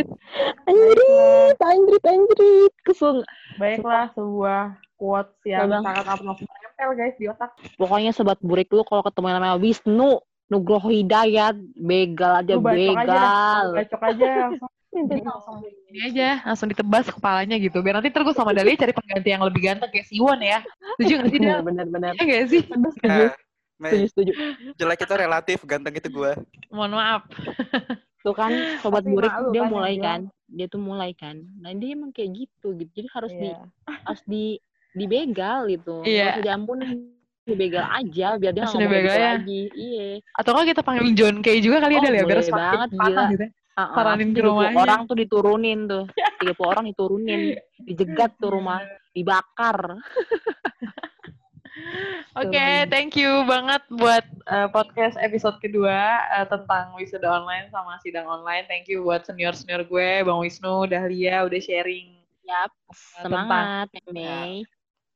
Anjrit, 0.68 1.58
anjrit, 1.60 2.04
anjrit. 2.04 2.72
Kesel. 2.84 3.24
Baiklah, 3.60 4.12
sebuah 4.16 4.80
quotes 4.96 5.36
yang 5.44 5.68
Bang. 5.68 5.84
sangat 5.84 6.04
amat 6.08 6.20
menempel 6.40 6.90
guys 6.96 7.16
di 7.20 7.26
otak. 7.28 7.50
Pokoknya 7.76 8.12
sobat 8.12 8.40
burik 8.40 8.68
lu 8.72 8.84
kalau 8.84 9.04
ketemu 9.04 9.26
yang 9.28 9.36
namanya 9.40 9.56
Wisnu, 9.60 10.20
Nugroho 10.48 10.88
Hidayat, 10.88 11.56
begal 11.76 12.32
aja, 12.44 12.52
Lu 12.56 12.64
begal. 12.64 13.66
Bacok 13.76 14.02
aja 14.08 14.28
langsung. 14.48 14.72
Ini 15.88 16.00
aja, 16.12 16.28
langsung 16.48 16.68
ditebas 16.72 17.12
kepalanya 17.12 17.60
gitu. 17.60 17.84
Biar 17.84 18.00
nanti 18.00 18.08
terus 18.08 18.32
sama 18.32 18.56
Dali 18.56 18.72
cari 18.72 18.92
pengganti 18.96 19.28
yang 19.28 19.44
lebih 19.44 19.60
ganteng 19.68 19.92
kayak 19.92 20.08
Siwon 20.08 20.40
ya. 20.40 20.64
Setuju 20.96 21.12
gak 21.20 21.28
sih, 21.28 21.38
Del? 21.40 21.60
Bener, 21.60 21.60
bener, 21.64 21.86
bener. 21.92 22.12
Iya 22.16 22.24
gak 22.24 22.44
sih? 22.48 22.62
Nah, 23.04 23.32
Setuju, 23.80 24.06
setuju. 24.10 24.32
jelek 24.74 25.00
itu 25.00 25.14
relatif, 25.14 25.58
ganteng 25.62 25.94
itu 25.94 26.08
gua. 26.08 26.34
Mohon 26.68 26.92
maaf. 26.94 27.22
Tuh 28.18 28.34
kan 28.34 28.50
sobat 28.78 29.02
Tapi 29.02 29.14
burik 29.14 29.30
dia 29.48 29.62
kan 29.62 29.70
mulai 29.70 29.94
kan. 29.96 30.20
Dia 30.48 30.66
tuh 30.66 30.80
mulai 30.80 31.10
kan. 31.12 31.38
Nah, 31.56 31.70
dia 31.72 31.94
emang 31.94 32.10
kayak 32.10 32.34
gitu 32.34 32.74
gitu. 32.74 32.90
Jadi 32.92 33.08
harus 33.14 33.30
di 33.30 33.46
Iya. 33.46 33.58
harus 34.02 34.22
di 34.24 34.44
dibegal 34.92 35.58
gitu. 35.68 36.02
Iya. 36.02 36.26
Usah 36.34 36.42
diampunin. 36.42 37.14
Dibegal 37.44 37.86
aja 37.86 38.36
biar 38.36 38.52
dia 38.52 38.60
nggak 38.60 38.74
ngomong 38.74 39.06
ya. 39.08 39.30
lagi. 39.38 39.62
Iya. 39.72 40.06
Atau 40.34 40.50
kalau 40.52 40.66
kita 40.66 40.82
panggil 40.82 41.06
John 41.14 41.38
Kay 41.38 41.62
juga 41.62 41.80
kali 41.80 41.94
Oh, 41.94 42.00
ada 42.02 42.10
ya 42.10 42.24
biar 42.26 42.40
semakin 42.42 42.58
banget, 42.74 42.90
gila. 42.92 43.24
gitu. 43.30 43.44
ya. 43.46 43.50
Uh-uh. 43.78 43.94
Saranin 43.94 44.28
ke 44.28 44.40
30 44.42 44.48
rumahnya. 44.50 44.74
orang 44.76 45.00
tuh 45.06 45.16
diturunin 45.16 45.78
tuh. 45.86 46.04
30 46.42 46.66
orang 46.66 46.84
diturunin. 46.90 47.40
Dijegat 47.86 48.32
tuh 48.36 48.50
rumah. 48.50 48.82
Dibakar. 49.14 49.78
Oke, 52.36 52.54
Turunin. 52.54 52.86
thank 52.86 53.18
you 53.18 53.42
banget 53.44 53.82
buat 53.90 54.22
uh, 54.46 54.68
podcast 54.70 55.18
episode 55.18 55.58
kedua 55.58 56.22
uh, 56.30 56.46
tentang 56.46 56.94
wisuda 56.94 57.26
online 57.26 57.66
sama 57.72 57.98
sidang 57.98 58.28
online. 58.28 58.62
Thank 58.70 58.86
you 58.86 59.02
buat 59.02 59.26
senior-senior 59.26 59.88
gue, 59.88 60.22
Bang 60.22 60.38
Wisnu, 60.38 60.86
Dahlia 60.86 61.42
udah 61.42 61.58
sharing 61.58 62.20
Yap. 62.46 62.70
uh, 62.70 63.22
Semangat, 63.26 63.90
tentang 63.90 64.14
Mei. 64.14 64.62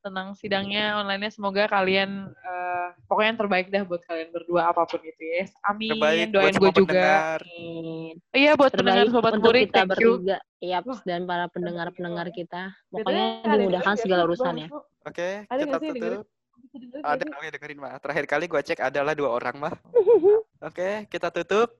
tentang 0.02 0.34
sidangnya 0.34 0.98
online-nya. 0.98 1.30
Semoga 1.30 1.70
kalian 1.70 2.34
uh, 2.34 2.88
pokoknya 3.06 3.28
yang 3.30 3.40
terbaik 3.40 3.66
dah 3.70 3.82
buat 3.86 4.02
kalian 4.02 4.28
berdua 4.34 4.74
apa 4.74 4.82
pun 4.82 4.98
itu 5.06 5.22
ya. 5.22 5.46
Amin. 5.62 5.94
Terbaik 5.94 6.26
Doain 6.34 6.54
gue 6.58 6.70
juga. 6.74 6.96
pendengar. 6.98 7.38
Amin. 7.46 8.14
Iya 8.34 8.52
buat 8.58 8.72
pendengar 8.74 9.06
Terbaik 9.06 9.14
sobat 9.14 9.32
untuk 9.38 9.44
burik, 9.46 9.64
kita 9.70 9.76
thank 9.86 10.00
you. 10.02 10.12
bertiga. 10.18 10.38
Wah. 10.62 10.98
dan 11.06 11.20
para 11.26 11.46
pendengar-pendengar 11.54 12.26
kita. 12.34 12.74
Pokoknya 12.90 13.26
dimudahkan 13.46 13.94
dengerin 13.94 14.02
segala 14.02 14.22
urusannya. 14.26 14.68
Oke, 15.06 15.46
Ada 15.46 15.62
kita 15.66 15.78
tutup. 15.78 16.41
Ada 17.04 17.24
kali 17.24 17.46
dengerin 17.52 17.78
mah. 17.80 17.98
Terakhir 18.00 18.24
kali 18.28 18.44
gua 18.48 18.62
cek 18.64 18.80
adalah 18.80 19.12
dua 19.12 19.30
orang 19.36 19.56
mah. 19.58 19.74
Oke, 20.68 21.06
kita 21.10 21.28
tutup. 21.28 21.76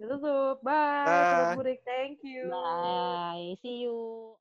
Tutup. 0.00 0.56
Bye. 0.64 1.04
Bye. 1.04 1.56
Burik, 1.58 1.80
thank 1.84 2.24
you. 2.24 2.48
Bye. 2.48 3.56
See 3.60 3.84
you. 3.84 4.36